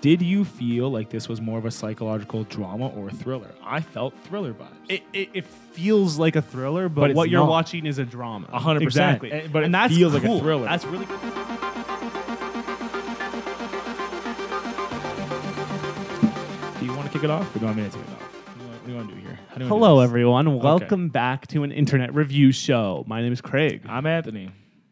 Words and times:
Did 0.00 0.22
you 0.22 0.46
feel 0.46 0.90
like 0.90 1.10
this 1.10 1.28
was 1.28 1.42
more 1.42 1.58
of 1.58 1.66
a 1.66 1.70
psychological 1.70 2.44
drama 2.44 2.88
or 2.88 3.08
a 3.08 3.12
thriller? 3.12 3.50
I 3.62 3.82
felt 3.82 4.14
thriller 4.24 4.54
vibes. 4.54 4.68
It, 4.88 5.02
it, 5.12 5.28
it 5.34 5.46
feels 5.46 6.18
like 6.18 6.36
a 6.36 6.42
thriller, 6.42 6.88
but, 6.88 7.08
But 7.08 7.14
what 7.14 7.28
you're 7.28 7.40
not. 7.40 7.50
watching 7.50 7.84
is 7.84 7.98
a 7.98 8.04
drama. 8.06 8.48
A 8.50 8.58
hundred 8.58 8.84
percent. 8.84 9.16
Exactly. 9.22 9.30
And- 9.30 9.52
but 9.52 9.62
it 9.62 9.66
and 9.66 9.74
that's 9.74 9.94
feels 9.94 10.14
like 10.14 10.24
a 10.24 10.38
thriller. 10.38 10.64
That's 10.64 10.86
really 10.86 11.04
cool. 11.04 11.18
do 16.78 16.86
you 16.86 16.92
want 16.94 17.06
to 17.06 17.12
kick 17.12 17.24
it 17.24 17.30
off, 17.30 17.54
or 17.54 17.58
do 17.58 17.60
you 17.60 17.66
want 17.66 17.76
me 17.78 17.84
to 17.84 17.90
take 17.90 18.00
it 18.00 18.08
off? 18.12 18.22
What 18.22 18.54
do 18.56 18.62
you 18.62 18.66
want- 18.66 18.80
what 18.80 18.86
do 18.86 18.90
you 18.92 18.96
want 18.96 19.08
to 19.10 19.14
do 19.14 19.20
here? 19.20 19.38
How 19.50 19.56
do 19.56 19.64
you 19.64 19.70
wanna 19.70 19.80
do 19.80 19.86
Hello, 19.86 20.00
everyone. 20.00 20.58
Welcome 20.60 21.08
back 21.10 21.46
to 21.48 21.62
an 21.62 21.72
internet 21.72 22.14
review 22.14 22.52
show. 22.52 23.04
My 23.06 23.20
name 23.20 23.32
is 23.32 23.40
Craig, 23.42 23.82
I'm 23.86 24.06
Anthony. 24.06 24.50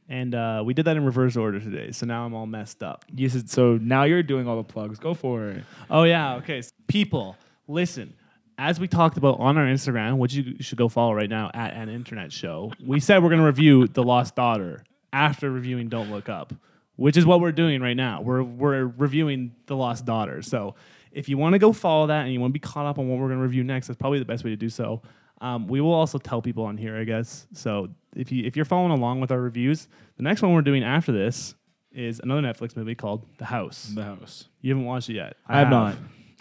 And 0.09 0.35
uh, 0.35 0.63
we 0.65 0.75
did 0.75 0.85
that 0.87 0.97
in 0.97 1.05
reverse 1.05 1.37
order 1.37 1.61
today, 1.61 1.93
so 1.93 2.07
now 2.07 2.25
I'm 2.25 2.35
all 2.35 2.47
messed 2.47 2.83
up. 2.83 3.05
You 3.15 3.29
said, 3.29 3.51
so 3.51 3.77
now 3.77 4.05
you're 4.05 4.23
doing 4.23 4.49
all 4.49 4.57
the 4.57 4.65
plugs. 4.65 4.99
Go 4.99 5.15
for 5.15 5.49
it. 5.49 5.65
Oh 5.91 6.05
yeah, 6.05 6.37
okay. 6.37 6.59
S- 6.59 6.73
People, 6.87 7.37
listen. 7.67 8.15
As 8.61 8.81
we 8.81 8.89
talked 8.89 9.17
about 9.17 9.39
on 9.39 9.57
our 9.57 9.67
Instagram, 9.67 10.17
which 10.19 10.35
you 10.35 10.57
should 10.61 10.79
go 10.79 10.89
follow 10.89 11.13
right 11.15 11.31
now 11.31 11.49
at 11.55 11.75
an 11.75 11.89
internet 11.89 12.33
show, 12.33 12.73
we 12.85 12.99
said 12.99 13.23
we're 13.23 13.29
going 13.29 13.41
to 13.41 13.47
review 13.47 13.87
The 13.87 14.03
Lost 14.03 14.35
Daughter 14.35 14.83
after 15.13 15.49
reviewing 15.49 15.89
Don't 15.89 16.11
Look 16.11 16.29
Up, 16.29 16.53
which 16.97 17.17
is 17.17 17.25
what 17.25 17.41
we're 17.41 17.53
doing 17.53 17.81
right 17.81 17.97
now. 17.97 18.21
We're 18.21 18.43
we're 18.43 18.87
reviewing 18.87 19.55
The 19.67 19.77
Lost 19.77 20.07
Daughter. 20.07 20.43
So 20.43 20.75
if 21.13 21.29
you 21.29 21.39
want 21.39 21.53
to 21.53 21.61
go 21.61 21.73
follow 21.73 22.09
that 22.09 22.25
and 22.25 22.33
you 22.33 22.41
want 22.41 22.51
to 22.51 22.59
be 22.59 22.59
caught 22.59 22.85
up 22.87 22.99
on 22.99 23.09
what 23.09 23.19
we're 23.21 23.29
going 23.29 23.39
to 23.39 23.45
review 23.45 23.63
next, 23.63 23.87
that's 23.87 23.97
probably 23.99 24.19
the 24.19 24.25
best 24.25 24.43
way 24.43 24.51
to 24.51 24.57
do 24.57 24.69
so. 24.69 25.03
Um, 25.41 25.69
we 25.69 25.81
will 25.81 25.93
also 25.93 26.19
tell 26.19 26.43
people 26.43 26.65
on 26.65 26.77
here, 26.77 26.97
I 26.97 27.05
guess. 27.05 27.47
So 27.53 27.89
if 28.17 28.33
you 28.33 28.45
if 28.45 28.57
you're 28.57 28.65
following 28.65 28.93
along 28.93 29.21
with 29.21 29.31
our 29.31 29.41
reviews, 29.41 29.89
the 30.17 30.23
next 30.23 30.43
one 30.43 30.53
we're 30.53 30.63
doing 30.63 30.83
after 30.83 31.13
this 31.13 31.55
is 31.93 32.21
another 32.21 32.43
Netflix 32.43 32.77
movie 32.77 32.95
called 32.95 33.25
The 33.39 33.45
House. 33.45 33.93
The 33.95 34.05
house. 34.05 34.49
You 34.61 34.71
haven't 34.73 34.85
watched 34.85 35.09
it 35.11 35.15
yet. 35.15 35.37
I 35.47 35.61
have 35.61 35.71
not. 35.71 35.97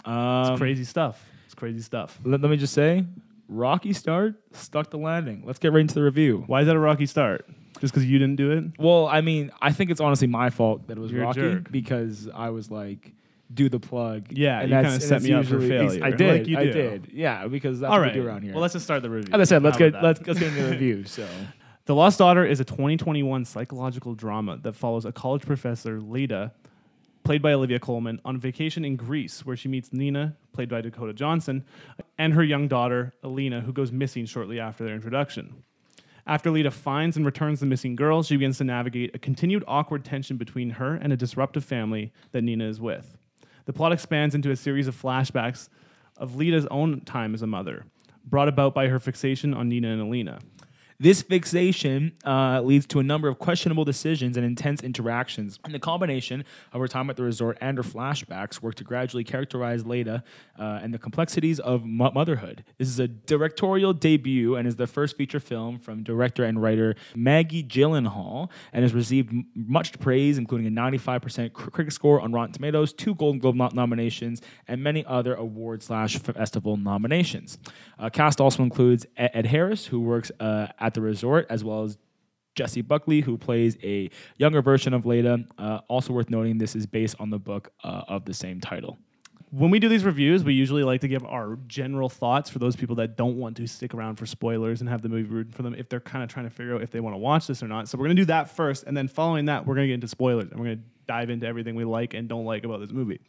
Um, 0.05 0.53
It's 0.53 0.59
crazy 0.59 0.83
stuff. 0.83 1.23
It's 1.45 1.55
crazy 1.55 1.81
stuff. 1.81 2.19
Let, 2.23 2.41
let 2.41 2.51
me 2.51 2.57
just 2.57 2.73
say, 2.73 3.05
rocky 3.47 3.93
start, 3.93 4.35
stuck 4.51 4.89
the 4.89 4.97
landing. 4.97 5.43
Let's 5.45 5.59
get 5.59 5.71
right 5.73 5.81
into 5.81 5.95
the 5.95 6.03
review. 6.03 6.43
Why 6.47 6.61
is 6.61 6.67
that 6.67 6.75
a 6.75 6.79
rocky 6.79 7.05
start? 7.05 7.45
Just 7.79 7.93
because 7.93 8.05
you 8.05 8.17
didn't 8.17 8.37
do 8.37 8.51
it? 8.51 8.65
Well, 8.79 9.07
I 9.07 9.21
mean, 9.21 9.51
I 9.61 9.71
think 9.71 9.91
it's 9.91 10.01
honestly 10.01 10.27
my 10.27 10.49
fault 10.49 10.87
that 10.87 10.97
it 10.97 11.01
was 11.01 11.11
You're 11.11 11.21
rocky 11.23 11.55
because 11.71 12.27
I 12.33 12.49
was 12.49 12.71
like, 12.71 13.13
do 13.53 13.69
the 13.69 13.79
plug. 13.79 14.27
Yeah, 14.31 14.59
and 14.59 14.69
you 14.69 14.75
that's- 14.75 14.93
kinda 14.93 15.05
set 15.07 15.21
me 15.23 15.33
up 15.33 15.45
for 15.45 15.59
failure, 15.59 16.03
I 16.03 16.09
like 16.09 16.17
did. 16.17 16.47
you 16.47 16.57
I 16.57 16.63
do. 16.65 16.73
did. 16.73 17.07
Yeah, 17.13 17.47
because 17.47 17.79
that's 17.79 17.91
All 17.91 17.99
what 17.99 18.07
we 18.13 18.13
do 18.13 18.27
around 18.27 18.43
here. 18.43 18.53
Well, 18.53 18.61
let's 18.61 18.73
just 18.73 18.85
start 18.85 19.01
the 19.03 19.09
review. 19.09 19.33
As 19.33 19.39
I 19.41 19.43
said, 19.45 19.63
let's 19.63 19.75
How 19.77 19.89
get 19.89 20.03
let's, 20.03 20.19
let's 20.27 20.39
get 20.39 20.49
into 20.49 20.63
the 20.63 20.71
review. 20.71 21.03
So, 21.05 21.25
The 21.85 21.95
Lost 21.95 22.19
Daughter 22.19 22.45
is 22.45 22.59
a 22.59 22.65
2021 22.65 23.45
psychological 23.45 24.13
drama 24.13 24.57
that 24.63 24.73
follows 24.73 25.05
a 25.05 25.11
college 25.13 25.43
professor, 25.45 26.01
Leda, 26.01 26.51
played 27.23 27.41
by 27.41 27.53
Olivia 27.53 27.79
Colman, 27.79 28.19
on 28.25 28.37
vacation 28.37 28.83
in 28.83 28.97
Greece, 28.97 29.45
where 29.45 29.55
she 29.55 29.69
meets 29.69 29.93
Nina, 29.93 30.35
played 30.51 30.67
by 30.67 30.81
Dakota 30.81 31.13
Johnson, 31.13 31.63
and 32.17 32.33
her 32.33 32.43
young 32.43 32.67
daughter, 32.67 33.13
Alina, 33.23 33.61
who 33.61 33.71
goes 33.71 33.91
missing 33.93 34.25
shortly 34.25 34.59
after 34.59 34.83
their 34.83 34.95
introduction. 34.95 35.63
After 36.25 36.51
Leda 36.51 36.71
finds 36.71 37.15
and 37.15 37.25
returns 37.25 37.61
the 37.61 37.65
missing 37.65 37.95
girl, 37.95 38.21
she 38.21 38.35
begins 38.35 38.57
to 38.57 38.65
navigate 38.65 39.15
a 39.15 39.19
continued 39.19 39.63
awkward 39.65 40.03
tension 40.03 40.35
between 40.35 40.71
her 40.71 40.95
and 40.95 41.13
a 41.13 41.17
disruptive 41.17 41.63
family 41.63 42.11
that 42.33 42.41
Nina 42.43 42.65
is 42.67 42.81
with. 42.81 43.17
The 43.67 43.73
plot 43.73 43.91
expands 43.91 44.33
into 44.33 44.49
a 44.49 44.55
series 44.55 44.87
of 44.87 44.99
flashbacks 44.99 45.67
of 46.15 46.37
Leda's 46.37 46.65
own 46.71 47.01
time 47.01 47.33
as 47.33 47.41
a 47.41 47.47
mother, 47.47 47.85
brought 48.23 48.47
about 48.47 48.73
by 48.73 48.87
her 48.87 48.97
fixation 48.97 49.53
on 49.53 49.67
Nina 49.67 49.89
and 49.89 50.01
Alina. 50.01 50.39
This 50.99 51.21
fixation 51.21 52.13
uh, 52.25 52.61
leads 52.61 52.87
to 52.87 52.99
a 52.99 53.03
number 53.03 53.27
of 53.27 53.37
questionable 53.37 53.85
decisions 53.85 54.35
and 54.35 54.43
intense 54.43 54.81
interactions. 54.81 55.59
And 55.63 55.71
the 55.71 55.77
combination 55.79 56.43
of 56.73 56.81
her 56.81 56.87
time 56.87 57.11
at 57.11 57.17
the 57.17 57.21
resort 57.23 57.59
and 57.61 57.77
her 57.77 57.83
flashbacks 57.83 58.63
work 58.63 58.73
to 58.75 58.83
gradually 58.83 59.23
characterize 59.23 59.85
Leda 59.85 60.23
uh, 60.57 60.79
and 60.81 60.91
the 60.91 60.97
complexities 60.97 61.59
of 61.59 61.85
mo- 61.85 62.09
motherhood. 62.15 62.63
This 62.79 62.87
is 62.87 62.99
a 62.99 63.07
directorial 63.07 63.93
debut 63.93 64.55
and 64.55 64.67
is 64.67 64.75
the 64.77 64.87
first 64.87 65.17
feature 65.17 65.39
film 65.39 65.77
from 65.77 66.01
director 66.01 66.43
and 66.43 66.59
writer 66.59 66.95
Maggie 67.15 67.63
Gyllenhaal 67.63 68.49
and 68.73 68.81
has 68.81 68.95
received 68.95 69.29
m- 69.29 69.45
much 69.55 69.99
praise, 69.99 70.39
including 70.39 70.65
a 70.65 70.71
95% 70.71 71.53
cr- 71.53 71.69
critic 71.69 71.91
score 71.91 72.19
on 72.19 72.31
Rotten 72.31 72.53
Tomatoes, 72.53 72.91
two 72.91 73.13
Golden 73.13 73.37
Globe 73.39 73.55
no- 73.55 73.69
nominations, 73.71 74.41
and 74.67 74.81
many 74.81 75.05
other 75.05 75.35
award 75.35 75.83
slash 75.83 76.17
festival 76.17 76.75
nominations. 76.75 77.59
Uh, 77.99 78.09
cast 78.09 78.41
also 78.41 78.63
includes 78.63 79.05
Ed, 79.15 79.29
Ed 79.35 79.45
Harris, 79.45 79.85
who 79.85 79.99
works 79.99 80.31
uh, 80.39 80.67
at 80.87 80.93
the 80.93 81.01
resort, 81.01 81.45
as 81.49 81.63
well 81.63 81.83
as 81.83 81.97
Jessie 82.55 82.81
Buckley, 82.81 83.21
who 83.21 83.37
plays 83.37 83.77
a 83.83 84.09
younger 84.37 84.61
version 84.63 84.93
of 84.93 85.05
Leda. 85.05 85.45
Uh, 85.59 85.81
also 85.87 86.11
worth 86.13 86.29
noting, 86.29 86.57
this 86.57 86.75
is 86.75 86.85
based 86.87 87.15
on 87.19 87.29
the 87.29 87.37
book 87.37 87.71
uh, 87.83 88.01
of 88.07 88.25
the 88.25 88.33
same 88.33 88.59
title. 88.59 88.97
when 89.51 89.71
we 89.71 89.79
do 89.79 89.87
these 89.87 90.03
reviews, 90.03 90.43
we 90.43 90.53
usually 90.53 90.83
like 90.83 91.01
to 91.01 91.07
give 91.07 91.23
our 91.23 91.57
general 91.67 92.09
thoughts 92.09 92.49
for 92.49 92.59
those 92.59 92.75
people 92.75 92.95
that 92.97 93.15
don't 93.15 93.37
want 93.37 93.55
to 93.57 93.67
stick 93.67 93.93
around 93.93 94.15
for 94.17 94.25
spoilers 94.25 94.81
and 94.81 94.89
have 94.89 95.01
the 95.01 95.09
movie 95.09 95.29
ruined 95.29 95.55
for 95.55 95.63
them 95.63 95.73
if 95.75 95.87
they're 95.87 96.01
kind 96.01 96.23
of 96.23 96.29
trying 96.29 96.45
to 96.45 96.49
figure 96.49 96.75
out 96.75 96.81
if 96.81 96.91
they 96.91 96.99
want 96.99 97.13
to 97.13 97.17
watch 97.17 97.47
this 97.47 97.63
or 97.63 97.67
not. 97.67 97.87
So 97.87 97.97
we're 97.97 98.05
going 98.05 98.17
to 98.17 98.21
do 98.23 98.25
that 98.25 98.49
first, 98.49 98.83
and 98.85 98.95
then 98.95 99.07
following 99.07 99.45
that, 99.45 99.65
we're 99.65 99.75
going 99.75 99.85
to 99.85 99.87
get 99.87 99.95
into 99.95 100.07
spoilers 100.07 100.49
and 100.51 100.59
we're 100.59 100.65
going 100.65 100.77
to 100.77 100.83
dive 101.07 101.29
into 101.29 101.47
everything 101.47 101.75
we 101.75 101.85
like 101.85 102.13
and 102.13 102.27
don't 102.27 102.45
like 102.45 102.65
about 102.65 102.81
this 102.81 102.91
movie. 102.91 103.21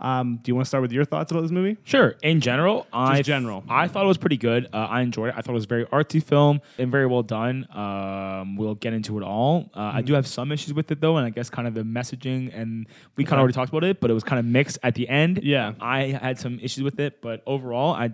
Um, 0.00 0.38
do 0.42 0.50
you 0.50 0.54
want 0.54 0.64
to 0.64 0.68
start 0.68 0.82
with 0.82 0.92
your 0.92 1.04
thoughts 1.04 1.30
about 1.30 1.42
this 1.42 1.50
movie? 1.50 1.76
Sure. 1.84 2.14
In 2.22 2.40
general, 2.40 2.86
I 2.92 3.22
general. 3.22 3.62
I 3.68 3.86
thought 3.86 4.04
it 4.04 4.08
was 4.08 4.16
pretty 4.18 4.38
good. 4.38 4.66
Uh, 4.72 4.78
I 4.78 5.02
enjoyed 5.02 5.28
it. 5.28 5.34
I 5.36 5.42
thought 5.42 5.52
it 5.52 5.54
was 5.54 5.64
a 5.64 5.68
very 5.68 5.84
artsy 5.86 6.22
film 6.22 6.60
and 6.78 6.90
very 6.90 7.06
well 7.06 7.22
done. 7.22 7.66
Um, 7.76 8.56
we'll 8.56 8.74
get 8.76 8.92
into 8.94 9.18
it 9.18 9.22
all. 9.22 9.70
Uh, 9.74 9.80
I 9.94 10.02
do 10.02 10.14
have 10.14 10.26
some 10.26 10.52
issues 10.52 10.72
with 10.74 10.90
it 10.90 11.00
though, 11.00 11.16
and 11.18 11.26
I 11.26 11.30
guess 11.30 11.50
kind 11.50 11.68
of 11.68 11.74
the 11.74 11.82
messaging 11.82 12.50
and 12.54 12.86
we 13.16 13.24
kind 13.24 13.32
Okay. 13.32 13.36
of 13.36 13.40
already 13.40 13.54
talked 13.54 13.68
about 13.70 13.84
it, 13.84 14.00
but 14.00 14.10
it 14.10 14.14
was 14.14 14.24
kind 14.24 14.38
of 14.38 14.44
mixed 14.46 14.78
at 14.82 14.94
the 14.94 15.08
end. 15.08 15.40
Yeah. 15.42 15.74
I 15.80 16.04
had 16.20 16.38
some 16.38 16.58
issues 16.60 16.82
with 16.82 16.98
it, 16.98 17.20
but 17.20 17.42
overall, 17.46 17.92
I 17.94 18.10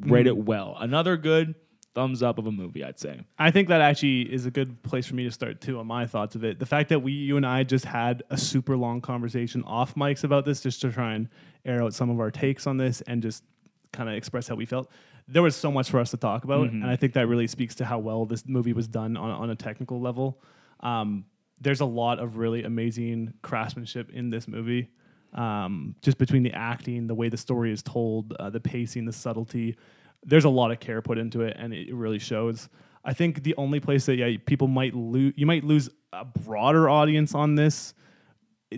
rate 0.00 0.26
it 0.26 0.36
well. 0.36 0.76
Another 0.78 1.16
good 1.16 1.54
thumbs 1.98 2.22
up 2.22 2.38
of 2.38 2.46
a 2.46 2.52
movie, 2.52 2.84
I'd 2.84 2.96
say. 2.96 3.22
I 3.40 3.50
think 3.50 3.66
that 3.70 3.80
actually 3.80 4.32
is 4.32 4.46
a 4.46 4.52
good 4.52 4.80
place 4.84 5.04
for 5.04 5.16
me 5.16 5.24
to 5.24 5.32
start 5.32 5.60
too 5.60 5.80
on 5.80 5.88
my 5.88 6.06
thoughts 6.06 6.36
of 6.36 6.44
it. 6.44 6.60
The 6.60 6.66
fact 6.66 6.90
that 6.90 7.00
we, 7.00 7.10
you 7.10 7.36
and 7.36 7.44
I, 7.44 7.64
just 7.64 7.84
had 7.84 8.22
a 8.30 8.38
super 8.38 8.76
long 8.76 9.00
conversation 9.00 9.64
off 9.64 9.96
mics 9.96 10.22
about 10.22 10.44
this, 10.44 10.60
just 10.60 10.80
to 10.82 10.92
try 10.92 11.14
and 11.14 11.28
air 11.64 11.82
out 11.82 11.94
some 11.94 12.08
of 12.08 12.20
our 12.20 12.30
takes 12.30 12.68
on 12.68 12.76
this 12.76 13.00
and 13.08 13.20
just 13.20 13.42
kind 13.92 14.08
of 14.08 14.14
express 14.14 14.46
how 14.46 14.54
we 14.54 14.64
felt. 14.64 14.88
There 15.26 15.42
was 15.42 15.56
so 15.56 15.72
much 15.72 15.90
for 15.90 15.98
us 15.98 16.12
to 16.12 16.16
talk 16.16 16.44
about, 16.44 16.70
and 16.70 16.86
I 16.86 16.94
think 16.94 17.14
that 17.14 17.26
really 17.26 17.48
speaks 17.48 17.74
to 17.76 17.84
how 17.84 17.98
well 17.98 18.26
this 18.26 18.46
movie 18.46 18.72
was 18.72 18.86
done 18.86 19.16
on, 19.16 19.30
on 19.32 19.50
a 19.50 19.56
technical 19.56 20.00
level. 20.00 20.40
Um, 20.78 21.24
there's 21.60 21.80
a 21.80 21.84
lot 21.84 22.20
of 22.20 22.36
really 22.36 22.62
amazing 22.62 23.34
craftsmanship 23.42 24.08
in 24.10 24.30
this 24.30 24.46
movie, 24.46 24.88
um, 25.34 25.96
just 26.00 26.16
between 26.16 26.44
the 26.44 26.52
acting, 26.52 27.08
the 27.08 27.14
way 27.16 27.28
the 27.28 27.36
story 27.36 27.72
is 27.72 27.82
told, 27.82 28.34
uh, 28.34 28.50
the 28.50 28.60
pacing, 28.60 29.04
the 29.04 29.12
subtlety. 29.12 29.76
There's 30.24 30.44
a 30.44 30.50
lot 30.50 30.70
of 30.70 30.80
care 30.80 31.00
put 31.02 31.18
into 31.18 31.42
it, 31.42 31.56
and 31.58 31.72
it 31.72 31.94
really 31.94 32.18
shows. 32.18 32.68
I 33.04 33.14
think 33.14 33.42
the 33.42 33.54
only 33.56 33.80
place 33.80 34.06
that 34.06 34.16
yeah 34.16 34.36
people 34.44 34.68
might 34.68 34.94
lose, 34.94 35.32
you 35.36 35.46
might 35.46 35.64
lose 35.64 35.88
a 36.12 36.24
broader 36.24 36.88
audience 36.88 37.34
on 37.34 37.54
this, 37.54 37.94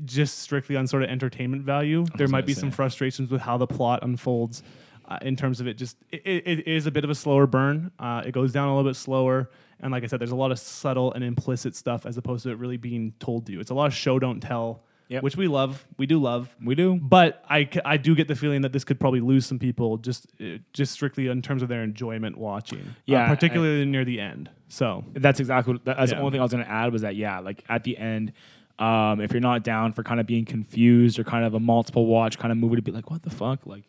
just 0.04 0.40
strictly 0.40 0.76
on 0.76 0.86
sort 0.86 1.02
of 1.02 1.10
entertainment 1.10 1.64
value. 1.64 2.04
There 2.16 2.28
might 2.28 2.46
be 2.46 2.54
say. 2.54 2.60
some 2.60 2.70
frustrations 2.70 3.30
with 3.30 3.40
how 3.40 3.56
the 3.56 3.66
plot 3.66 4.00
unfolds. 4.02 4.62
Uh, 5.06 5.18
in 5.22 5.34
terms 5.34 5.60
of 5.60 5.66
it, 5.66 5.74
just 5.74 5.96
it, 6.10 6.22
it, 6.24 6.46
it 6.46 6.68
is 6.68 6.86
a 6.86 6.90
bit 6.90 7.02
of 7.02 7.10
a 7.10 7.14
slower 7.16 7.44
burn. 7.44 7.90
Uh, 7.98 8.22
it 8.24 8.30
goes 8.30 8.52
down 8.52 8.68
a 8.68 8.76
little 8.76 8.88
bit 8.88 8.94
slower, 8.94 9.50
and 9.80 9.90
like 9.90 10.04
I 10.04 10.06
said, 10.06 10.20
there's 10.20 10.30
a 10.30 10.36
lot 10.36 10.52
of 10.52 10.58
subtle 10.60 11.12
and 11.14 11.24
implicit 11.24 11.74
stuff 11.74 12.06
as 12.06 12.16
opposed 12.16 12.44
to 12.44 12.50
it 12.50 12.58
really 12.58 12.76
being 12.76 13.12
told 13.18 13.46
to 13.46 13.52
you. 13.52 13.58
It's 13.58 13.72
a 13.72 13.74
lot 13.74 13.86
of 13.86 13.94
show 13.94 14.20
don't 14.20 14.40
tell, 14.40 14.84
Yep. 15.10 15.22
which 15.24 15.36
we 15.36 15.48
love. 15.48 15.84
We 15.98 16.06
do 16.06 16.18
love. 16.20 16.54
We 16.64 16.74
do. 16.76 16.94
But 16.94 17.44
I, 17.50 17.68
I 17.84 17.96
do 17.96 18.14
get 18.14 18.28
the 18.28 18.36
feeling 18.36 18.62
that 18.62 18.72
this 18.72 18.84
could 18.84 18.98
probably 19.00 19.20
lose 19.20 19.44
some 19.44 19.58
people 19.58 19.98
just 19.98 20.28
uh, 20.40 20.58
just 20.72 20.92
strictly 20.92 21.26
in 21.26 21.42
terms 21.42 21.62
of 21.62 21.68
their 21.68 21.82
enjoyment 21.82 22.38
watching. 22.38 22.80
Uh, 22.80 22.92
Yeah, 23.06 23.28
particularly 23.28 23.84
near 23.86 24.04
the 24.04 24.20
end. 24.20 24.50
So 24.68 25.04
That's 25.12 25.40
exactly 25.40 25.74
what, 25.74 25.84
that's 25.84 26.12
the 26.12 26.18
only 26.18 26.30
thing 26.30 26.40
I 26.40 26.44
was 26.44 26.52
going 26.52 26.64
to 26.64 26.70
add 26.70 26.92
was 26.92 27.02
that 27.02 27.16
yeah, 27.16 27.40
like 27.40 27.64
at 27.68 27.82
the 27.82 27.98
end, 27.98 28.32
um, 28.78 29.20
if 29.20 29.32
you're 29.32 29.40
not 29.40 29.64
down 29.64 29.92
for 29.92 30.04
kind 30.04 30.20
of 30.20 30.26
being 30.26 30.44
confused 30.44 31.18
or 31.18 31.24
kind 31.24 31.44
of 31.44 31.54
a 31.54 31.60
multiple 31.60 32.06
watch 32.06 32.38
kind 32.38 32.52
of 32.52 32.58
movie 32.58 32.76
to 32.76 32.82
be 32.82 32.92
like, 32.92 33.10
what 33.10 33.22
the 33.24 33.30
fuck, 33.30 33.66
like, 33.66 33.82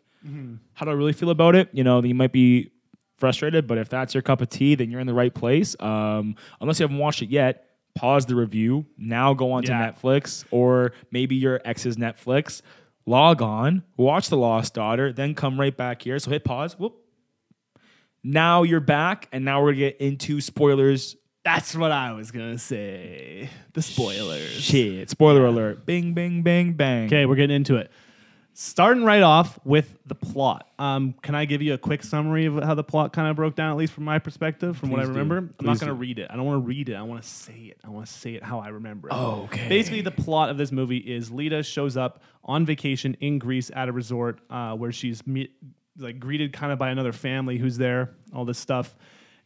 how 0.74 0.84
do 0.84 0.90
I 0.90 0.94
really 0.94 1.12
feel 1.12 1.30
about 1.30 1.54
it? 1.54 1.68
You 1.72 1.84
know, 1.84 2.02
you 2.02 2.14
might 2.14 2.32
be 2.32 2.72
frustrated, 3.16 3.66
but 3.68 3.78
if 3.78 3.88
that's 3.88 4.12
your 4.14 4.22
cup 4.22 4.40
of 4.40 4.48
tea, 4.50 4.74
then 4.74 4.90
you're 4.90 5.00
in 5.00 5.06
the 5.06 5.14
right 5.14 5.32
place. 5.32 5.76
Um, 5.80 6.34
unless 6.60 6.80
you 6.80 6.84
haven't 6.84 6.98
watched 6.98 7.22
it 7.22 7.30
yet, 7.30 7.64
pause 7.94 8.26
the 8.26 8.34
review. 8.34 8.86
Now 8.96 9.34
go 9.34 9.52
on 9.52 9.62
Yeah. 9.64 9.90
to 9.90 9.92
Netflix 9.92 10.44
or 10.50 10.92
maybe 11.10 11.36
your 11.36 11.60
ex's 11.64 11.96
Netflix. 11.96 12.62
Log 13.06 13.42
on, 13.42 13.82
watch 13.96 14.28
The 14.28 14.36
Lost 14.36 14.74
Daughter, 14.74 15.12
then 15.12 15.34
come 15.34 15.58
right 15.58 15.76
back 15.76 16.02
here. 16.02 16.18
So 16.18 16.30
hit 16.30 16.44
pause. 16.44 16.78
Whoop. 16.78 16.94
Now 18.24 18.62
you're 18.62 18.78
back, 18.80 19.28
and 19.32 19.44
now 19.44 19.60
we're 19.62 19.72
gonna 19.72 19.90
get 19.90 19.96
into 20.00 20.40
spoilers 20.40 21.16
that's 21.44 21.74
what 21.74 21.90
I 21.90 22.12
was 22.12 22.30
gonna 22.30 22.56
say. 22.56 23.48
The 23.72 23.82
spoilers. 23.82 24.48
Shit. 24.52 25.10
Spoiler 25.10 25.44
alert. 25.44 25.84
Bing, 25.84 26.14
bing, 26.14 26.42
bang, 26.42 26.74
bang. 26.74 27.06
Okay, 27.06 27.26
we're 27.26 27.34
getting 27.34 27.56
into 27.56 27.78
it. 27.78 27.90
Starting 28.54 29.02
right 29.02 29.22
off 29.22 29.58
with 29.64 29.98
the 30.04 30.14
plot. 30.14 30.68
Um, 30.78 31.14
can 31.22 31.34
I 31.34 31.46
give 31.46 31.62
you 31.62 31.72
a 31.72 31.78
quick 31.78 32.02
summary 32.02 32.44
of 32.44 32.62
how 32.62 32.74
the 32.74 32.84
plot 32.84 33.14
kind 33.14 33.28
of 33.28 33.36
broke 33.36 33.54
down, 33.54 33.70
at 33.70 33.78
least 33.78 33.94
from 33.94 34.04
my 34.04 34.18
perspective, 34.18 34.76
from 34.76 34.90
what 34.90 35.00
I 35.00 35.04
do. 35.04 35.08
remember? 35.10 35.38
I'm 35.38 35.48
Please 35.58 35.66
not 35.66 35.80
going 35.80 35.88
to 35.88 35.94
do. 35.94 36.00
read 36.00 36.18
it. 36.18 36.26
I 36.30 36.36
don't 36.36 36.44
want 36.44 36.62
to 36.62 36.66
read 36.66 36.90
it. 36.90 36.94
I 36.94 37.02
want 37.02 37.22
to 37.22 37.28
say 37.28 37.54
it. 37.70 37.78
I 37.82 37.88
want 37.88 38.06
to 38.06 38.12
say 38.12 38.34
it 38.34 38.42
how 38.42 38.60
I 38.60 38.68
remember 38.68 39.08
it. 39.08 39.14
Oh, 39.14 39.44
okay. 39.44 39.68
Basically, 39.68 40.02
the 40.02 40.10
plot 40.10 40.50
of 40.50 40.58
this 40.58 40.70
movie 40.70 40.98
is 40.98 41.30
Leda 41.30 41.62
shows 41.62 41.96
up 41.96 42.22
on 42.44 42.66
vacation 42.66 43.16
in 43.20 43.38
Greece 43.38 43.70
at 43.74 43.88
a 43.88 43.92
resort 43.92 44.40
uh, 44.50 44.74
where 44.74 44.92
she's 44.92 45.26
meet, 45.26 45.52
like 45.96 46.20
greeted 46.20 46.52
kind 46.52 46.72
of 46.72 46.78
by 46.78 46.90
another 46.90 47.12
family 47.12 47.56
who's 47.56 47.78
there, 47.78 48.10
all 48.34 48.44
this 48.44 48.58
stuff, 48.58 48.94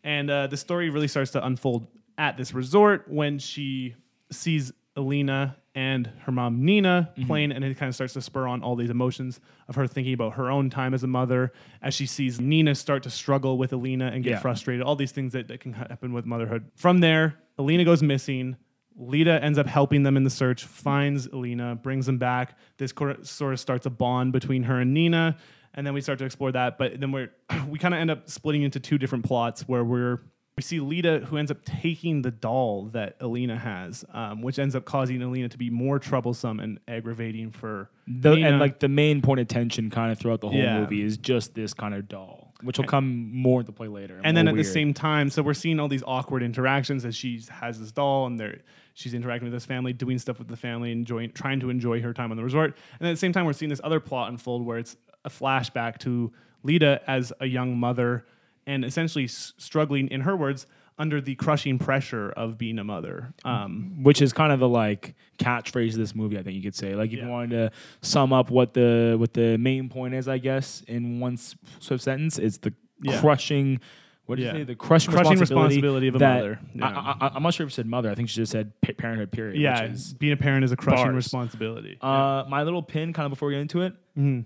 and 0.02 0.28
uh, 0.30 0.46
the 0.48 0.56
story 0.56 0.90
really 0.90 1.08
starts 1.08 1.30
to 1.32 1.44
unfold 1.46 1.86
at 2.18 2.36
this 2.36 2.52
resort 2.54 3.04
when 3.08 3.38
she 3.38 3.94
sees 4.32 4.72
Alina 4.96 5.56
and 5.76 6.10
her 6.24 6.32
mom 6.32 6.64
Nina 6.64 7.10
Mm-hmm. 7.16 7.26
playing, 7.28 7.52
and 7.52 7.62
it 7.64 7.76
kind 7.78 7.88
of 7.88 7.94
starts 7.94 8.14
to 8.14 8.20
spur 8.22 8.48
on 8.48 8.62
all 8.62 8.74
these 8.74 8.90
emotions 8.90 9.38
of 9.68 9.76
her 9.76 9.86
thinking 9.86 10.14
about 10.14 10.34
her 10.34 10.50
own 10.50 10.70
time 10.70 10.94
as 10.94 11.04
a 11.04 11.06
mother 11.06 11.52
as 11.82 11.94
she 11.94 12.06
sees 12.06 12.40
Nina 12.40 12.74
start 12.74 13.02
to 13.04 13.10
struggle 13.10 13.58
with 13.58 13.72
Alina 13.72 14.06
and 14.06 14.24
get 14.24 14.30
Yeah. 14.30 14.38
frustrated. 14.40 14.82
All 14.84 14.96
these 14.96 15.12
things 15.12 15.32
that, 15.34 15.46
that 15.48 15.60
can 15.60 15.74
happen 15.74 16.12
with 16.12 16.24
motherhood. 16.26 16.64
From 16.74 16.98
there, 16.98 17.36
Alina 17.58 17.84
goes 17.84 18.02
missing. 18.02 18.56
Leda 18.98 19.42
ends 19.44 19.58
up 19.58 19.66
helping 19.66 20.02
them 20.02 20.16
in 20.16 20.24
the 20.24 20.30
search, 20.30 20.64
finds 20.64 21.26
Alina, 21.26 21.74
brings 21.76 22.06
them 22.06 22.16
back. 22.16 22.58
This 22.78 22.92
sort 23.22 23.52
of 23.52 23.60
starts 23.60 23.84
a 23.84 23.90
bond 23.90 24.32
between 24.32 24.62
her 24.62 24.80
and 24.80 24.94
Nina, 24.94 25.36
and 25.74 25.86
then 25.86 25.92
we 25.92 26.00
start 26.00 26.18
to 26.20 26.24
explore 26.24 26.50
that. 26.52 26.78
But 26.78 26.98
then 26.98 27.12
we're 27.12 27.30
we 27.68 27.78
kind 27.78 27.92
of 27.92 28.00
end 28.00 28.10
up 28.10 28.30
splitting 28.30 28.62
into 28.62 28.80
two 28.80 28.96
different 28.96 29.26
plots 29.26 29.68
where 29.68 29.84
we're 29.84 30.18
we 30.56 30.62
see 30.62 30.80
Leda 30.80 31.18
who 31.20 31.36
ends 31.36 31.50
up 31.50 31.58
taking 31.66 32.22
the 32.22 32.30
doll 32.30 32.84
that 32.92 33.16
Alina 33.20 33.58
has, 33.58 34.06
um, 34.14 34.40
which 34.40 34.58
ends 34.58 34.74
up 34.74 34.86
causing 34.86 35.20
Alina 35.20 35.50
to 35.50 35.58
be 35.58 35.68
more 35.68 35.98
troublesome 35.98 36.60
and 36.60 36.80
aggravating 36.88 37.50
for 37.50 37.90
The, 38.06 38.36
Nina. 38.36 38.48
and 38.48 38.58
like 38.58 38.78
the 38.80 38.88
main 38.88 39.20
point 39.20 39.38
of 39.40 39.48
tension 39.48 39.90
kind 39.90 40.10
of 40.10 40.18
throughout 40.18 40.40
the 40.40 40.48
whole 40.48 40.56
Yeah. 40.58 40.80
movie 40.80 41.02
is 41.02 41.18
just 41.18 41.54
this 41.54 41.74
kind 41.74 41.92
of 41.94 42.08
doll, 42.08 42.54
which 42.62 42.78
will 42.78 42.86
come 42.86 43.30
more 43.34 43.60
into 43.60 43.72
play 43.72 43.88
later. 43.88 44.18
and 44.24 44.34
then 44.34 44.46
more 44.46 44.54
at 44.54 44.56
the 44.56 44.64
same 44.64 44.94
time, 44.94 45.28
so 45.28 45.42
we're 45.42 45.52
seeing 45.52 45.78
all 45.78 45.88
these 45.88 46.02
awkward 46.06 46.42
interactions 46.42 47.04
as 47.04 47.14
she 47.14 47.38
has 47.50 47.78
this 47.78 47.92
doll 47.92 48.24
and 48.26 48.40
they're 48.40 48.60
she's 48.94 49.12
interacting 49.12 49.44
with 49.44 49.52
this 49.52 49.66
family, 49.66 49.92
doing 49.92 50.18
stuff 50.18 50.38
with 50.38 50.48
the 50.48 50.56
family, 50.56 50.90
enjoying 50.90 51.30
trying 51.32 51.60
to 51.60 51.68
enjoy 51.68 52.00
her 52.00 52.14
time 52.14 52.30
on 52.30 52.38
the 52.38 52.42
resort. 52.44 52.74
And 52.98 53.06
at 53.06 53.12
the 53.12 53.18
same 53.18 53.32
time, 53.34 53.44
we're 53.44 53.52
seeing 53.52 53.68
this 53.68 53.82
other 53.84 54.00
plot 54.00 54.30
unfold 54.30 54.64
where 54.64 54.78
it's 54.78 54.96
a 55.26 55.28
flashback 55.28 55.98
to 55.98 56.32
Leda 56.62 57.02
as 57.06 57.30
a 57.40 57.46
young 57.46 57.76
mother 57.78 58.24
and 58.66 58.84
essentially 58.84 59.24
s- 59.24 59.52
struggling, 59.58 60.08
in 60.08 60.22
her 60.22 60.36
words, 60.36 60.66
under 60.98 61.20
the 61.20 61.34
crushing 61.34 61.78
pressure 61.78 62.30
of 62.30 62.56
being 62.56 62.78
a 62.78 62.84
mother. 62.84 63.34
Um, 63.44 64.02
which 64.02 64.22
is 64.22 64.32
kind 64.32 64.50
of 64.52 64.60
the 64.60 64.68
like 64.68 65.14
catchphrase 65.38 65.92
of 65.92 65.98
this 65.98 66.14
movie. 66.14 66.38
I 66.38 66.42
think 66.42 66.56
you 66.56 66.62
could 66.62 66.74
say, 66.74 66.94
like, 66.94 67.10
if 67.12 67.18
Yeah. 67.18 67.24
you 67.26 67.30
wanted 67.30 67.50
to 67.50 67.70
sum 68.02 68.32
up 68.32 68.50
what 68.50 68.74
the 68.74 69.16
what 69.18 69.34
the 69.34 69.56
main 69.58 69.88
point 69.88 70.14
is, 70.14 70.26
I 70.28 70.38
guess, 70.38 70.82
in 70.88 71.20
one 71.20 71.34
s- 71.34 71.54
swift 71.80 72.02
sentence, 72.02 72.38
it's 72.38 72.58
the 72.58 72.72
Yeah. 73.02 73.20
crushing. 73.20 73.80
What 74.24 74.36
did 74.36 74.46
Yeah. 74.46 74.52
you 74.54 74.58
say? 74.60 74.64
The 74.64 74.74
crushing, 74.74 75.12
Crushing 75.12 75.38
responsibility, 75.38 75.76
responsibility 75.76 76.08
of 76.08 76.14
a 76.16 76.18
mother. 76.18 76.58
I, 76.60 76.78
Yeah. 76.78 77.14
I, 77.20 77.26
I, 77.28 77.30
I'm 77.36 77.42
not 77.44 77.54
sure 77.54 77.64
if 77.66 77.70
she 77.72 77.76
said 77.76 77.86
mother. 77.86 78.10
I 78.10 78.14
think 78.16 78.28
she 78.28 78.36
just 78.36 78.50
said 78.50 78.72
pa- 78.80 78.92
parenthood. 78.98 79.30
Period. 79.30 79.60
yeah, 79.60 79.82
Which 79.82 79.92
is, 79.92 80.14
being 80.14 80.32
a 80.32 80.36
parent 80.36 80.64
is 80.64 80.72
a 80.72 80.76
crushing 80.76 81.04
bars. 81.04 81.14
responsibility. 81.14 81.96
uh, 82.00 82.44
my 82.48 82.62
little 82.64 82.82
pin, 82.82 83.12
kind 83.12 83.26
of 83.26 83.30
before 83.30 83.48
we 83.48 83.54
get 83.54 83.60
into 83.60 83.82
it. 83.82 83.92
Mhm. 84.18 84.44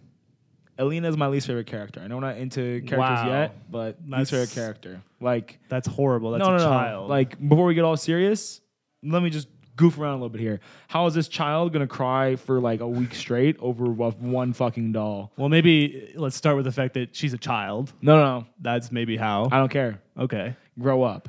Alina 0.81 1.09
is 1.09 1.17
my 1.17 1.29
least 1.29 1.47
favorite 1.47 1.67
character. 1.67 2.01
I 2.01 2.07
know 2.09 2.17
we're 2.17 2.23
not 2.23 2.39
into 2.39 2.81
characters 2.87 2.99
Wow. 2.99 3.27
yet, 3.29 3.71
but 3.71 3.97
That's- 4.09 4.19
least 4.19 4.31
favorite 4.33 4.51
character. 4.53 5.03
Like 5.21 5.59
That's 5.69 5.87
horrible. 5.87 6.33
That's 6.33 6.41
no, 6.45 6.55
a 6.55 6.59
no, 6.59 6.65
no. 6.65 6.65
child. 6.65 7.09
Like 7.11 7.39
before 7.49 7.67
we 7.67 7.75
get 7.75 7.85
all 7.85 7.97
serious, 7.97 8.61
let 9.03 9.23
me 9.23 9.31
just 9.31 9.47
goof 9.77 9.99
around 9.99 10.13
a 10.13 10.17
little 10.17 10.29
bit 10.31 10.41
here. 10.41 10.61
How 10.89 11.07
is 11.07 11.15
this 11.15 11.29
child 11.29 11.73
gonna 11.73 11.87
cry 11.87 12.37
for 12.37 12.61
like 12.61 12.81
a 12.81 12.89
week 12.89 13.15
straight 13.15 13.57
over 13.61 13.85
one 13.87 14.53
fucking 14.53 14.93
doll? 14.93 15.33
well, 15.37 15.49
maybe 15.49 16.13
uh, 16.17 16.21
let's 16.21 16.37
start 16.37 16.57
with 16.57 16.65
the 16.65 16.73
fact 16.73 16.95
that 16.95 17.15
she's 17.15 17.33
a 17.35 17.39
child. 17.39 17.93
No, 18.03 18.17
no, 18.17 18.39
no. 18.41 18.47
That's 18.61 18.91
maybe 18.91 19.17
how. 19.17 19.49
I 19.53 19.59
don't 19.59 19.71
care. 19.71 20.01
Okay. 20.19 20.57
Grow 20.79 21.03
up. 21.03 21.29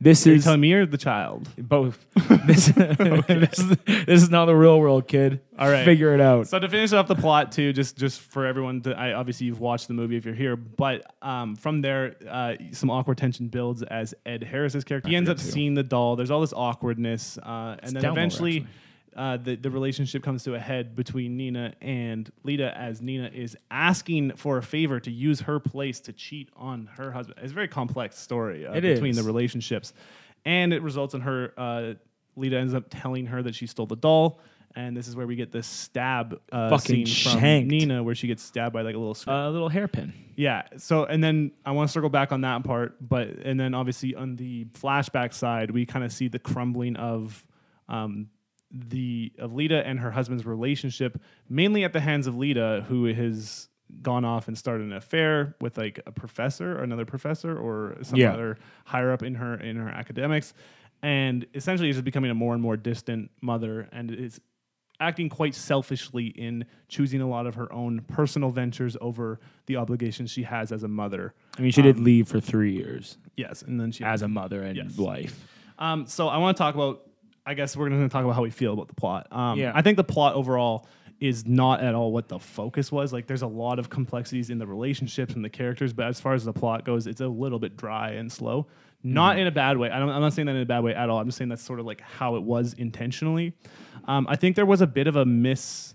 This 0.00 0.26
Are 0.26 0.32
is 0.32 0.44
telling 0.44 0.60
me 0.60 0.72
or 0.72 0.86
the 0.86 0.98
child? 0.98 1.48
both. 1.58 2.04
this, 2.46 2.66
this, 2.66 3.58
is, 3.58 3.68
this 3.86 4.22
is 4.22 4.30
not 4.30 4.46
the 4.46 4.54
real 4.54 4.80
world, 4.80 5.06
kid. 5.08 5.40
All 5.58 5.70
right. 5.70 5.84
figure 5.84 6.14
it 6.14 6.20
out. 6.20 6.48
So 6.48 6.58
to 6.58 6.68
finish 6.68 6.92
off 6.92 7.06
the 7.06 7.14
plot 7.14 7.52
too, 7.52 7.72
just 7.72 7.96
just 7.96 8.20
for 8.20 8.46
everyone 8.46 8.80
to, 8.82 8.96
I 8.96 9.12
obviously 9.12 9.46
you've 9.46 9.60
watched 9.60 9.88
the 9.88 9.94
movie 9.94 10.16
if 10.16 10.24
you're 10.24 10.34
here, 10.34 10.56
but 10.56 11.14
um, 11.22 11.56
from 11.56 11.80
there, 11.80 12.16
uh, 12.28 12.54
some 12.72 12.90
awkward 12.90 13.18
tension 13.18 13.48
builds 13.48 13.82
as 13.82 14.14
Ed 14.24 14.42
Harris's 14.42 14.84
character. 14.84 15.08
He 15.08 15.16
ends 15.16 15.28
up 15.28 15.38
seeing 15.38 15.74
the 15.74 15.82
doll. 15.82 16.16
There's 16.16 16.30
all 16.30 16.40
this 16.40 16.54
awkwardness, 16.54 17.38
uh, 17.38 17.76
and 17.82 17.94
then 17.94 18.04
eventually. 18.04 18.58
actually. 18.58 18.66
Uh, 19.16 19.36
the, 19.36 19.56
the 19.56 19.70
relationship 19.70 20.22
comes 20.22 20.44
to 20.44 20.54
a 20.54 20.58
head 20.58 20.94
between 20.94 21.36
Nina 21.36 21.74
and 21.80 22.30
Leda 22.44 22.76
as 22.78 23.02
Nina 23.02 23.30
is 23.34 23.56
asking 23.70 24.36
for 24.36 24.58
a 24.58 24.62
favor 24.62 25.00
to 25.00 25.10
use 25.10 25.40
her 25.40 25.58
place 25.58 25.98
to 26.00 26.12
cheat 26.12 26.48
on 26.56 26.88
her 26.96 27.10
husband. 27.10 27.38
It's 27.42 27.50
a 27.50 27.54
very 27.54 27.68
complex 27.68 28.18
story 28.18 28.66
uh, 28.66 28.74
It 28.74 28.82
between 28.82 29.10
is. 29.10 29.16
the 29.16 29.24
relationships. 29.24 29.92
And 30.44 30.72
it 30.72 30.82
results 30.82 31.14
in 31.14 31.22
her, 31.22 31.52
uh, 31.58 31.94
Leda 32.36 32.56
ends 32.58 32.72
up 32.72 32.84
telling 32.88 33.26
her 33.26 33.42
that 33.42 33.54
she 33.54 33.66
stole 33.66 33.86
the 33.86 33.96
doll. 33.96 34.40
And 34.76 34.96
this 34.96 35.08
is 35.08 35.16
where 35.16 35.26
we 35.26 35.34
get 35.34 35.50
this 35.50 35.66
stab 35.66 36.40
uh, 36.52 36.70
Fucking 36.70 37.04
scene 37.04 37.32
from. 37.32 37.68
Nina, 37.68 38.04
where 38.04 38.14
she 38.14 38.28
gets 38.28 38.44
stabbed 38.44 38.72
by 38.72 38.82
like 38.82 38.94
a 38.94 38.98
little. 38.98 39.16
A 39.26 39.50
little 39.50 39.68
hairpin. 39.68 40.12
yeah. 40.36 40.62
So, 40.76 41.04
and 41.06 41.22
then 41.22 41.50
I 41.66 41.72
want 41.72 41.88
to 41.88 41.92
circle 41.92 42.08
back 42.08 42.30
on 42.30 42.42
that 42.42 42.62
part, 42.62 42.94
but 43.00 43.26
and 43.44 43.58
then 43.58 43.74
obviously 43.74 44.14
on 44.14 44.36
the 44.36 44.66
flashback 44.66 45.34
side, 45.34 45.72
we 45.72 45.84
kind 45.86 46.04
of 46.04 46.12
see 46.12 46.28
the 46.28 46.38
crumbling 46.38 46.94
of 46.94 47.44
um, 47.88 48.28
the 48.70 49.32
of 49.38 49.52
Leda 49.54 49.86
and 49.86 49.98
her 50.00 50.10
husband's 50.10 50.46
relationship, 50.46 51.20
mainly 51.48 51.84
at 51.84 51.92
the 51.92 52.00
hands 52.00 52.26
of 52.26 52.36
Leda, 52.36 52.84
who 52.88 53.06
has 53.06 53.68
gone 54.02 54.24
off 54.24 54.46
and 54.46 54.56
started 54.56 54.84
an 54.86 54.92
affair 54.92 55.56
with 55.60 55.76
like 55.76 55.98
a 56.06 56.12
professor 56.12 56.78
or 56.78 56.82
another 56.82 57.04
professor 57.04 57.56
or 57.58 57.96
some 58.02 58.18
Yeah. 58.18 58.32
other 58.32 58.56
higher 58.84 59.10
up 59.10 59.22
in 59.24 59.34
her 59.34 59.54
in 59.54 59.76
her 59.76 59.88
academics, 59.88 60.54
and 61.02 61.44
essentially 61.54 61.88
is 61.88 61.96
just 61.96 62.04
becoming 62.04 62.30
a 62.30 62.34
more 62.34 62.54
and 62.54 62.62
more 62.62 62.76
distant 62.76 63.30
mother, 63.40 63.88
and 63.90 64.12
is 64.12 64.40
acting 65.00 65.30
quite 65.30 65.54
selfishly 65.54 66.26
in 66.26 66.62
choosing 66.88 67.22
a 67.22 67.26
lot 67.28 67.46
of 67.46 67.54
her 67.54 67.72
own 67.72 68.02
personal 68.02 68.50
ventures 68.50 68.98
over 69.00 69.40
the 69.66 69.74
obligations 69.74 70.30
she 70.30 70.42
has 70.42 70.70
as 70.70 70.82
a 70.82 70.88
mother. 70.88 71.34
I 71.58 71.62
mean, 71.62 71.72
she 71.72 71.80
did 71.80 71.96
Um, 71.96 72.04
leave 72.04 72.28
for 72.28 72.38
three 72.38 72.72
years 72.74 73.16
Yes, 73.36 73.62
and 73.62 73.80
then 73.80 73.90
she 73.92 74.04
as 74.04 74.20
a 74.22 74.28
mother 74.28 74.62
and 74.62 74.76
Yes. 74.76 74.96
wife. 74.98 75.48
Um, 75.78 76.04
so 76.06 76.28
I 76.28 76.36
want 76.36 76.56
to 76.56 76.62
talk 76.62 76.74
about. 76.74 77.06
I 77.50 77.54
guess 77.54 77.76
we're 77.76 77.88
going 77.88 78.00
to 78.00 78.08
talk 78.08 78.22
about 78.22 78.36
how 78.36 78.42
we 78.42 78.50
feel 78.50 78.72
about 78.72 78.86
the 78.86 78.94
plot. 78.94 79.26
Um, 79.32 79.58
Yeah. 79.58 79.72
I 79.74 79.82
think 79.82 79.96
the 79.96 80.04
plot 80.04 80.34
overall 80.34 80.86
is 81.18 81.44
not 81.46 81.82
at 81.82 81.96
all 81.96 82.12
what 82.12 82.28
the 82.28 82.38
focus 82.38 82.92
was. 82.92 83.12
Like, 83.12 83.26
there's 83.26 83.42
a 83.42 83.46
lot 83.48 83.80
of 83.80 83.90
complexities 83.90 84.50
in 84.50 84.58
the 84.58 84.66
relationships 84.68 85.34
and 85.34 85.44
the 85.44 85.50
characters, 85.50 85.92
but 85.92 86.06
as 86.06 86.20
far 86.20 86.34
as 86.34 86.44
the 86.44 86.52
plot 86.52 86.84
goes, 86.84 87.08
it's 87.08 87.20
a 87.20 87.26
little 87.26 87.58
bit 87.58 87.76
dry 87.76 88.10
and 88.10 88.30
slow. 88.30 88.68
Not 89.02 89.36
in 89.36 89.48
a 89.48 89.50
bad 89.50 89.78
way. 89.78 89.90
I 89.90 89.98
don't, 89.98 90.10
I'm 90.10 90.20
not 90.20 90.32
saying 90.32 90.46
that 90.46 90.54
in 90.54 90.62
a 90.62 90.66
bad 90.66 90.84
way 90.84 90.94
at 90.94 91.10
all. 91.10 91.18
I'm 91.18 91.26
just 91.26 91.38
saying 91.38 91.48
that's 91.48 91.62
sort 91.62 91.80
of 91.80 91.86
like 91.86 92.00
how 92.02 92.36
it 92.36 92.42
was 92.44 92.74
intentionally. 92.74 93.52
Um, 94.04 94.26
I 94.28 94.36
think 94.36 94.54
there 94.54 94.66
was 94.66 94.80
a 94.80 94.86
bit 94.86 95.08
of 95.08 95.16
a 95.16 95.24
miss. 95.24 95.94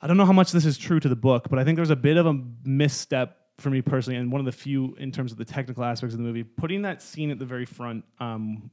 I 0.00 0.06
don't 0.06 0.16
know 0.16 0.24
how 0.24 0.32
much 0.32 0.52
this 0.52 0.64
is 0.64 0.78
true 0.78 0.98
to 0.98 1.08
the 1.10 1.16
book, 1.16 1.48
but 1.50 1.58
I 1.58 1.64
think 1.64 1.76
there 1.76 1.82
was 1.82 1.90
a 1.90 1.96
bit 1.96 2.16
of 2.16 2.24
a 2.24 2.40
misstep 2.64 3.36
for 3.58 3.68
me 3.68 3.82
personally, 3.82 4.16
and 4.16 4.32
one 4.32 4.40
of 4.40 4.46
the 4.46 4.52
few 4.52 4.94
in 4.98 5.12
terms 5.12 5.30
of 5.30 5.38
the 5.38 5.44
technical 5.44 5.84
aspects 5.84 6.14
of 6.14 6.18
the 6.18 6.24
movie. 6.24 6.44
Putting 6.44 6.82
that 6.82 7.02
scene 7.02 7.30
at 7.30 7.38
the 7.38 7.44
very 7.44 7.66
front, 7.66 8.04
um, 8.20 8.70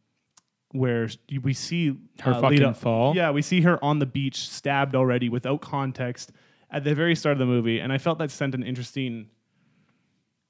where 0.77 1.10
we 1.41 1.53
see 1.53 1.98
Her 2.22 2.34
uh, 2.34 2.41
fucking 2.41 2.60
Leda- 2.60 2.74
fall? 2.74 3.15
Yeah, 3.15 3.32
we 3.32 3.41
see 3.41 3.62
her 3.62 3.84
on 3.84 4.00
the 4.00 4.05
beach, 4.05 4.50
stabbed 4.50 4.96
already 4.96 5.29
without 5.29 5.62
context 5.62 6.32
at 6.72 6.84
the 6.84 6.96
very 6.96 7.15
start 7.15 7.34
of 7.34 7.39
the 7.39 7.46
movie, 7.46 7.79
and 7.79 7.94
I 7.94 7.98
felt 7.98 8.20
that 8.20 8.32
sent 8.32 8.55
an 8.55 8.63
interesting. 8.63 9.27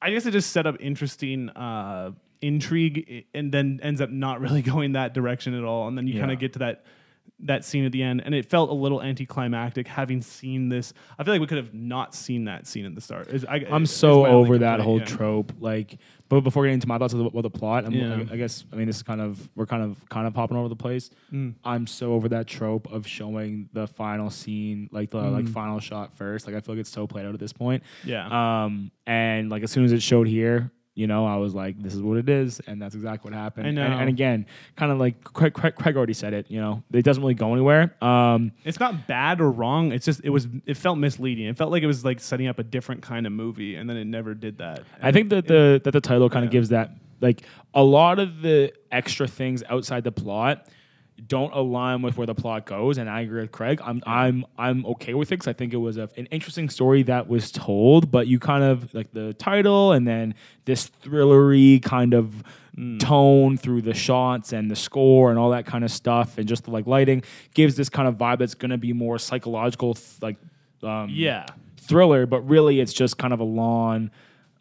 I 0.02 0.12
guess 0.12 0.26
it 0.26 0.32
just 0.32 0.52
set 0.52 0.68
up 0.68 0.76
interesting 0.80 1.50
uh, 1.50 2.12
intrigue, 2.42 3.26
and 3.34 3.52
then 3.52 3.80
ends 3.82 4.02
up 4.02 4.10
not 4.10 4.40
really 4.46 4.62
going 4.62 4.94
that 4.94 5.14
direction 5.14 5.54
at 5.54 5.64
all. 5.64 5.88
And 5.88 5.98
then 5.98 6.08
you 6.08 6.20
kind 6.20 6.32
of 6.32 6.40
get 6.40 6.54
to 6.54 6.60
that 6.60 6.86
that 7.40 7.66
scene 7.66 7.86
at 7.86 7.92
the 7.92 8.02
end, 8.02 8.22
and 8.26 8.34
it 8.34 8.46
felt 8.50 8.70
a 8.70 8.74
little 8.74 9.02
anticlimactic. 9.02 9.88
Having 9.88 10.22
seen 10.22 10.70
this, 10.70 10.94
I 11.20 11.24
feel 11.24 11.34
like 11.34 11.42
we 11.42 11.48
could 11.48 11.58
have 11.58 11.74
not 11.74 12.16
seen 12.16 12.46
that 12.46 12.66
scene 12.66 12.86
at 12.86 12.96
the 12.96 13.02
start. 13.02 13.28
I, 13.50 13.66
I'm 13.70 13.86
so 13.86 14.26
over 14.26 14.60
that 14.60 14.80
whole 14.80 15.00
yeah. 15.00 15.06
trope. 15.06 15.52
Like, 15.60 15.98
but 16.30 16.42
before 16.42 16.64
getting 16.64 16.76
into 16.76 16.88
my 16.88 16.98
thoughts 16.98 17.14
of 17.14 17.20
the, 17.34 17.50
plot, 17.50 17.86
I'm, 17.86 17.92
Yeah. 17.92 18.24
I, 18.30 18.34
I 18.34 18.38
guess 18.38 18.64
I 18.72 18.78
mean 18.78 18.88
this 18.88 18.96
is 18.98 19.04
kind 19.04 19.22
of 19.22 19.50
we're 19.56 19.66
kind 19.66 19.84
of 19.84 20.08
kind 20.10 20.26
of 20.26 20.34
popping 20.34 20.56
over 20.58 20.70
the 20.70 20.76
place. 20.76 21.10
Mm. 21.32 21.56
I'm 21.64 21.88
so 21.88 22.14
over 22.14 22.30
that 22.30 22.48
trope 22.48 22.92
of 22.92 23.06
showing 23.06 23.70
the 23.74 23.86
final 23.88 24.30
scene, 24.30 24.90
like 24.92 25.12
the 25.12 25.18
like 25.18 25.46
Mm. 25.46 25.54
final 25.54 25.80
shot 25.80 26.16
first. 26.16 26.48
Like 26.48 26.56
I 26.56 26.62
feel 26.62 26.76
like 26.76 26.80
it's 26.82 26.90
so 26.90 27.06
played 27.06 27.26
out 27.26 27.34
at 27.34 27.40
this 27.40 27.54
point. 27.54 27.84
Yeah, 28.06 28.64
Um, 28.64 28.92
and 29.06 29.50
like 29.50 29.64
as 29.64 29.72
soon 29.72 29.84
as 29.86 29.92
it 29.92 30.02
showed 30.02 30.28
here, 30.28 30.72
you 30.96 31.08
know, 31.08 31.26
I 31.26 31.36
was 31.36 31.54
like, 31.54 31.78
this 31.82 31.94
is 31.94 32.02
what 32.02 32.18
it 32.18 32.30
is, 32.30 32.62
and 32.68 32.82
that's 32.82 32.96
exactly 32.96 33.30
what 33.30 33.38
happened. 33.38 33.66
I 33.66 33.70
And, 33.70 33.76
know. 33.76 33.84
and 33.84 34.08
again, 34.10 34.46
kind 34.78 34.92
of 34.92 34.98
like 34.98 35.24
Craig, 35.24 35.54
Craig, 35.54 35.76
Craig 35.76 35.96
already 35.98 36.14
said 36.14 36.34
it. 36.34 36.46
You 36.50 36.60
know, 36.62 36.84
it 36.94 37.04
doesn't 37.04 37.22
really 37.22 37.34
go 37.36 37.52
anywhere. 37.54 37.94
Um, 38.02 38.54
it's 38.64 38.80
not 38.80 39.06
bad 39.06 39.42
or 39.42 39.52
wrong. 39.52 39.92
It's 39.92 40.06
just 40.06 40.22
it 40.24 40.30
was 40.30 40.48
it 40.66 40.78
felt 40.78 40.98
misleading. 40.98 41.46
It 41.48 41.58
felt 41.58 41.70
like 41.72 41.84
it 41.84 41.88
was 41.88 42.04
like 42.06 42.20
setting 42.20 42.48
up 42.48 42.60
a 42.60 42.64
different 42.64 43.02
kind 43.02 43.28
of 43.28 43.34
movie, 43.34 43.76
and 43.76 43.90
then 43.90 43.98
it 43.98 44.06
never 44.06 44.34
did 44.34 44.58
that. 44.60 44.84
I 45.02 45.12
think 45.12 45.30
that 45.30 45.48
the 45.48 45.82
that 45.84 45.92
the 45.92 46.02
title 46.02 46.30
kind 46.30 46.46
of 46.46 46.50
Yeah. 46.52 46.58
gives 46.60 46.70
that 46.70 46.92
like 47.22 47.42
a 47.74 47.84
lot 47.84 48.20
of 48.20 48.42
the 48.42 48.72
extra 48.92 49.28
things 49.28 49.64
outside 49.70 50.04
the 50.04 50.12
plot 50.12 50.68
don't 51.28 51.54
align 51.54 52.02
with 52.02 52.18
where 52.18 52.28
the 52.28 52.36
plot 52.36 52.66
goes. 52.66 52.98
And 52.98 53.10
I 53.10 53.22
agree 53.22 53.42
with 53.42 53.52
Craig. 53.52 53.80
I'm 53.84 54.02
I'm 54.06 54.46
I'm 54.58 54.86
okay 54.88 55.14
with 55.14 55.30
it 55.30 55.36
because 55.36 55.48
I 55.48 55.54
think 55.54 55.74
it 55.74 55.78
was 55.78 55.98
a, 55.98 56.10
an 56.18 56.26
interesting 56.28 56.70
story 56.70 57.04
that 57.04 57.28
was 57.28 57.52
told. 57.52 58.12
But 58.12 58.28
you 58.28 58.40
kind 58.40 58.64
of 58.64 58.94
like 58.94 59.12
the 59.14 59.34
title 59.34 59.92
and 59.94 60.08
then 60.08 60.36
this 60.66 60.90
thrillery 61.04 61.82
kind 61.82 62.14
of 62.14 62.44
tone 63.00 63.56
through 63.58 63.82
the 63.82 63.94
shots 63.94 64.52
and 64.52 64.70
the 64.70 64.76
score 64.76 65.30
and 65.30 65.40
all 65.40 65.52
that 65.52 65.66
kind 65.66 65.86
of 65.86 65.92
stuff 65.92 66.38
and 66.38 66.46
just 66.46 66.66
the 66.66 66.72
like 66.72 66.86
lighting 66.86 67.24
gives 67.54 67.76
this 67.78 67.88
kind 67.90 68.06
of 68.06 68.16
vibe 68.16 68.40
that's 68.40 68.54
going 68.54 68.72
to 68.72 68.78
be 68.78 68.92
more 68.92 69.18
psychological 69.18 69.94
th- 69.94 70.22
like 70.22 70.36
um, 70.84 71.08
Yeah. 71.10 71.46
thriller, 71.78 72.26
but 72.26 72.42
really 72.42 72.82
it's 72.82 72.92
just 72.92 73.18
kind 73.18 73.32
of 73.34 73.40
a 73.40 73.46
long, 73.46 74.12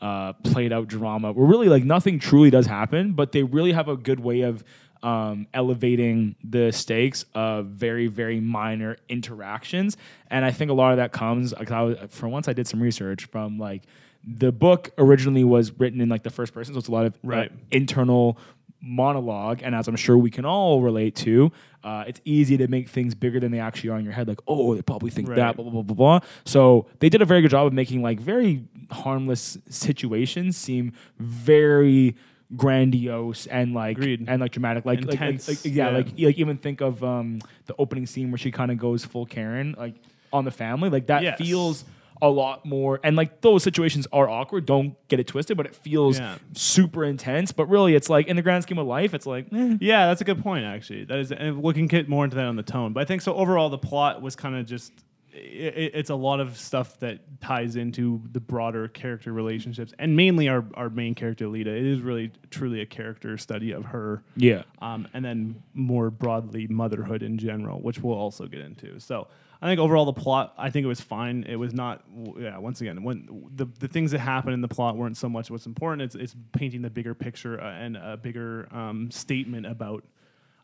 uh, 0.00 0.32
played 0.44 0.72
out 0.72 0.86
drama 0.86 1.32
where 1.32 1.44
really 1.46 1.68
like 1.68 1.82
nothing 1.82 2.20
truly 2.20 2.50
does 2.50 2.66
happen, 2.66 3.14
but 3.14 3.32
they 3.32 3.42
really 3.42 3.72
have 3.72 3.88
a 3.88 3.96
good 3.96 4.20
way 4.20 4.42
of 4.42 4.62
um, 5.04 5.46
elevating 5.54 6.34
the 6.42 6.72
stakes 6.72 7.24
of 7.34 7.66
very, 7.66 8.06
very 8.08 8.40
minor 8.40 8.96
interactions. 9.08 9.96
And 10.30 10.44
I 10.44 10.50
think 10.50 10.70
a 10.70 10.74
lot 10.74 10.92
of 10.92 10.96
that 10.96 11.12
comes, 11.12 11.52
'cause 11.52 11.70
I 11.70 11.82
was, 11.82 11.96
for 12.08 12.28
once, 12.28 12.48
I 12.48 12.52
did 12.54 12.66
some 12.66 12.80
research 12.80 13.26
from 13.26 13.58
like 13.58 13.82
the 14.26 14.50
book 14.50 14.90
originally 14.96 15.44
was 15.44 15.78
written 15.78 16.00
in 16.00 16.08
like 16.08 16.22
the 16.22 16.30
first 16.30 16.54
person, 16.54 16.72
so 16.74 16.78
it's 16.78 16.88
a 16.88 16.92
lot 16.92 17.04
of 17.06 17.14
uh, 17.50 17.54
internal 17.70 18.38
monologue 18.86 19.60
and 19.62 19.74
as 19.74 19.88
i'm 19.88 19.96
sure 19.96 20.18
we 20.18 20.30
can 20.30 20.44
all 20.44 20.82
relate 20.82 21.14
to 21.16 21.50
uh, 21.84 22.04
it's 22.06 22.20
easy 22.26 22.58
to 22.58 22.68
make 22.68 22.86
things 22.86 23.14
bigger 23.14 23.40
than 23.40 23.50
they 23.50 23.58
actually 23.58 23.88
are 23.88 23.98
in 23.98 24.04
your 24.04 24.12
head 24.12 24.28
like 24.28 24.40
oh 24.46 24.74
they 24.74 24.82
probably 24.82 25.10
think 25.10 25.26
Right. 25.26 25.36
that 25.36 25.56
blah, 25.56 25.62
blah 25.64 25.72
blah 25.72 25.82
blah 25.82 25.94
blah 25.94 26.28
so 26.44 26.86
they 26.98 27.08
did 27.08 27.22
a 27.22 27.24
very 27.24 27.40
good 27.40 27.50
job 27.50 27.66
of 27.66 27.72
making 27.72 28.02
like 28.02 28.20
very 28.20 28.64
harmless 28.90 29.56
situations 29.70 30.58
seem 30.58 30.92
very 31.18 32.14
grandiose 32.56 33.46
and 33.46 33.74
like 33.74 33.96
Agreed. 33.98 34.24
and 34.28 34.40
like 34.40 34.52
dramatic 34.52 34.84
like 34.84 35.00
like, 35.00 35.06
like, 35.06 35.14
Intense, 35.14 35.48
like 35.48 35.64
yeah, 35.64 35.88
yeah. 35.90 35.96
like 35.96 36.06
like 36.18 36.38
even 36.38 36.56
think 36.58 36.80
of 36.80 37.02
um 37.04 37.40
the 37.66 37.74
opening 37.78 38.06
scene 38.06 38.30
where 38.30 38.38
she 38.38 38.50
kind 38.50 38.70
of 38.70 38.78
goes 38.78 39.04
full 39.04 39.26
karen 39.26 39.74
like 39.78 39.94
on 40.32 40.44
the 40.44 40.50
family 40.50 40.90
like 40.90 41.06
that 41.06 41.22
Yes. 41.22 41.38
feels 41.38 41.84
a 42.22 42.28
lot 42.28 42.64
more 42.64 43.00
and 43.02 43.16
like 43.16 43.40
those 43.40 43.62
situations 43.62 44.06
are 44.12 44.28
awkward 44.28 44.66
don't 44.66 44.94
get 45.08 45.18
it 45.20 45.26
twisted 45.26 45.56
but 45.56 45.66
it 45.66 45.74
feels 45.74 46.18
Yeah. 46.18 46.36
super 46.52 47.04
intense 47.04 47.50
but 47.50 47.66
really 47.68 47.94
it's 47.94 48.08
like 48.08 48.28
in 48.28 48.36
the 48.36 48.42
grand 48.42 48.62
scheme 48.62 48.78
of 48.78 48.86
life 48.86 49.14
it's 49.14 49.26
like 49.26 49.46
eh. 49.52 49.76
Yeah, 49.80 50.06
that's 50.06 50.20
a 50.20 50.24
good 50.24 50.40
point. 50.42 50.64
Actually, 50.64 51.04
that 51.04 51.18
is, 51.18 51.32
and 51.32 51.62
we 51.62 51.72
can 51.74 51.86
get 51.86 52.08
more 52.08 52.24
into 52.24 52.36
that 52.36 52.46
on 52.46 52.56
the 52.56 52.62
tone. 52.62 52.92
But 52.92 53.00
I 53.02 53.04
think 53.04 53.20
so. 53.22 53.34
Overall, 53.34 53.68
the 53.68 53.78
plot 53.78 54.22
was 54.22 54.36
kind 54.36 54.54
of 54.54 54.64
just. 54.66 54.92
It, 55.34 55.92
it's 55.94 56.10
a 56.10 56.14
lot 56.14 56.40
of 56.40 56.56
stuff 56.56 56.98
that 57.00 57.40
ties 57.40 57.76
into 57.76 58.22
the 58.32 58.40
broader 58.40 58.88
character 58.88 59.32
relationships, 59.32 59.92
and 59.98 60.16
mainly 60.16 60.48
our 60.48 60.64
our 60.74 60.90
main 60.90 61.14
character 61.14 61.48
Leda. 61.48 61.70
It 61.70 61.84
is 61.84 62.00
really 62.00 62.30
truly 62.50 62.80
a 62.80 62.86
character 62.86 63.36
study 63.36 63.72
of 63.72 63.86
her, 63.86 64.22
yeah 64.36 64.62
um, 64.80 65.08
and 65.12 65.24
then 65.24 65.62
more 65.74 66.10
broadly 66.10 66.66
motherhood 66.68 67.22
in 67.22 67.38
general, 67.38 67.80
which 67.80 67.98
we'll 67.98 68.16
also 68.16 68.46
get 68.46 68.60
into. 68.60 69.00
So 69.00 69.26
I 69.60 69.66
think 69.66 69.80
overall 69.80 70.04
the 70.04 70.12
plot, 70.12 70.52
I 70.58 70.70
think 70.70 70.84
it 70.84 70.88
was 70.88 71.00
fine. 71.00 71.44
It 71.48 71.56
was 71.56 71.72
not, 71.72 72.04
yeah. 72.38 72.58
Once 72.58 72.80
again, 72.80 73.02
when 73.02 73.48
the 73.54 73.66
the 73.78 73.88
things 73.88 74.10
that 74.10 74.18
happen 74.18 74.52
in 74.52 74.60
the 74.60 74.68
plot 74.68 74.96
weren't 74.96 75.16
so 75.16 75.28
much 75.28 75.50
what's 75.50 75.66
important. 75.66 76.02
It's 76.02 76.14
it's 76.14 76.36
painting 76.52 76.82
the 76.82 76.90
bigger 76.90 77.14
picture 77.14 77.60
uh, 77.60 77.72
and 77.72 77.96
a 77.96 78.16
bigger 78.16 78.68
um, 78.72 79.10
statement 79.10 79.66
about 79.66 80.04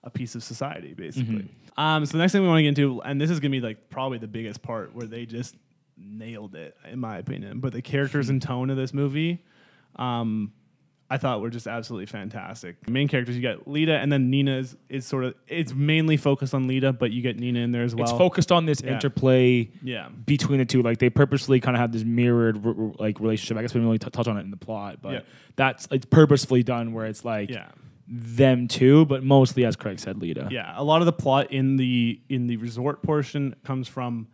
a 0.05 0.11
piece 0.11 0.35
of 0.35 0.43
society, 0.43 0.95
basically. 0.95 1.47
Um, 1.77 2.05
so 2.07 2.13
the 2.13 2.19
next 2.19 2.33
thing 2.33 2.43
we 2.43 2.49
want 2.49 2.59
to 2.59 2.63
get 2.63 2.69
into, 2.71 3.03
and 3.03 3.21
this 3.21 3.31
is 3.31 3.41
gonna 3.41 3.51
be 3.53 3.61
like 3.61 3.91
probably 3.91 4.19
the 4.19 4.27
biggest 4.29 4.63
part 4.63 4.95
where 4.95 5.07
they 5.07 5.27
just 5.27 5.57
nailed 5.97 6.55
it, 6.55 6.77
in 6.91 6.99
my 6.99 7.19
opinion. 7.19 7.61
But 7.61 7.73
the 7.73 7.83
characters 7.83 8.29
and 8.31 8.41
tone 8.51 8.71
of 8.71 8.77
this 8.77 8.93
movie. 8.95 9.45
Um, 9.97 10.53
I 11.13 11.19
thought 11.19 11.41
were 11.41 11.51
just 11.51 11.67
absolutely 11.67 12.07
fantastic. 12.07 12.89
Main 12.89 13.09
characters, 13.09 13.35
you 13.35 13.43
got 13.43 13.67
Leda, 13.67 13.99
and 13.99 14.13
then 14.13 14.31
Nina 14.31 14.59
is, 14.59 14.77
is 14.89 15.05
sort 15.05 15.25
of 15.25 15.35
it's 15.49 15.75
mainly 15.75 16.17
focused 16.17 16.55
on 16.55 16.69
Leda, 16.69 16.93
but 16.93 17.11
you 17.11 17.21
get 17.21 17.37
Nina 17.37 17.59
in 17.59 17.73
there 17.73 17.83
as 17.83 17.97
well. 17.97 18.05
it's 18.05 18.13
focused 18.17 18.53
on 18.53 18.65
this 18.65 18.81
Yeah. 18.81 18.93
interplay 18.93 19.69
Yeah, 19.83 20.09
between 20.09 20.61
the 20.61 20.65
two 20.65 20.83
like 20.83 20.99
they 20.99 21.11
purposely 21.11 21.59
kind 21.59 21.77
of 21.77 21.81
have 21.81 21.91
this 21.91 22.05
mirrored 22.05 22.65
like 23.01 23.19
relationship 23.19 23.57
i 23.57 23.63
guess 23.63 23.75
we 23.75 23.79
didn't 23.81 23.87
really 23.89 23.99
t- 23.99 24.09
touch 24.11 24.29
on 24.29 24.37
it 24.37 24.43
in 24.43 24.53
the 24.53 24.57
plot 24.57 24.99
but 25.03 25.13
Yeah. 25.15 25.21
that's 25.57 25.89
it's 25.91 26.07
purposefully 26.07 26.63
done 26.63 26.93
where 26.93 27.07
it's 27.07 27.25
like 27.25 27.51
yeah, 27.51 27.71
them 28.13 28.67
too, 28.67 29.05
but 29.07 29.23
mostly 29.23 29.65
as 29.65 29.77
craig 29.77 30.01
said 30.01 30.21
Leda 30.21 30.49
yeah. 30.51 30.73
A 30.77 30.83
lot 30.83 31.01
of 31.01 31.07
the 31.07 31.13
plot 31.13 31.53
in 31.53 31.77
the 31.77 32.21
in 32.29 32.49
the 32.49 32.57
resort 32.57 33.03
portion 33.05 33.55
comes 33.65 33.87
from 33.87 34.27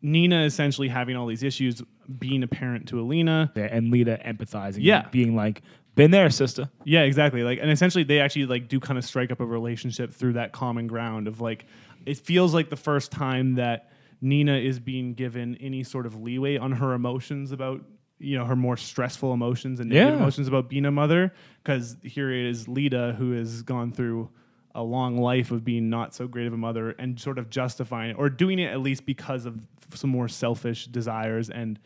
Nina 0.00 0.44
essentially 0.44 0.86
having 0.88 1.16
all 1.16 1.26
these 1.26 1.42
issues, 1.42 1.82
being 2.18 2.42
a 2.44 2.46
parent 2.46 2.86
to 2.88 3.00
Alina. 3.00 3.50
and 3.56 3.90
Leda 3.90 4.18
empathizing 4.24 4.78
Yeah. 4.80 5.08
being 5.10 5.34
like 5.34 5.62
been 5.96 6.10
there 6.12 6.28
sister 6.30 6.68
Yeah, 6.84 7.00
exactly. 7.02 7.42
Like, 7.42 7.58
and 7.60 7.70
essentially, 7.70 8.04
they 8.04 8.20
actually 8.20 8.46
like 8.46 8.68
do 8.68 8.78
kind 8.78 8.98
of 8.98 9.04
strike 9.04 9.32
up 9.32 9.40
a 9.40 9.46
relationship 9.46 10.12
through 10.12 10.34
that 10.34 10.52
common 10.52 10.86
ground 10.86 11.26
of 11.26 11.40
like, 11.40 11.64
it 12.04 12.18
feels 12.18 12.54
like 12.54 12.68
the 12.70 12.76
first 12.76 13.10
time 13.10 13.54
that 13.56 13.90
Nina 14.20 14.56
is 14.56 14.78
being 14.78 15.14
given 15.14 15.56
any 15.56 15.82
sort 15.82 16.06
of 16.06 16.14
leeway 16.20 16.58
on 16.58 16.72
her 16.72 16.92
emotions 16.92 17.50
about 17.50 17.82
you 18.18 18.36
know 18.38 18.44
her 18.44 18.56
more 18.56 18.76
stressful 18.76 19.32
emotions 19.32 19.78
and 19.80 19.90
negative 19.90 20.14
Yeah. 20.14 20.20
emotions 20.20 20.48
about 20.48 20.68
being 20.68 20.84
a 20.86 20.90
mother. 20.90 21.32
Because 21.62 21.96
here 22.02 22.30
it 22.32 22.46
is 22.46 22.66
Leda 22.68 23.14
who 23.18 23.32
has 23.32 23.62
gone 23.62 23.92
through 23.92 24.30
a 24.74 24.82
long 24.82 25.16
life 25.18 25.50
of 25.50 25.64
being 25.64 25.88
not 25.88 26.14
so 26.14 26.26
great 26.28 26.46
of 26.46 26.52
a 26.52 26.56
mother 26.56 26.90
and 26.98 27.18
sort 27.18 27.38
of 27.38 27.48
justifying 27.50 28.10
it 28.10 28.16
or 28.18 28.28
doing 28.28 28.58
it 28.58 28.70
at 28.70 28.80
least 28.80 29.06
because 29.06 29.46
of 29.46 29.66
some 29.94 30.10
more 30.10 30.28
selfish 30.28 30.86
desires 30.86 31.48
and 31.50 31.78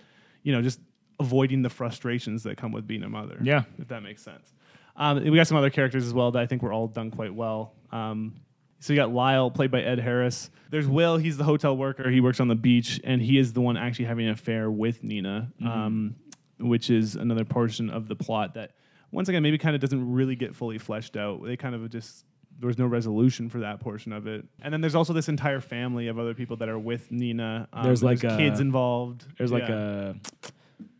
you 0.43 0.53
know 0.53 0.61
just 0.61 0.81
avoiding 1.21 1.63
the 1.63 1.71
frustrations 1.71 2.43
that 2.43 2.57
come 2.57 2.73
with 2.73 2.87
being 2.87 3.03
a 3.05 3.09
mother 3.09 3.39
Yeah. 3.43 3.63
if 3.79 3.89
that 3.89 4.03
makes 4.03 4.23
sense. 4.23 4.53
Um, 4.97 5.23
we 5.23 5.37
got 5.37 5.47
some 5.47 5.57
other 5.57 5.71
characters 5.71 6.05
as 6.07 6.13
well 6.13 6.31
that 6.33 6.41
I 6.43 6.47
think 6.47 6.63
were 6.63 6.73
all 6.73 6.89
done 6.89 7.11
quite 7.11 7.35
well. 7.35 7.75
Um, 7.93 8.35
so 8.81 8.93
you 8.93 8.97
got 8.99 9.13
Lyle, 9.13 9.51
played 9.51 9.71
by 9.71 9.81
Ed 9.83 9.99
Harris. 10.01 10.51
There's 10.71 10.89
Will, 10.89 11.17
he's 11.17 11.37
the 11.37 11.45
hotel 11.45 11.77
worker. 11.77 12.11
He 12.11 12.21
works 12.21 12.41
on 12.41 12.49
the 12.49 12.55
beach, 12.57 13.01
and 13.05 13.21
he 13.23 13.39
is 13.39 13.53
the 13.53 13.61
one 13.61 13.77
actually 13.77 14.07
having 14.07 14.27
an 14.27 14.33
affair 14.33 14.71
with 14.71 15.05
Nina, 15.05 15.53
um, 15.65 16.17
which 16.59 16.91
is 16.91 17.15
another 17.17 17.45
portion 17.45 17.91
of 17.91 18.09
the 18.09 18.17
plot 18.17 18.55
that, 18.55 18.73
once 19.13 19.29
again, 19.29 19.43
maybe 19.43 19.59
kind 19.59 19.75
of 19.75 19.81
doesn't 19.81 20.13
really 20.13 20.35
get 20.37 20.55
fully 20.57 20.79
fleshed 20.79 21.17
out. 21.17 21.45
They 21.45 21.57
kind 21.57 21.75
of 21.75 21.89
just 21.91 22.25
there 22.59 22.67
was 22.67 22.77
no 22.79 22.87
resolution 22.87 23.49
for 23.49 23.61
that 23.61 23.81
portion 23.81 24.13
of 24.13 24.27
it. 24.27 24.45
And 24.61 24.73
then 24.73 24.83
there's 24.83 24.95
also 24.95 25.15
this 25.15 25.29
entire 25.31 25.61
family 25.61 26.09
of 26.09 26.19
other 26.19 26.35
people 26.35 26.57
that 26.59 26.69
are 26.69 26.79
with 26.79 27.11
Nina. 27.11 27.67
Um, 27.73 27.85
There's 27.85 28.03
like 28.03 28.23
a- 28.23 28.37
kids 28.37 28.61
involved. 28.61 29.25
there's 29.39 29.51
like 29.51 29.69
a 29.71 30.15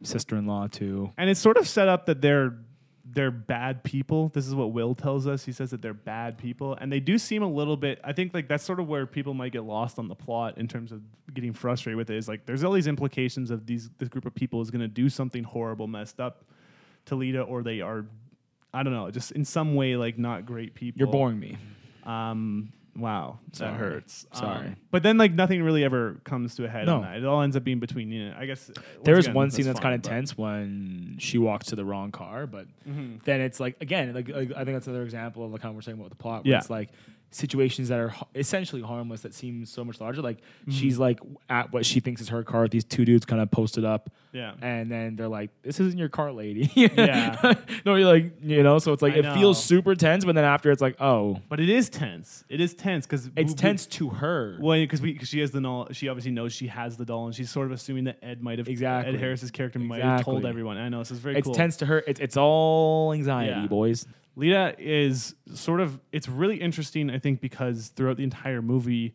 sister-in-law 0.03 0.69
too 0.69 1.11
and 1.19 1.29
it's 1.29 1.41
sort 1.41 1.57
of 1.59 1.69
set 1.69 1.89
up 1.89 2.07
that 2.07 2.21
they're 2.23 2.57
they're 3.13 3.31
bad 3.31 3.83
people. 3.83 4.29
This 4.29 4.47
is 4.47 4.55
what 4.55 4.73
Will 4.73 4.95
tells 4.95 5.27
us. 5.27 5.45
He 5.45 5.53
says 5.53 5.71
that 5.71 5.83
they're 5.83 5.95
bad 5.95 6.39
people, 6.39 6.77
and 6.81 6.93
they 6.93 7.01
do 7.01 7.19
seem 7.19 7.43
a 7.43 7.49
little 7.49 7.77
bit. 7.77 8.01
I 8.05 8.13
think 8.13 8.33
like 8.35 8.49
that's 8.49 8.65
sort 8.65 8.81
of 8.81 8.89
where 8.89 9.07
people 9.07 9.35
might 9.35 9.53
get 9.53 9.65
lost 9.65 9.99
on 9.99 10.09
the 10.09 10.15
plot 10.15 10.59
in 10.59 10.69
terms 10.69 10.93
of 10.93 11.01
getting 11.33 11.53
frustrated 11.53 11.97
with 11.97 12.11
it. 12.11 12.17
Is 12.17 12.29
like 12.29 12.47
there's 12.47 12.63
all 12.65 12.73
these 12.73 12.87
implications 12.87 13.51
of 13.51 13.67
these 13.67 13.91
this 13.99 14.09
group 14.09 14.27
of 14.27 14.35
people 14.35 14.61
is 14.61 14.71
going 14.71 14.81
to 14.81 14.89
do 14.89 15.09
something 15.09 15.45
horrible, 15.45 15.87
messed 15.87 16.21
up 16.21 16.45
to 17.07 17.15
Leda, 17.17 17.43
or 17.43 17.63
they 17.63 17.81
are, 17.81 18.05
I 18.73 18.83
don't 18.83 18.93
know, 18.93 19.11
just 19.11 19.33
in 19.33 19.45
some 19.45 19.75
way 19.75 19.97
like 19.97 20.19
not 20.19 20.47
great 20.47 20.75
people. 20.75 20.99
you're 20.99 21.09
boring 21.09 21.39
me 21.41 21.57
Um, 22.05 22.73
wow, 22.97 23.39
Sorry. 23.53 23.71
that 23.73 23.79
hurts. 23.79 24.27
Sorry. 24.33 24.67
Um, 24.69 24.77
but 24.91 25.03
then 25.03 25.17
like 25.19 25.33
nothing 25.33 25.63
really 25.63 25.85
ever 25.85 26.21
comes 26.25 26.55
to 26.57 26.65
a 26.65 26.69
head 26.69 26.89
on 26.89 27.03
No. 27.03 27.07
that. 27.09 27.17
It 27.19 27.25
all 27.25 27.43
ends 27.43 27.57
up 27.57 27.65
being 27.65 27.79
between 27.81 28.11
you. 28.11 28.29
Know, 28.31 28.37
I 28.39 28.47
guess 28.47 28.69
once 28.69 28.79
there 29.05 29.19
is 29.19 29.27
again, 29.27 29.35
one 29.35 29.51
scene 29.51 29.65
that's 29.67 29.81
kind 29.81 29.95
of 29.95 30.03
tense 30.03 30.37
when 30.37 31.17
she 31.19 31.39
walks 31.39 31.67
to 31.69 31.77
the 31.77 31.85
wrong 31.85 32.11
car, 32.13 32.47
but 32.47 32.67
Mhm. 32.89 33.23
then 33.25 33.41
it's 33.41 33.61
like 33.61 33.77
again, 33.81 34.13
like, 34.15 34.29
like 34.29 34.53
I 34.53 34.65
think 34.65 34.77
that's 34.77 34.87
another 34.87 35.05
example 35.05 35.45
of 35.45 35.53
like 35.53 35.63
how 35.63 35.73
we're 35.73 35.81
saying 35.83 35.99
about 35.99 36.11
the 36.11 36.17
plot. 36.17 36.45
Where 36.45 36.53
Yeah. 36.53 36.59
it's 36.59 36.71
like 36.71 36.91
situations 37.33 37.89
that 37.89 37.99
are 38.01 38.15
essentially 38.35 38.83
harmless 38.83 39.21
that 39.23 39.33
seem 39.35 39.65
so 39.65 39.85
much 39.85 40.01
larger. 40.01 40.21
Like 40.23 40.39
Mm-hmm. 40.63 40.71
she's 40.73 40.99
like 40.99 41.21
at 41.49 41.73
what 41.73 41.87
she 41.87 42.01
thinks 42.01 42.21
is 42.21 42.29
her 42.29 42.43
car. 42.43 42.67
These 42.69 42.85
two 42.85 43.05
dudes 43.05 43.25
kind 43.25 43.41
of 43.41 43.51
posted 43.51 43.85
up, 43.85 44.11
Yeah. 44.33 44.53
and 44.61 44.91
then 44.91 45.17
they're 45.17 45.29
like, 45.29 45.51
"This 45.63 45.81
isn't 45.81 45.99
your 45.99 46.09
car, 46.09 46.33
lady." 46.33 46.71
Yeah. 46.77 47.55
no, 47.87 47.95
you're 47.95 48.13
like, 48.13 48.33
you 48.43 48.63
know. 48.63 48.79
So 48.79 48.93
it's 48.93 49.01
like 49.03 49.15
I 49.15 49.19
it 49.19 49.23
know. 49.23 49.35
feels 49.35 49.63
super 49.63 49.95
tense, 49.95 50.25
but 50.25 50.35
then 50.35 50.45
after 50.45 50.71
it's 50.71 50.83
like, 50.83 50.97
oh, 51.01 51.41
But 51.49 51.61
it 51.61 51.69
is 51.69 51.89
tense. 51.89 52.45
It 52.49 52.61
is 52.61 52.75
tense 52.75 53.07
because 53.07 53.31
it's 53.37 53.55
tense 53.55 53.87
to 53.87 54.11
her. 54.11 54.59
Well, 54.61 54.79
because 54.79 55.01
we 55.01 55.15
cause 55.15 55.29
she 55.29 55.41
has 55.41 55.51
the 55.51 55.61
doll, 55.61 55.89
she 55.93 56.09
obviously 56.09 56.33
knows 56.33 56.53
she 56.53 56.67
has 56.67 56.97
the 56.97 57.05
doll, 57.05 57.27
and 57.27 57.35
she's 57.35 57.51
sort 57.51 57.67
of 57.67 57.73
assuming 57.73 58.05
that 58.05 58.19
Ed 58.23 58.43
might 58.43 58.59
have 58.59 58.69
Exactly. 58.69 59.15
Ed 59.15 59.21
Harris's 59.21 59.51
character 59.51 59.79
might 59.79 60.03
have 60.03 60.25
told 60.25 60.39
Exactly. 60.39 60.51
everyone. 60.51 60.77
I 60.79 60.89
know 60.89 60.99
this 60.99 61.11
is 61.13 61.19
very 61.21 61.37
it's 61.37 61.47
cool. 61.47 61.55
tense 61.55 61.77
to 61.79 61.87
her. 61.87 62.03
It's 62.07 62.21
it's 62.21 62.37
all 62.37 63.13
anxiety, 63.13 63.51
Yeah. 63.53 63.67
boys. 63.67 64.07
Leda 64.37 64.75
is 64.79 65.35
sort 65.55 65.81
of 65.81 66.01
it's 66.13 66.29
really 66.29 66.57
interesting, 66.61 67.11
I 67.11 67.19
think, 67.19 67.41
because 67.41 67.89
throughout 67.89 68.17
the 68.17 68.25
entire 68.25 68.63
movie, 68.63 69.15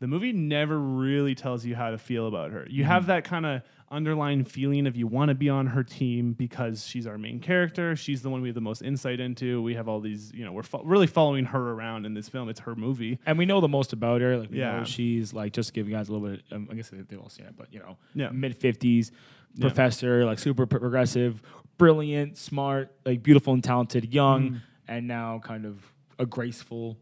the 0.00 0.06
movie 0.06 0.32
never 0.32 0.78
really 0.78 1.34
tells 1.34 1.64
you 1.64 1.74
how 1.74 1.90
to 1.90 1.98
feel 1.98 2.26
about 2.26 2.50
her. 2.50 2.66
You 2.68 2.82
Mm-hmm. 2.82 2.92
have 2.92 3.06
that 3.06 3.24
kind 3.24 3.46
of 3.46 3.62
underlying 3.90 4.44
feeling 4.44 4.86
of 4.88 4.96
you 4.96 5.06
want 5.06 5.28
to 5.28 5.34
be 5.34 5.48
on 5.48 5.68
her 5.68 5.84
team 5.84 6.32
because 6.32 6.84
she's 6.84 7.06
our 7.06 7.16
main 7.16 7.38
character. 7.38 7.94
She's 7.94 8.20
the 8.20 8.28
one 8.28 8.42
we 8.42 8.48
have 8.48 8.54
the 8.56 8.60
most 8.60 8.82
insight 8.82 9.20
into. 9.20 9.62
We 9.62 9.74
have 9.76 9.86
all 9.88 10.00
these, 10.00 10.32
you 10.34 10.44
know, 10.44 10.50
we're 10.52 10.64
fo- 10.64 10.82
really 10.82 11.06
following 11.06 11.44
her 11.46 11.70
around 11.70 12.04
in 12.04 12.12
this 12.12 12.28
film. 12.28 12.48
It's 12.48 12.60
her 12.60 12.74
movie. 12.74 13.20
and 13.24 13.38
we 13.38 13.46
know 13.46 13.60
the 13.60 13.68
most 13.68 13.92
about 13.92 14.20
her. 14.22 14.38
Like, 14.38 14.50
Yeah. 14.50 14.78
know 14.78 14.84
she's 14.84 15.32
like 15.32 15.52
just 15.52 15.68
to 15.68 15.72
give 15.72 15.88
you 15.88 15.94
guys 15.94 16.08
a 16.08 16.12
little 16.12 16.28
bit. 16.28 16.42
Um, 16.50 16.68
I 16.70 16.74
guess 16.74 16.90
they- 16.90 16.98
they've 17.02 17.20
all 17.20 17.28
seen 17.28 17.46
it, 17.46 17.54
but 17.56 17.72
you 17.72 17.78
know, 17.78 17.96
Yeah. 18.14 18.30
mid 18.30 18.56
fifties 18.56 19.12
Yeah. 19.54 19.60
professor, 19.68 20.24
like 20.26 20.40
super 20.40 20.66
progressive, 20.66 21.40
brilliant, 21.78 22.38
smart, 22.38 22.94
like 23.04 23.22
beautiful 23.22 23.52
and 23.54 23.62
talented, 23.62 24.12
young, 24.12 24.50
Mm. 24.50 24.60
and 24.88 25.08
now 25.08 25.40
kind 25.42 25.64
of 25.66 25.84
a 26.18 26.26
graceful 26.26 26.96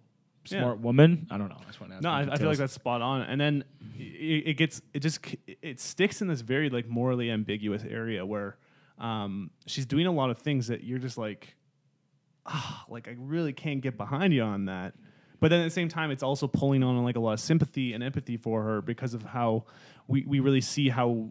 Yeah. 0.49 0.61
smart 0.61 0.81
woman. 0.81 1.27
I 1.31 1.39
don't 1.39 1.49
know. 1.49 1.57
I 1.61 1.65
just 1.67 1.81
want 1.81 1.93
to 1.93 1.97
ask 1.97 2.03
No, 2.03 2.11
I, 2.11 2.21
I 2.33 2.37
feel 2.37 2.49
like 2.49 2.59
that's 2.59 2.73
spot 2.73 3.01
on. 3.03 3.23
And 3.23 3.41
then 3.41 3.65
it, 3.99 4.49
it 4.49 4.55
gets 4.55 4.83
it 4.93 5.01
just 5.01 5.21
it 5.47 5.81
sticks 5.81 6.21
in 6.23 6.29
this 6.29 6.41
very 6.43 6.69
like 6.71 6.87
morally 6.89 7.31
ambiguous 7.31 7.85
area 7.85 8.27
where 8.27 8.57
um, 8.99 9.51
she's 9.67 9.87
doing 9.87 10.07
a 10.07 10.13
lot 10.13 10.31
of 10.31 10.39
things 10.39 10.67
that 10.69 10.85
you're 10.85 10.99
just 10.99 11.17
like, 11.19 11.57
ah, 12.47 12.85
like 12.89 13.09
I 13.09 13.15
really 13.19 13.53
can't 13.53 13.81
get 13.81 13.97
behind 13.97 14.33
you 14.35 14.43
on 14.43 14.67
that. 14.67 14.95
But 15.41 15.49
then 15.49 15.61
at 15.61 15.65
the 15.65 15.71
same 15.71 15.89
time, 15.89 16.11
it's 16.11 16.23
also 16.23 16.47
pulling 16.47 16.83
on 16.83 17.03
like 17.05 17.17
a 17.17 17.21
lot 17.21 17.33
of 17.33 17.41
sympathy 17.41 17.93
and 17.93 18.03
empathy 18.03 18.37
for 18.37 18.63
her 18.63 18.81
because 18.83 19.13
of 19.15 19.23
how 19.23 19.65
we, 20.09 20.25
we 20.25 20.41
really 20.41 20.61
see 20.61 20.89
how 20.89 21.31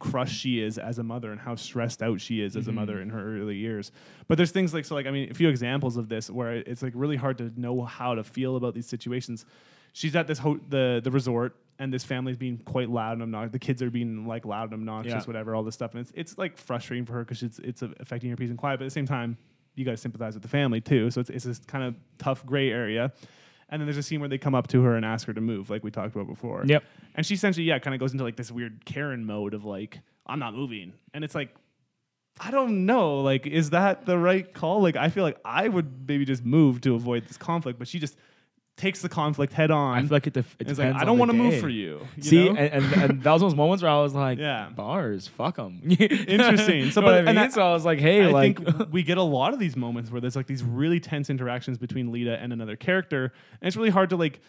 crushed 0.00 0.34
she 0.34 0.60
is 0.60 0.78
as 0.78 0.98
a 0.98 1.04
mother 1.04 1.30
and 1.30 1.40
how 1.40 1.54
stressed 1.54 2.02
out 2.02 2.20
she 2.20 2.40
is 2.40 2.56
as 2.56 2.66
a 2.66 2.70
mm-hmm. 2.70 2.80
mother 2.80 3.00
in 3.00 3.10
her 3.10 3.38
early 3.38 3.56
years. 3.56 3.92
But 4.26 4.36
there's 4.36 4.50
things 4.50 4.74
like 4.74 4.84
so 4.84 4.96
like 4.96 5.06
I 5.06 5.12
mean 5.12 5.30
a 5.30 5.34
few 5.34 5.48
examples 5.48 5.96
of 5.96 6.08
this 6.08 6.28
where 6.28 6.54
it's 6.54 6.82
like 6.82 6.92
really 6.96 7.16
hard 7.16 7.38
to 7.38 7.52
know 7.56 7.84
how 7.84 8.16
to 8.16 8.24
feel 8.24 8.56
about 8.56 8.74
these 8.74 8.86
situations. 8.86 9.46
She's 9.92 10.16
at 10.16 10.26
this 10.26 10.38
ho- 10.38 10.60
the 10.68 11.00
the 11.04 11.12
resort 11.12 11.54
and 11.78 11.92
this 11.92 12.04
family's 12.04 12.36
being 12.36 12.58
quite 12.58 12.90
loud 12.90 13.12
and 13.14 13.22
obnoxious. 13.22 13.52
The 13.52 13.58
kids 13.58 13.82
are 13.82 13.90
being 13.90 14.26
like 14.26 14.44
loud 14.44 14.64
and 14.64 14.74
obnoxious, 14.74 15.12
Yeah. 15.12 15.22
whatever, 15.24 15.54
all 15.54 15.62
this 15.62 15.74
stuff, 15.74 15.92
and 15.92 16.00
it's 16.00 16.12
it's 16.14 16.38
like 16.38 16.58
frustrating 16.58 17.06
for 17.06 17.12
her 17.14 17.24
because 17.24 17.42
it's 17.42 17.58
it's 17.60 17.82
affecting 17.82 18.30
her 18.30 18.36
peace 18.36 18.50
and 18.50 18.58
quiet. 18.58 18.78
But 18.78 18.84
at 18.84 18.88
the 18.88 18.94
same 18.94 19.06
time, 19.06 19.38
you 19.74 19.84
got 19.84 19.92
to 19.92 19.96
sympathize 19.96 20.34
with 20.34 20.42
the 20.42 20.48
family 20.48 20.80
too. 20.80 21.10
So 21.10 21.20
it's 21.20 21.30
it's 21.30 21.44
this 21.44 21.58
kind 21.60 21.84
of 21.84 21.94
tough 22.18 22.44
gray 22.44 22.70
area. 22.70 23.12
And 23.70 23.80
then 23.80 23.86
there's 23.86 23.96
a 23.96 24.02
scene 24.02 24.20
where 24.20 24.28
they 24.28 24.38
come 24.38 24.54
up 24.54 24.66
to 24.68 24.82
her 24.82 24.96
and 24.96 25.04
ask 25.04 25.26
her 25.28 25.32
to 25.32 25.40
move, 25.40 25.70
like 25.70 25.84
we 25.84 25.90
talked 25.90 26.14
about 26.14 26.26
before. 26.26 26.64
Yep. 26.66 26.82
And 27.14 27.24
she 27.24 27.34
essentially, 27.34 27.64
yeah, 27.64 27.78
kind 27.78 27.94
of 27.94 28.00
goes 28.00 28.12
into 28.12 28.24
like 28.24 28.36
this 28.36 28.50
weird 28.50 28.84
Karen 28.84 29.24
mode 29.24 29.54
of 29.54 29.64
like, 29.64 30.00
I'm 30.26 30.40
not 30.40 30.54
moving. 30.54 30.92
And 31.14 31.24
it's 31.24 31.34
like, 31.34 31.54
I 32.38 32.50
don't 32.50 32.84
know. 32.86 33.20
Like, 33.20 33.46
is 33.46 33.70
that 33.70 34.06
the 34.06 34.18
right 34.18 34.52
call? 34.52 34.82
Like, 34.82 34.96
I 34.96 35.08
feel 35.08 35.24
like 35.24 35.38
I 35.44 35.68
would 35.68 36.08
maybe 36.08 36.24
just 36.24 36.44
move 36.44 36.80
to 36.82 36.94
avoid 36.94 37.26
this 37.26 37.36
conflict, 37.36 37.78
but 37.78 37.86
she 37.86 37.98
just 37.98 38.16
takes 38.80 39.02
the 39.02 39.08
conflict 39.08 39.52
head 39.52 39.70
on. 39.70 39.98
I 39.98 40.00
feel 40.00 40.10
like 40.10 40.26
it, 40.26 40.32
def- 40.32 40.56
it 40.58 40.68
it's 40.68 40.78
like, 40.78 40.94
I 40.94 41.04
don't 41.04 41.18
want 41.18 41.30
to 41.30 41.36
move 41.36 41.60
for 41.60 41.68
you. 41.68 42.06
you 42.16 42.22
See, 42.22 42.44
know? 42.48 42.56
and, 42.56 42.84
and, 42.84 43.02
and 43.10 43.22
that 43.22 43.32
was 43.32 43.42
those 43.42 43.54
moments 43.54 43.82
where 43.82 43.92
I 43.92 44.00
was 44.00 44.14
like, 44.14 44.38
Yeah. 44.38 44.70
bars, 44.74 45.28
fuck 45.28 45.56
them. 45.56 45.80
Interesting. 46.00 46.90
So, 46.90 47.02
but- 47.02 47.14
I 47.14 47.16
and 47.18 47.26
mean? 47.26 47.34
that- 47.36 47.52
so 47.52 47.62
I 47.62 47.72
was 47.72 47.84
like, 47.84 47.98
hey, 47.98 48.26
like 48.26 48.58
I 48.58 48.62
like, 48.64 48.76
think 48.78 48.92
we 48.92 49.02
get 49.02 49.18
a 49.18 49.22
lot 49.22 49.52
of 49.52 49.58
these 49.60 49.76
moments 49.76 50.10
where 50.10 50.20
there's 50.20 50.36
like 50.36 50.46
these 50.46 50.62
really 50.62 50.98
tense 51.00 51.30
interactions 51.30 51.78
between 51.78 52.10
Leda 52.10 52.38
and 52.40 52.52
another 52.52 52.76
character, 52.76 53.24
and 53.60 53.68
it's 53.68 53.76
really 53.76 53.90
hard 53.90 54.10
to 54.10 54.16
like 54.16 54.40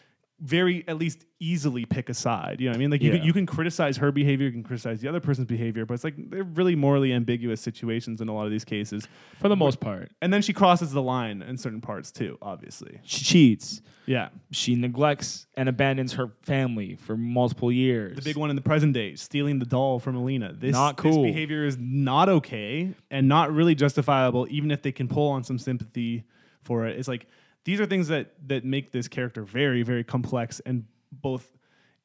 very 0.44 0.84
at 0.88 0.98
least 0.98 1.24
easily 1.40 1.86
pick 1.86 2.10
a 2.10 2.14
side. 2.16 2.60
You 2.60 2.66
know 2.68 2.72
what 2.72 2.78
I 2.78 2.80
mean? 2.80 2.90
Like 2.92 3.02
you, 3.04 3.12
Yeah. 3.12 3.18
can, 3.18 3.26
you 3.28 3.34
can 3.34 3.46
criticize 3.46 3.98
her 3.98 4.12
behavior, 4.12 4.48
you 4.48 4.52
can 4.52 4.64
criticize 4.64 5.00
the 5.00 5.08
other 5.08 5.20
person's 5.20 5.48
behavior, 5.48 5.86
but 5.86 5.94
it's 5.94 6.04
like 6.04 6.16
they're 6.32 6.44
really 6.44 6.76
morally 6.76 7.14
ambiguous 7.14 7.62
situations 7.62 8.22
in 8.22 8.28
a 8.28 8.34
lot 8.34 8.46
of 8.46 8.52
these 8.52 8.66
cases. 8.66 9.08
for 9.40 9.50
the 9.50 9.56
most 9.56 9.80
part, 9.80 10.12
And 10.22 10.34
then 10.34 10.42
she 10.42 10.52
crosses 10.54 10.92
the 10.92 11.02
line 11.02 11.42
in 11.44 11.58
certain 11.58 11.80
parts 11.82 12.12
too, 12.12 12.38
obviously. 12.42 13.00
she 13.04 13.24
cheats. 13.24 13.82
Yeah. 14.08 14.30
She 14.52 14.76
neglects 14.76 15.46
and 15.56 15.70
abandons 15.70 16.14
her 16.14 16.32
family 16.42 16.96
for 16.96 17.16
multiple 17.16 17.72
years. 17.72 18.16
The 18.16 18.24
big 18.24 18.36
one 18.38 18.50
in 18.50 18.56
the 18.56 18.62
present 18.64 18.94
day, 18.94 19.16
stealing 19.16 19.60
the 19.60 19.66
doll 19.66 20.00
from 20.00 20.16
Alina. 20.16 20.54
This, 20.54 20.74
Not 20.74 20.98
this 20.98 21.14
cool. 21.14 21.24
behavior 21.24 21.66
is 21.66 21.78
not 21.80 22.30
okay 22.30 22.94
and 23.12 23.28
not 23.28 23.54
really 23.54 23.76
justifiable, 23.76 24.48
even 24.50 24.72
if 24.72 24.82
they 24.82 24.92
can 24.92 25.08
pull 25.08 25.30
on 25.30 25.44
some 25.44 25.60
sympathy 25.60 26.24
for 26.64 26.88
it. 26.88 26.98
It's 26.98 27.08
like 27.08 27.28
these 27.64 27.80
are 27.80 27.86
things 27.86 28.08
that 28.10 28.34
that 28.48 28.66
make 28.66 28.92
this 28.92 29.08
character 29.08 29.44
very, 29.44 29.84
very 29.84 30.04
complex 30.04 30.60
and 30.66 30.86
both 31.12 31.52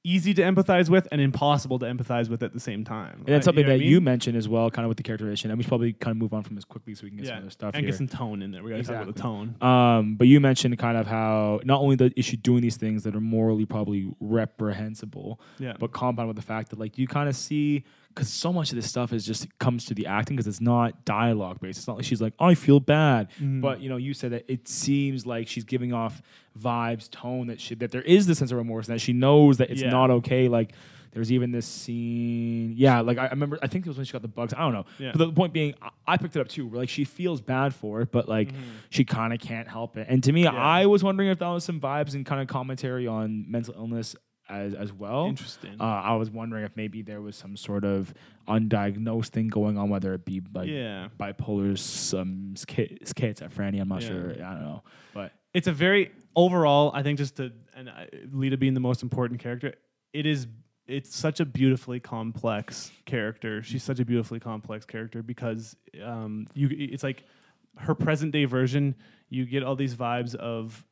easy 0.09 0.33
to 0.33 0.41
empathize 0.41 0.89
with 0.89 1.09
and 1.11 1.21
impossible 1.21 1.81
to 1.81 1.85
empathize 1.87 2.29
with 2.29 2.41
at 2.41 2.53
the 2.53 2.61
same 2.61 2.85
time. 2.85 3.25
And 3.27 3.35
that's 3.35 3.45
something 3.45 3.65
know 3.67 3.73
that 3.77 3.81
I 3.83 3.85
you 3.85 4.01
mentioned 4.01 4.37
as 4.37 4.49
well, 4.49 4.71
kind 4.71 4.85
of 4.87 4.89
with 4.89 4.99
the 4.99 5.03
characterization. 5.03 5.51
And 5.51 5.59
we 5.59 5.65
should 5.65 5.69
probably 5.69 5.95
kind 5.95 6.13
of 6.13 6.19
move 6.19 6.33
on 6.33 6.45
from 6.45 6.55
this 6.55 6.65
quickly 6.65 6.95
so 6.95 7.03
we 7.03 7.11
can 7.11 7.19
get 7.19 7.27
some 7.27 7.39
other 7.39 7.51
stuff 7.51 7.75
and 7.75 7.83
here. 7.83 7.91
get 7.91 7.97
some 7.97 8.07
tone 8.07 8.41
in 8.41 8.53
there. 8.53 8.63
We 8.63 8.71
got 8.71 8.77
to 8.77 8.83
talk 8.85 9.03
about 9.03 9.13
the 9.13 9.21
tone. 9.21 9.57
Um, 9.61 10.15
but 10.15 10.29
you 10.29 10.39
mentioned 10.39 10.79
kind 10.79 10.97
of 10.97 11.09
how 11.09 11.59
not 11.65 11.81
only 11.81 11.97
the 11.97 12.13
issue 12.17 12.37
doing 12.37 12.63
these 12.63 12.77
things 12.77 13.03
that 13.03 13.17
are 13.17 13.21
morally 13.21 13.67
probably 13.67 14.09
reprehensible, 14.21 15.41
Yeah. 15.59 15.75
but 15.79 15.93
compound 15.93 16.29
with 16.29 16.37
the 16.37 16.43
fact 16.43 16.71
that 16.71 16.79
like 16.79 16.99
you 16.99 17.09
kind 17.09 17.29
of 17.29 17.35
see 17.37 17.83
because 18.17 18.31
so 18.31 18.51
much 18.53 18.71
of 18.71 18.77
this 18.77 18.89
stuff 18.89 19.13
is 19.13 19.25
just 19.27 19.47
comes 19.59 19.85
to 19.85 19.95
the 19.95 20.07
acting 20.07 20.35
because 20.37 20.47
it's 20.49 20.61
not 20.61 21.05
dialogue 21.05 21.61
based. 21.61 21.79
It's 21.79 21.87
not 21.87 21.97
like 21.99 22.07
she's 22.07 22.21
like 22.23 22.33
I 22.41 22.55
feel 22.55 22.81
bad, 22.81 23.29
Mm-hmm. 23.33 23.61
but 23.61 23.81
you 23.81 23.89
know 23.91 23.99
you 23.99 24.15
said 24.15 24.33
that 24.33 24.45
it 24.51 24.67
seems 24.67 25.27
like 25.27 25.47
she's 25.49 25.65
giving 25.65 25.93
off 25.93 26.23
vibes, 26.59 27.11
tone 27.11 27.49
that 27.49 27.61
she 27.61 27.75
that 27.77 27.91
there 27.93 28.03
is 28.03 28.27
this 28.27 28.39
sense 28.39 28.51
of 28.51 28.57
remorse 28.57 28.89
and 28.89 28.95
that 28.97 29.01
she 29.01 29.13
knows 29.13 29.59
that 29.59 29.71
it's 29.71 29.83
Yeah. 29.83 29.91
not 29.91 30.11
okay. 30.11 30.49
Like 30.49 30.73
there's 31.13 31.33
even 31.33 31.51
this 31.51 31.67
scene, 31.67 32.75
yeah. 32.77 33.01
Like 33.01 33.17
I, 33.17 33.27
I 33.27 33.31
remember, 33.31 33.59
I 33.63 33.69
think 33.69 33.87
it 33.87 33.89
was 33.89 33.97
when 33.97 34.05
she 34.05 34.13
got 34.13 34.21
the 34.21 34.29
bugs. 34.29 34.53
I 34.53 34.59
don't 34.59 34.73
know, 34.75 34.85
Yeah. 34.99 35.13
but 35.15 35.19
the 35.27 35.33
point 35.33 35.53
being, 35.55 35.75
I, 35.81 35.89
I 36.07 36.17
picked 36.19 36.37
it 36.37 36.41
up 36.41 36.49
too. 36.49 36.67
Where 36.67 36.81
like 36.81 36.89
she 36.91 37.05
feels 37.05 37.41
bad 37.41 37.75
for 37.75 38.03
it, 38.03 38.13
but 38.13 38.29
like 38.29 38.51
she 38.91 39.05
kind 39.05 39.33
of 39.33 39.41
can't 39.41 39.67
help 39.69 39.97
it. 39.97 40.07
And 40.11 40.23
to 40.25 40.33
me. 40.33 40.45
Yeah. 40.45 40.53
I 40.53 40.87
was 40.87 41.03
wondering 41.03 41.29
if 41.31 41.39
that 41.39 41.49
was 41.49 41.65
some 41.65 41.81
vibes 41.81 42.15
and 42.15 42.25
kind 42.27 42.41
of 42.43 42.49
commentary 42.49 43.07
on 43.07 43.51
mental 43.51 43.75
illness 43.75 44.15
as 44.49 44.75
as 44.75 44.93
well. 44.93 45.27
Interesting. 45.27 45.77
Uh, 45.81 45.85
I 45.85 46.15
was 46.15 46.31
wondering 46.31 46.65
if 46.65 46.77
maybe 46.77 47.03
there 47.03 47.21
was 47.21 47.37
some 47.37 47.57
sort 47.57 47.85
of 47.85 48.13
undiagnosed 48.49 49.29
thing 49.29 49.49
going 49.49 49.77
on, 49.79 49.89
whether 49.89 50.15
it 50.15 50.25
be 50.25 50.43
like 50.55 50.69
yeah. 50.69 51.09
bipolar, 51.19 51.77
some 51.79 52.55
schi- 52.55 53.03
schizophrenia. 53.05 53.81
I'm 53.81 53.89
not 53.89 54.03
Yeah. 54.03 54.09
sure. 54.09 54.31
I 54.33 54.53
don't 54.55 54.61
know, 54.63 54.83
but 55.15 55.33
it's 55.55 55.67
a 55.67 55.73
very 55.73 56.13
overall 56.35 56.91
i 56.95 57.03
think 57.03 57.17
just 57.17 57.37
to 57.37 57.51
and 57.75 57.89
uh, 57.89 57.93
Leda 58.31 58.59
being 58.59 58.75
the 58.75 58.81
most 58.81 59.03
important 59.03 59.41
character 59.41 59.73
it 60.13 60.27
is 60.27 60.47
it's 60.87 61.17
such 61.17 61.41
a 61.41 61.47
beautifully 61.47 61.99
complex 61.99 62.91
character 63.07 63.63
she's 63.63 63.83
such 63.83 63.99
a 63.99 64.05
beautifully 64.05 64.39
complex 64.39 64.85
character 64.85 65.23
because 65.23 65.75
um 66.05 66.47
you 66.53 66.69
it's 66.71 67.03
like 67.03 67.25
her 67.79 67.95
present 67.95 68.33
day 68.33 68.45
version 68.45 68.95
you 69.31 69.47
get 69.47 69.63
all 69.63 69.75
these 69.77 69.95
vibes 69.95 70.35
of 70.35 70.85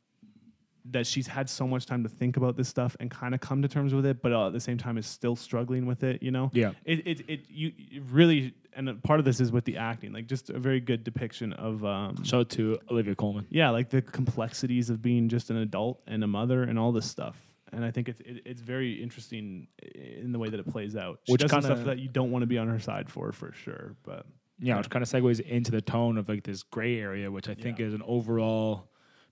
that 0.90 1.06
she's 1.06 1.26
had 1.26 1.48
so 1.48 1.66
much 1.66 1.86
time 1.86 2.02
to 2.02 2.08
think 2.08 2.36
about 2.36 2.56
this 2.56 2.68
stuff 2.68 2.94
and 3.00 3.10
kind 3.10 3.34
of 3.34 3.40
come 3.40 3.62
to 3.62 3.68
terms 3.68 3.94
with 3.94 4.04
it 4.04 4.20
but 4.22 4.32
uh, 4.32 4.48
at 4.48 4.52
the 4.52 4.60
same 4.60 4.76
time 4.76 4.98
is 4.98 5.06
still 5.06 5.34
struggling 5.36 5.86
with 5.86 6.02
it 6.02 6.22
you 6.22 6.30
know 6.30 6.50
yeah, 6.52 6.72
it 6.84 7.06
it, 7.06 7.20
it 7.28 7.40
you 7.48 7.72
it 7.78 8.02
really 8.10 8.54
and 8.76 9.02
part 9.02 9.18
of 9.18 9.24
this 9.24 9.40
is 9.40 9.50
with 9.52 9.64
the 9.64 9.76
acting 9.76 10.12
like 10.12 10.26
just 10.26 10.50
a 10.50 10.58
very 10.58 10.80
good 10.80 11.02
depiction 11.04 11.52
of 11.54 11.84
um 11.84 12.22
show 12.24 12.40
it 12.40 12.50
to 12.50 12.78
Olivia 12.90 13.14
Colman. 13.14 13.46
yeah, 13.50 13.70
like 13.70 13.88
the 13.90 14.02
complexities 14.02 14.90
of 14.90 15.00
being 15.00 15.28
just 15.28 15.50
an 15.50 15.56
adult 15.56 16.02
and 16.06 16.22
a 16.24 16.26
mother 16.26 16.64
and 16.64 16.78
all 16.78 16.90
this 16.92 17.08
stuff. 17.08 17.36
And 17.72 17.84
I 17.84 17.90
think 17.90 18.08
it's 18.08 18.20
it, 18.20 18.42
it's 18.44 18.60
very 18.60 19.02
interesting 19.02 19.68
in 19.94 20.32
the 20.32 20.38
way 20.38 20.48
that 20.48 20.58
it 20.60 20.68
plays 20.68 20.96
out. 20.96 21.20
She 21.24 21.32
Which 21.32 21.40
does 21.42 21.50
kinda- 21.50 21.66
stuff 21.66 21.84
that 21.86 21.98
you 21.98 22.08
don't 22.08 22.30
want 22.30 22.42
to 22.42 22.46
be 22.46 22.58
on 22.58 22.68
her 22.68 22.78
side 22.80 23.08
for, 23.10 23.32
for 23.32 23.52
sure. 23.52 23.94
But 24.04 24.26
yeah, 24.60 24.76
which 24.76 24.90
kind 24.90 25.02
of 25.02 25.08
segues 25.08 25.40
into 25.40 25.70
the 25.70 25.80
tone 25.80 26.18
of 26.18 26.28
like 26.28 26.42
this 26.44 26.62
gray 26.64 26.98
area, 27.00 27.30
which 27.30 27.48
I 27.48 27.54
think 27.54 27.78
Yeah. 27.78 27.86
is 27.86 27.94
an 27.94 28.02
overall 28.04 28.88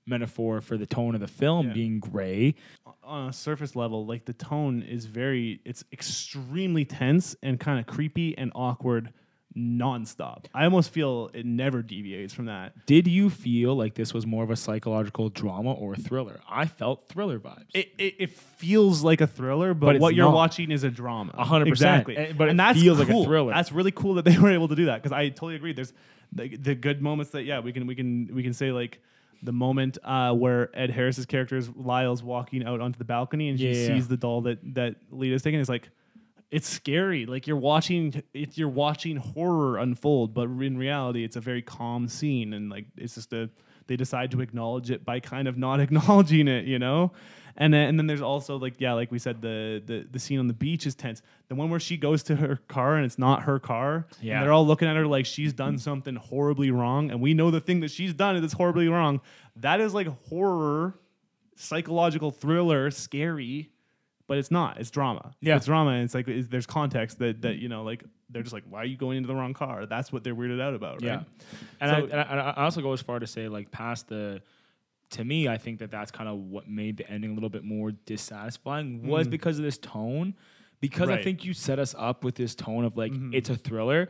metaphor 0.06 0.60
for 0.60 0.76
the 0.76 0.86
tone 0.86 1.14
of 1.14 1.20
the 1.20 1.28
film 1.28 1.68
Yeah. 1.68 1.72
being 1.74 2.00
gray. 2.00 2.54
on 3.04 3.28
a 3.28 3.32
surface 3.32 3.74
level, 3.76 4.06
like 4.06 4.24
the 4.26 4.32
tone 4.32 4.82
is 4.82 5.06
very, 5.06 5.60
it's 5.64 5.84
extremely 5.92 6.84
tense 6.84 7.34
and 7.42 7.58
kind 7.58 7.78
of 7.80 7.86
creepy 7.86 8.36
and 8.38 8.52
awkward 8.54 9.12
nonstop. 9.56 10.46
I 10.54 10.64
almost 10.64 10.90
feel 10.90 11.30
it 11.34 11.44
never 11.44 11.82
deviates 11.82 12.32
from 12.32 12.46
that. 12.46 12.86
Did 12.86 13.06
you 13.06 13.28
feel 13.30 13.74
like 13.74 13.94
this 13.94 14.14
was 14.14 14.26
more 14.26 14.42
of 14.44 14.50
a 14.50 14.56
psychological 14.56 15.28
drama 15.28 15.72
or 15.72 15.94
a 15.94 15.96
thriller? 15.96 16.40
I 16.48 16.66
felt 16.66 17.08
thriller 17.08 17.38
vibes. 17.38 17.64
It, 17.74 17.92
it, 17.98 18.14
it 18.18 18.30
feels 18.30 19.02
like 19.02 19.20
a 19.20 19.26
thriller, 19.26 19.74
but, 19.74 19.94
But 19.94 20.00
what 20.00 20.14
you're 20.14 20.26
not. 20.26 20.34
watching 20.34 20.70
is 20.70 20.84
a 20.84 20.90
drama. 20.90 21.32
A 21.36 21.44
hundred 21.44 21.68
percent. 21.68 22.08
Exactly. 22.08 22.16
And- 22.16 22.38
but 22.38 22.48
it 22.48 22.56
that's 22.56 22.80
feels 22.80 22.98
like 22.98 23.08
a 23.10 23.24
thriller. 23.24 23.52
That's 23.52 23.72
really 23.72 23.92
cool 23.92 24.14
that 24.14 24.24
they 24.24 24.38
were 24.42 24.50
able 24.50 24.68
to 24.68 24.74
do 24.76 24.86
that 24.86 25.02
because 25.02 25.12
I 25.12 25.28
totally 25.28 25.56
agree. 25.56 25.72
There's 25.72 25.92
the, 26.32 26.56
the 26.56 26.74
good 26.74 27.02
moments 27.02 27.32
that 27.32 27.42
yeah 27.42 27.60
we 27.60 27.72
can 27.72 27.86
we 27.86 27.94
can 27.94 28.30
we 28.32 28.42
can 28.42 28.54
say 28.54 28.72
like 28.72 29.00
the 29.42 29.52
moment 29.52 29.98
uh, 30.05 30.33
where 30.33 30.70
Ed 30.78 30.90
Harris's 30.90 31.26
character 31.26 31.57
is 31.57 31.68
Lyle's 31.76 32.22
walking 32.22 32.64
out 32.64 32.81
onto 32.81 32.96
the 32.98 33.05
balcony 33.05 33.48
and 33.48 33.59
she 33.59 33.68
Yeah. 33.72 33.87
sees 33.94 34.09
the 34.09 34.16
doll 34.16 34.42
that 34.42 34.59
that 34.74 34.96
Leda's 35.11 35.42
taking. 35.42 35.59
It's 35.61 35.68
like 35.68 35.88
it's 36.52 36.68
scary. 36.68 37.24
Like 37.24 37.46
you're 37.46 37.56
watching 37.56 38.22
it's 38.34 38.58
you're 38.58 38.68
watching 38.68 39.16
horror 39.16 39.78
unfold, 39.78 40.34
but 40.34 40.42
in 40.42 40.76
reality, 40.76 41.24
it's 41.24 41.34
a 41.34 41.40
very 41.40 41.62
calm 41.62 42.06
scene, 42.06 42.52
and 42.52 42.70
like 42.70 42.84
it's 42.96 43.14
just 43.16 43.32
a 43.32 43.48
they 43.88 43.96
decide 43.96 44.30
to 44.30 44.40
acknowledge 44.42 44.90
it 44.90 45.04
by 45.04 45.18
kind 45.18 45.48
of 45.48 45.56
not 45.56 45.80
acknowledging 45.86 46.46
it, 46.46 46.66
you 46.66 46.78
know. 46.78 47.12
And 47.56 47.74
then, 47.74 47.88
and 47.88 47.98
then 47.98 48.06
there's 48.06 48.22
also 48.22 48.58
like 48.58 48.74
yeah, 48.78 48.92
like 48.92 49.10
we 49.10 49.18
said, 49.18 49.40
the, 49.40 49.82
the 49.84 50.06
the 50.10 50.18
scene 50.18 50.38
on 50.38 50.46
the 50.46 50.52
beach 50.52 50.86
is 50.86 50.94
tense. 50.94 51.22
The 51.48 51.54
one 51.54 51.70
where 51.70 51.80
she 51.80 51.96
goes 51.96 52.22
to 52.24 52.36
her 52.36 52.56
car 52.68 52.96
and 52.96 53.06
it's 53.06 53.18
not 53.18 53.44
her 53.44 53.58
car. 53.58 54.06
Yeah. 54.20 54.34
and 54.34 54.42
they're 54.44 54.52
all 54.52 54.66
looking 54.66 54.88
at 54.88 54.96
her 54.96 55.06
like 55.06 55.24
she's 55.24 55.54
done 55.54 55.78
something 55.78 56.16
horribly 56.16 56.70
wrong, 56.70 57.10
and 57.10 57.20
we 57.22 57.32
know 57.32 57.50
the 57.50 57.60
thing 57.62 57.80
that 57.80 57.90
she's 57.90 58.12
done 58.12 58.36
is 58.36 58.52
horribly 58.52 58.88
wrong. 58.88 59.22
That 59.56 59.80
is 59.80 59.94
like 59.94 60.06
horror, 60.28 60.98
psychological 61.56 62.30
thriller, 62.30 62.90
scary 62.90 63.71
but 64.33 64.38
it's 64.38 64.51
not. 64.51 64.81
It's 64.81 64.90
drama. 64.90 65.35
Yeah. 65.42 65.57
it's 65.57 65.66
drama. 65.66 65.90
And 65.90 66.05
it's 66.05 66.14
like 66.14 66.27
it's, 66.27 66.49
there's 66.49 66.64
context 66.64 67.18
that 67.18 67.42
that 67.42 67.57
you 67.59 67.68
know, 67.68 67.83
like 67.83 68.03
they're 68.31 68.42
just 68.42 68.55
like, 68.55 68.64
why 68.71 68.79
are 68.81 68.85
you 68.87 68.97
going 68.97 69.18
into 69.18 69.27
the 69.27 69.35
wrong 69.35 69.53
car? 69.53 69.85
That's 69.85 70.11
what 70.11 70.25
they're 70.25 70.35
weirded 70.35 70.59
out 70.59 70.73
about, 70.73 71.03
Yeah, 71.03 71.16
right? 71.16 71.27
and, 71.83 71.90
So- 71.90 71.97
I, 71.97 72.01
and, 72.01 72.14
I, 72.14 72.23
and 72.23 72.40
I 72.40 72.64
also 72.64 72.81
go 72.81 72.92
as 72.95 73.03
far 73.03 73.18
to 73.18 73.27
say 73.27 73.47
like 73.49 73.71
past 73.71 74.09
the. 74.09 74.40
To 75.11 75.23
me, 75.23 75.47
I 75.49 75.59
think 75.59 75.81
that 75.81 75.90
that's 75.90 76.11
kind 76.11 76.27
of 76.31 76.38
what 76.38 76.66
made 76.66 76.97
the 76.97 77.07
ending 77.11 77.33
a 77.33 77.35
little 77.35 77.51
bit 77.51 77.64
more 77.64 77.90
dissatisfying 78.07 79.07
was 79.07 79.29
because 79.29 79.59
of 79.59 79.64
this 79.64 79.77
tone. 79.79 80.35
Because 80.81 81.03
I 81.03 81.05
Mm. 81.05 81.09
Right. 81.09 81.18
Mm-hmm. 81.18 81.25
think 81.25 81.45
you 81.45 81.53
set 81.53 81.79
us 81.79 81.95
up 81.99 82.25
with 82.25 82.35
this 82.35 82.55
tone 82.55 82.85
of 82.87 82.97
like 82.97 83.12
it's 83.33 83.51
a 83.51 83.57
thriller. 83.57 84.09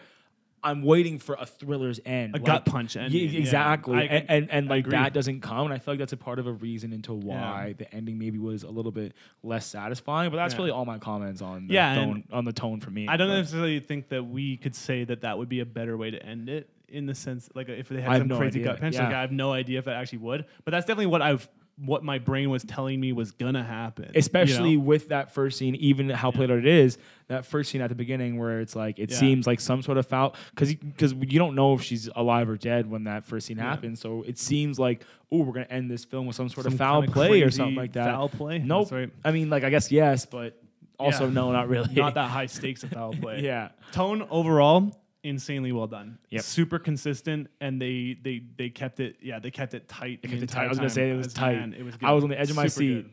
I'm 0.64 0.82
waiting 0.82 1.18
for 1.18 1.34
a 1.38 1.44
thriller's 1.44 1.98
end, 2.04 2.36
A 2.36 2.38
gut 2.38 2.64
punch 2.64 2.96
ending, 2.96 3.20
Yeah, 3.20 3.28
yeah. 3.30 3.38
exactly, 3.40 3.96
I- 3.96 4.02
and 4.02 4.30
and, 4.30 4.50
and 4.50 4.68
like 4.68 4.88
that 4.90 5.12
doesn't 5.12 5.40
come, 5.40 5.64
and 5.66 5.74
I 5.74 5.78
feel 5.78 5.94
like 5.94 5.98
that's 5.98 6.12
a 6.12 6.16
part 6.16 6.38
of 6.38 6.46
a 6.46 6.52
reason 6.52 6.92
into 6.92 7.12
why 7.12 7.74
the 7.78 7.92
ending 7.92 8.18
maybe 8.18 8.38
was 8.38 8.62
a 8.62 8.70
little 8.70 8.92
bit 8.92 9.12
less 9.42 9.66
satisfying. 9.66 10.30
But 10.30 10.36
that's 10.36 10.54
Yeah. 10.54 10.58
really 10.58 10.70
all 10.70 10.84
my 10.84 10.98
comments 10.98 11.42
on 11.42 11.66
the 11.66 11.74
Yeah, 11.74 11.94
tone, 11.96 12.24
on 12.32 12.44
the 12.44 12.52
tone 12.52 12.80
for 12.80 12.90
me. 12.90 13.08
I 13.08 13.16
don't 13.16 13.28
but 13.28 13.34
necessarily 13.38 13.80
think 13.80 14.08
that 14.10 14.24
we 14.24 14.56
could 14.56 14.74
say 14.76 15.04
that 15.04 15.22
that 15.22 15.36
would 15.38 15.48
be 15.48 15.60
a 15.60 15.66
better 15.66 15.96
way 15.96 16.10
to 16.12 16.24
end 16.24 16.48
it 16.48 16.68
in 16.88 17.06
the 17.06 17.14
sense 17.14 17.48
like 17.54 17.68
if 17.68 17.88
they 17.88 18.00
had 18.00 18.18
some 18.18 18.28
no 18.28 18.36
crazy 18.36 18.60
idea. 18.60 18.72
gut 18.72 18.80
punch. 18.80 18.94
Like 18.96 19.14
I 19.14 19.20
have 19.22 19.32
no 19.32 19.50
idea 19.52 19.78
if 19.78 19.86
that 19.86 19.96
actually 19.96 20.18
would, 20.18 20.44
but 20.64 20.70
that's 20.72 20.84
definitely 20.86 21.06
what 21.06 21.22
I've 21.22 21.48
what 21.76 22.04
my 22.04 22.18
brain 22.18 22.50
was 22.50 22.62
telling 22.64 23.00
me 23.00 23.12
was 23.12 23.32
gonna 23.32 23.62
happen. 23.64 24.04
you 24.06 24.18
especially 24.18 24.76
know? 24.76 24.82
with 24.82 25.08
that 25.08 25.32
first 25.32 25.58
scene, 25.58 25.74
even 25.76 26.10
how 26.10 26.30
played 26.30 26.50
out 26.50 26.58
it 26.58 26.66
is, 26.66 26.98
that 27.28 27.46
first 27.46 27.70
scene 27.70 27.80
at 27.80 27.88
the 27.88 27.94
beginning 27.94 28.38
where 28.38 28.60
it's 28.60 28.76
like 28.76 28.98
it 28.98 29.10
Yeah. 29.10 29.16
seems 29.16 29.46
like 29.46 29.58
some 29.58 29.82
sort 29.82 29.96
of 29.98 30.06
foul 30.06 30.34
because 30.50 30.74
because 30.74 31.12
you 31.14 31.38
don't 31.38 31.54
know 31.54 31.74
if 31.74 31.82
she's 31.82 32.08
alive 32.14 32.48
or 32.48 32.56
dead 32.56 32.90
when 32.90 33.04
that 33.04 33.24
first 33.24 33.46
scene 33.46 33.56
Yeah. 33.56 33.64
happens. 33.70 34.00
So 34.00 34.22
it 34.22 34.38
seems 34.38 34.78
like 34.78 35.04
oh 35.32 35.38
we're 35.38 35.54
gonna 35.54 35.66
end 35.70 35.90
this 35.90 36.04
film 36.04 36.26
with 36.26 36.36
some 36.36 36.48
sort 36.50 36.64
Some 36.64 36.74
of 36.74 36.78
foul 36.78 37.02
play 37.04 37.42
or 37.42 37.50
something 37.50 37.74
like 37.74 37.92
that. 37.94 38.04
Foul 38.06 38.28
play. 38.28 38.58
Nope. 38.58 38.92
Right. 38.92 39.10
I 39.24 39.32
mean, 39.32 39.48
like 39.50 39.64
I 39.64 39.70
guess 39.70 39.90
yes, 39.90 40.26
but 40.26 40.62
also 40.98 41.26
Yeah. 41.26 41.32
no, 41.32 41.52
not 41.52 41.68
really. 41.68 41.92
Not 41.94 42.14
that 42.14 42.28
high 42.28 42.46
stakes 42.46 42.84
of 42.84 42.90
foul 42.90 43.12
play. 43.20 43.40
yeah. 43.42 43.70
Tone 43.92 44.26
overall 44.30 44.94
insanely 45.24 45.72
well 45.72 45.86
done. 45.86 46.18
Yep. 46.30 46.42
Super 46.42 46.78
consistent, 46.78 47.48
and 47.60 47.80
they 47.80 48.16
they 48.22 48.42
they 48.56 48.68
kept 48.70 49.00
it. 49.00 49.16
Yeah, 49.20 49.38
they 49.38 49.50
kept 49.50 49.74
it 49.74 49.88
tight. 49.88 50.22
the 50.22 50.28
kept 50.28 50.42
it 50.42 50.48
tight. 50.48 50.64
I 50.64 50.68
was 50.68 50.78
gonna 50.78 50.90
say 50.90 51.10
it 51.10 51.16
was 51.16 51.28
As- 51.28 51.34
tight. 51.34 51.56
man, 51.56 51.74
it 51.74 51.82
was. 51.84 51.94
I 52.02 52.12
was 52.12 52.24
on 52.24 52.30
the 52.30 52.38
edge 52.38 52.50
of 52.50 52.56
my 52.56 52.66
Super 52.66 52.80
seat. 52.80 52.94
good. 53.02 53.10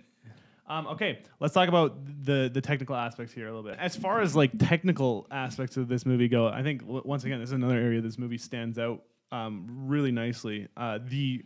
Um, 0.67 0.85
okay, 0.87 1.19
let's 1.39 1.53
talk 1.53 1.67
about 1.67 1.97
the 2.25 2.49
the 2.53 2.61
technical 2.61 2.95
aspects 2.95 3.33
here 3.33 3.47
a 3.47 3.49
little 3.53 3.67
bit. 3.67 3.79
As 3.79 3.95
far 3.95 4.21
as 4.21 4.35
like 4.35 4.51
technical 4.59 5.25
aspects 5.31 5.77
of 5.77 5.87
this 5.87 6.05
movie 6.05 6.27
go, 6.27 6.47
I 6.47 6.61
think 6.61 6.81
w- 6.81 7.01
once 7.05 7.23
again 7.23 7.39
this 7.39 7.49
is 7.49 7.53
another 7.53 7.77
area 7.77 8.01
this 8.01 8.19
movie 8.19 8.37
stands 8.37 8.77
out 8.77 9.01
um, 9.31 9.65
really 9.87 10.11
nicely. 10.11 10.67
Uh, 10.77 10.99
the 11.03 11.43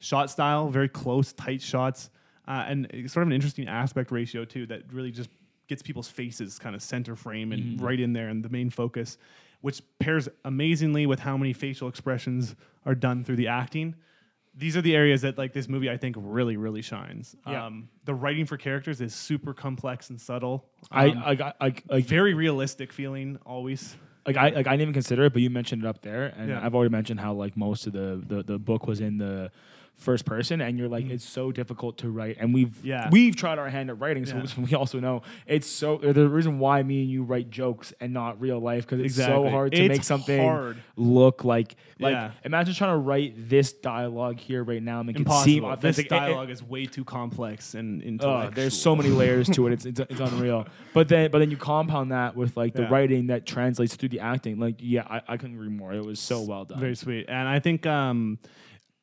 shot 0.00 0.28
style, 0.28 0.68
very 0.70 0.88
close, 0.88 1.32
tight 1.32 1.62
shots, 1.62 2.10
uh, 2.48 2.64
and 2.66 2.88
sort 3.06 3.22
of 3.22 3.28
an 3.28 3.32
interesting 3.32 3.68
aspect 3.68 4.10
ratio 4.10 4.44
too 4.44 4.66
that 4.66 4.92
really 4.92 5.12
just 5.12 5.30
gets 5.68 5.80
people's 5.80 6.08
faces 6.08 6.58
kind 6.58 6.74
of 6.74 6.82
center 6.82 7.14
frame 7.16 7.52
and 7.52 7.80
right 7.80 8.00
in 8.00 8.12
there 8.12 8.28
and 8.28 8.44
the 8.44 8.48
main 8.50 8.70
focus, 8.70 9.18
which 9.64 9.80
pairs 9.98 10.28
amazingly 10.44 11.06
with 11.06 11.20
how 11.20 11.36
many 11.38 11.52
facial 11.54 11.88
expressions 11.88 12.54
are 12.84 12.94
done 12.94 13.24
through 13.24 13.36
the 13.36 13.48
acting 13.48 13.94
these 14.56 14.76
are 14.76 14.82
the 14.82 14.94
areas 14.94 15.22
that 15.22 15.36
like 15.36 15.52
this 15.52 15.68
movie 15.68 15.90
I 15.90 15.96
think 15.96 16.16
really 16.18 16.56
really 16.56 16.82
shines. 16.82 17.34
Yeah. 17.46 17.66
Um, 17.66 17.88
the 18.04 18.14
writing 18.14 18.46
for 18.46 18.56
characters 18.56 19.00
is 19.00 19.14
super 19.14 19.52
complex 19.52 20.10
and 20.10 20.20
subtle. 20.20 20.66
I, 20.90 21.08
Um, 21.08 21.18
I, 21.24 21.30
I, 21.30 21.52
I, 21.66 21.74
like, 21.90 22.06
very 22.06 22.34
realistic 22.34 22.92
feeling 22.92 23.38
always. 23.44 23.96
like 24.26 24.36
I 24.36 24.50
like 24.50 24.66
I 24.66 24.70
didn't 24.70 24.82
even 24.82 24.94
consider 24.94 25.24
it, 25.24 25.32
but 25.32 25.42
you 25.42 25.50
mentioned 25.50 25.82
it 25.82 25.88
up 25.88 26.02
there, 26.02 26.26
and 26.36 26.50
Yeah. 26.50 26.64
I've 26.64 26.74
already 26.74 26.92
mentioned 26.92 27.20
how 27.20 27.32
like 27.32 27.56
most 27.56 27.86
of 27.88 27.92
the, 27.94 28.22
the 28.26 28.42
the 28.44 28.58
book 28.58 28.86
was 28.86 29.00
in 29.00 29.18
the 29.18 29.50
first 29.96 30.24
person, 30.26 30.60
and 30.60 30.76
you're 30.78 30.88
like 30.88 31.06
it's 31.08 31.24
so 31.24 31.52
difficult 31.52 31.98
to 31.98 32.10
write, 32.10 32.36
and 32.40 32.52
we've 32.52 32.68
Mm. 32.68 32.84
Yeah. 32.84 33.08
we've 33.10 33.36
tried 33.36 33.58
our 33.58 33.70
hand 33.70 33.90
at 33.90 33.98
writing, 34.00 34.26
so 34.26 34.36
Yeah. 34.36 34.44
we 34.70 34.74
also 34.74 35.00
know 35.00 35.22
it's 35.46 35.66
so 35.66 35.98
the 35.98 36.28
reason 36.28 36.58
why 36.58 36.82
me 36.82 37.02
and 37.02 37.10
you 37.10 37.22
write 37.22 37.48
jokes 37.50 37.92
and 38.00 38.12
not 38.12 38.40
real 38.40 38.58
life 38.60 38.86
because 38.86 39.00
it's 39.04 39.14
so 39.14 39.48
hard 39.48 39.72
to 39.72 39.78
It's 39.78 39.88
make 39.88 40.04
something 40.04 40.42
hard. 40.42 40.76
look 40.96 41.44
like 41.44 41.76
like 42.00 42.12
Yeah. 42.12 42.32
imagine 42.44 42.74
trying 42.74 42.92
to 42.94 42.98
write 42.98 43.48
this 43.48 43.72
dialogue 43.72 44.38
here 44.40 44.62
right 44.64 44.82
now 44.82 44.98
and 45.00 45.06
make 45.06 45.16
it 45.16 45.20
seem 45.20 45.64
Impossible. 45.64 45.76
This 45.80 45.98
authentic. 45.98 46.06
It- 46.06 46.06
it- 46.06 46.18
dialogue 46.18 46.50
is 46.50 46.62
way 46.62 46.86
too 46.86 47.04
complex 47.04 47.74
and 47.74 48.02
Oh, 48.02 48.06
intellectual. 48.06 48.50
there's 48.54 48.78
so 48.80 48.96
many 48.96 49.08
layers 49.10 49.48
to 49.50 49.66
it. 49.68 49.72
It's, 49.74 49.86
it's 49.86 50.00
it's 50.00 50.20
unreal. 50.20 50.66
But 50.92 51.08
then 51.08 51.30
but 51.30 51.38
then 51.38 51.50
you 51.50 51.56
compound 51.56 52.12
that 52.12 52.36
with 52.36 52.56
like 52.56 52.74
the 52.74 52.86
writing 52.88 53.28
that 53.28 53.46
translates 53.46 53.94
through 53.96 54.10
the 54.10 54.20
acting. 54.20 54.58
Like 54.58 54.76
yeah, 54.80 55.02
I, 55.08 55.22
I 55.28 55.36
couldn't 55.36 55.54
agree 55.56 55.68
more. 55.68 55.92
It 55.92 56.04
was 56.04 56.20
so 56.20 56.42
well 56.42 56.64
done. 56.64 56.78
Very 56.80 56.94
sweet. 56.96 57.26
And 57.28 57.48
I 57.48 57.58
think 57.60 57.86
um, 57.86 58.38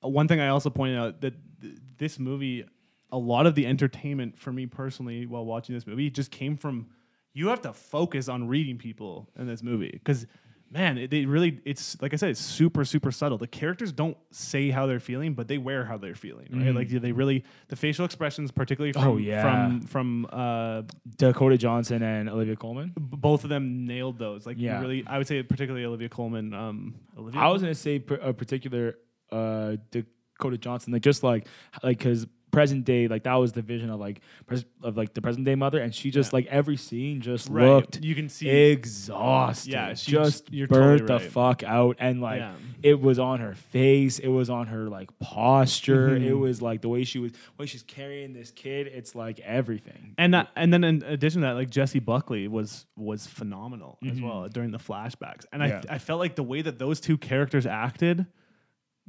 one 0.10 0.28
thing 0.28 0.40
I 0.40 0.50
also 0.50 0.70
pointed 0.70 0.98
out 0.98 1.22
that 1.22 1.34
th- 1.62 1.76
this 1.98 2.18
movie, 2.20 2.66
a 3.12 3.18
lot 3.18 3.46
of 3.46 3.56
the 3.56 3.66
entertainment 3.66 4.40
for 4.40 4.52
me 4.52 4.66
personally 4.66 5.26
while 5.26 5.46
watching 5.46 5.76
this 5.76 5.86
movie 5.86 6.10
just 6.10 6.32
came 6.32 6.58
from 6.58 6.88
you 7.34 7.48
have 7.48 7.62
to 7.62 7.72
focus 7.74 8.28
on 8.28 8.48
reading 8.48 8.78
people 8.78 9.30
in 9.40 9.48
this 9.48 9.64
movie 9.64 9.92
because 9.92 10.26
man, 10.74 10.98
it, 10.98 11.12
they 11.12 11.26
really 11.26 11.60
it's 11.66 12.02
like 12.02 12.14
I 12.14 12.16
said, 12.16 12.30
it's 12.30 12.40
super 12.40 12.84
super 12.86 13.12
subtle. 13.12 13.38
The 13.38 13.48
characters 13.48 13.92
don't 13.92 14.16
say 14.32 14.70
how 14.70 14.86
they're 14.86 15.00
feeling, 15.02 15.34
but 15.34 15.48
they 15.50 15.58
wear 15.58 15.84
how 15.86 15.98
they're 15.98 16.16
feeling. 16.16 16.48
Right? 16.52 16.74
Like 16.74 16.88
they 16.90 17.12
really 17.12 17.44
the 17.68 17.76
facial 17.76 18.06
expressions, 18.06 18.52
particularly 18.52 18.94
from 18.94 19.02
Mm-hmm. 19.02 19.12
Oh, 19.12 19.18
yeah. 19.18 19.42
from 19.68 19.82
from 19.82 20.28
uh, 20.32 20.84
Dakota 21.18 21.58
Johnson 21.58 22.02
and 22.04 22.30
Olivia 22.30 22.56
Colman. 22.56 22.94
b- 22.96 23.02
both 23.18 23.44
of 23.44 23.50
them 23.50 23.86
nailed 23.86 24.18
those. 24.18 24.46
Like 24.46 24.56
Yeah. 24.60 24.80
really, 24.82 25.04
I 25.06 25.18
would 25.18 25.28
say 25.28 25.44
particularly 25.44 25.86
Olivia 25.86 26.10
Colman. 26.10 26.54
Um, 26.54 26.96
Olivia 27.18 27.40
I 27.42 27.50
was 27.50 27.62
gonna 27.62 27.76
say 27.76 28.00
pr- 28.00 28.14
a 28.16 28.34
particular 28.34 28.96
uh, 29.32 29.78
Dakota 29.92 30.58
Johnson, 30.58 30.94
like 30.94 31.02
just 31.02 31.24
like 31.24 31.48
like 31.84 31.98
because 31.98 32.28
present 32.52 32.84
day, 32.84 33.08
like 33.08 33.24
that 33.24 33.36
was 33.36 33.54
the 33.54 33.62
vision 33.62 33.90
of 33.90 33.98
like 33.98 34.20
pres- 34.46 34.66
of 34.84 34.98
like 34.98 35.14
the 35.14 35.22
present 35.22 35.46
day 35.46 35.56
mother, 35.56 35.80
and 35.80 35.96
she 35.96 36.12
just 36.12 36.34
Yeah. 36.34 36.36
like 36.38 36.46
every 36.48 36.76
scene 36.76 37.22
just 37.22 37.48
Right. 37.50 37.66
looked 37.66 38.04
You 38.04 38.14
can 38.14 38.28
see 38.28 38.50
exhausted. 38.50 39.72
Yeah, 39.72 39.94
she 39.94 40.12
just 40.12 40.32
just- 40.48 40.54
you're 40.54 40.68
burnt 40.68 41.02
totally 41.08 41.24
the 41.24 41.30
fuck 41.30 41.64
out, 41.64 41.96
and 42.00 42.20
like 42.20 42.40
Yeah. 42.42 42.54
it 42.84 43.00
was 43.00 43.20
on 43.20 43.40
her 43.40 43.54
face, 43.54 44.20
it 44.20 44.28
was 44.28 44.50
on 44.50 44.68
her 44.68 44.90
like 44.90 45.18
posture, 45.20 46.10
Mhm. 46.10 46.26
it 46.26 46.34
was 46.34 46.62
like 46.62 46.82
the 46.82 46.90
way 46.90 47.06
she 47.06 47.20
was 47.20 47.32
when 47.56 47.70
she's 47.70 47.84
carrying 47.84 48.34
this 48.34 48.52
kid. 48.52 48.88
It's 48.88 49.16
like 49.16 49.40
everything. 49.40 50.14
and 50.18 50.34
that, 50.34 50.50
and 50.58 50.74
then 50.74 50.84
in 50.84 51.04
addition 51.04 51.42
to 51.42 51.48
that, 51.48 51.54
like 51.54 51.70
Jessie 51.70 52.00
Buckley 52.00 52.50
was 52.50 52.86
was 52.98 53.28
phenomenal 53.28 53.98
as 54.06 54.20
Mhm. 54.20 54.24
well 54.24 54.50
during 54.50 54.72
the 54.72 54.78
flashbacks, 54.78 55.46
and 55.54 55.64
Yeah. 55.64 55.82
I 55.90 55.96
I 55.96 55.98
felt 56.00 56.20
like 56.20 56.36
the 56.36 56.44
way 56.44 56.62
that 56.62 56.80
those 56.80 57.00
two 57.00 57.18
characters 57.18 57.66
acted 57.66 58.26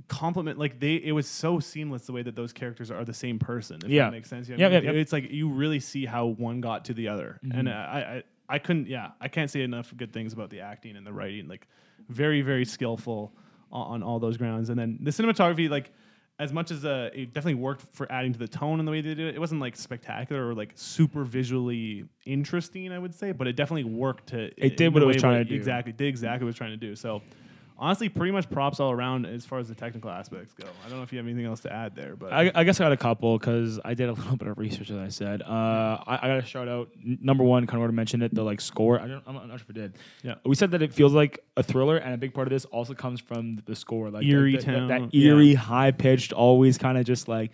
compliment 0.08 0.58
like 0.58 0.80
they 0.80 0.94
it 0.94 1.12
was 1.12 1.28
so 1.28 1.60
seamless 1.60 2.06
the 2.06 2.12
way 2.12 2.22
that 2.22 2.34
those 2.34 2.52
characters 2.52 2.90
are 2.90 3.04
the 3.04 3.14
same 3.14 3.38
person 3.38 3.78
if 3.84 3.90
Yeah. 3.90 4.04
that 4.04 4.12
makes 4.12 4.28
sense 4.28 4.48
you 4.48 4.56
know 4.56 4.60
Yeah, 4.60 4.66
I 4.66 4.80
mean? 4.80 4.84
yeah, 4.84 4.90
yeah. 4.92 5.00
it's 5.00 5.12
like 5.12 5.30
you 5.30 5.48
really 5.48 5.80
see 5.80 6.06
how 6.06 6.26
one 6.26 6.60
got 6.60 6.86
to 6.86 6.94
the 6.94 7.08
other 7.08 7.38
and 7.42 7.68
Mhm. 7.68 7.72
I, 7.72 7.98
I 8.00 8.22
I 8.48 8.58
couldn't 8.58 8.88
yeah 8.88 9.10
I 9.20 9.28
can't 9.28 9.50
say 9.50 9.62
enough 9.62 9.94
good 9.96 10.12
things 10.12 10.32
about 10.32 10.50
the 10.50 10.60
acting 10.60 10.96
and 10.96 11.06
the 11.06 11.12
writing 11.12 11.46
like 11.46 11.68
very 12.08 12.40
very 12.42 12.64
skillful 12.64 13.32
on, 13.70 13.86
on 13.94 14.02
all 14.02 14.18
those 14.18 14.36
grounds 14.36 14.70
and 14.70 14.78
then 14.78 14.98
the 15.02 15.10
cinematography 15.10 15.68
like 15.70 15.90
as 16.38 16.52
much 16.52 16.70
as 16.70 16.84
uh, 16.84 17.10
it 17.14 17.32
definitely 17.34 17.60
worked 17.60 17.84
for 17.92 18.10
adding 18.10 18.32
to 18.32 18.38
the 18.38 18.48
tone 18.48 18.78
and 18.78 18.88
the 18.88 18.92
way 18.92 19.00
they 19.02 19.10
did 19.14 19.20
it, 19.28 19.34
it 19.36 19.38
wasn't 19.38 19.60
like 19.60 19.76
spectacular 19.76 20.48
or 20.48 20.54
like 20.54 20.72
super 20.74 21.22
visually 21.24 22.04
interesting, 22.24 22.90
I 22.90 22.98
would 22.98 23.14
say, 23.14 23.30
but 23.32 23.46
it 23.46 23.54
definitely 23.54 23.84
worked 23.84 24.28
to. 24.30 24.50
It 24.56 24.76
did 24.78 24.92
what 24.94 25.02
it 25.02 25.06
was 25.06 25.18
trying 25.18 25.38
to 25.38 25.44
do. 25.44 25.54
Exactly, 25.54 25.92
did 25.92 26.08
exactly 26.08 26.44
what 26.44 26.48
it 26.48 26.52
was 26.52 26.56
trying 26.56 26.70
to 26.70 26.76
do. 26.78 26.96
So, 26.96 27.22
honestly, 27.78 28.08
pretty 28.08 28.32
much 28.32 28.48
props 28.50 28.80
all 28.80 28.90
around 28.92 29.26
as 29.26 29.44
far 29.44 29.58
as 29.58 29.68
the 29.68 29.74
technical 29.74 30.10
aspects 30.10 30.54
go. 30.54 30.66
I 30.84 30.88
don't 30.88 30.98
know 30.98 31.02
if 31.02 31.12
you 31.12 31.18
have 31.18 31.26
anything 31.26 31.44
else 31.46 31.60
to 31.60 31.72
add 31.72 31.94
there, 31.96 32.16
but 32.16 32.32
I, 32.32 32.50
I 32.54 32.64
guess 32.64 32.80
I 32.80 32.84
got 32.84 32.92
a 32.92 32.96
couple 32.96 33.38
because 33.38 33.80
I 33.84 33.94
did 33.94 34.08
a 34.08 34.12
little 34.22 34.36
bit 34.36 34.48
of 34.48 34.58
research, 34.58 34.90
as 34.90 34.96
I 34.98 35.08
said. 35.08 35.42
Uh, 35.42 35.46
I, 36.06 36.18
I 36.22 36.28
got 36.28 36.34
to 36.40 36.46
shout 36.46 36.68
out 36.68 36.88
n- 37.04 37.18
number 37.22 37.44
one. 37.44 37.66
Kind 37.66 37.76
of 37.76 37.80
already 37.82 37.96
mentioned 37.96 38.22
it. 38.22 38.34
The 38.34 38.42
like 38.42 38.60
score. 38.60 39.00
I 39.00 39.06
don't. 39.08 39.22
I'm 39.26 39.34
not, 39.34 39.46
sure 39.48 39.54
if 39.56 39.70
it 39.70 39.74
did. 39.74 39.94
Yeah. 40.22 40.34
We 40.44 40.54
said 40.54 40.70
that 40.72 40.82
it 40.82 40.92
feels 40.92 41.12
like 41.12 41.40
a 41.56 41.62
thriller, 41.62 41.96
and 41.96 42.14
a 42.14 42.18
big 42.18 42.34
part 42.34 42.46
of 42.46 42.52
this 42.52 42.64
also 42.66 42.94
comes 42.94 43.20
from 43.20 43.62
the 43.66 43.74
score, 43.76 44.10
like 44.10 44.24
Eerie 44.24 44.52
the- 44.52 44.58
the- 44.58 44.64
tone, 44.64 44.88
that 44.88 45.14
yeah. 45.14 45.28
eerie, 45.30 45.54
high 45.54 45.90
pitched, 45.90 46.32
always 46.32 46.78
kind 46.78 46.98
of 46.98 47.04
just 47.04 47.28
like 47.28 47.50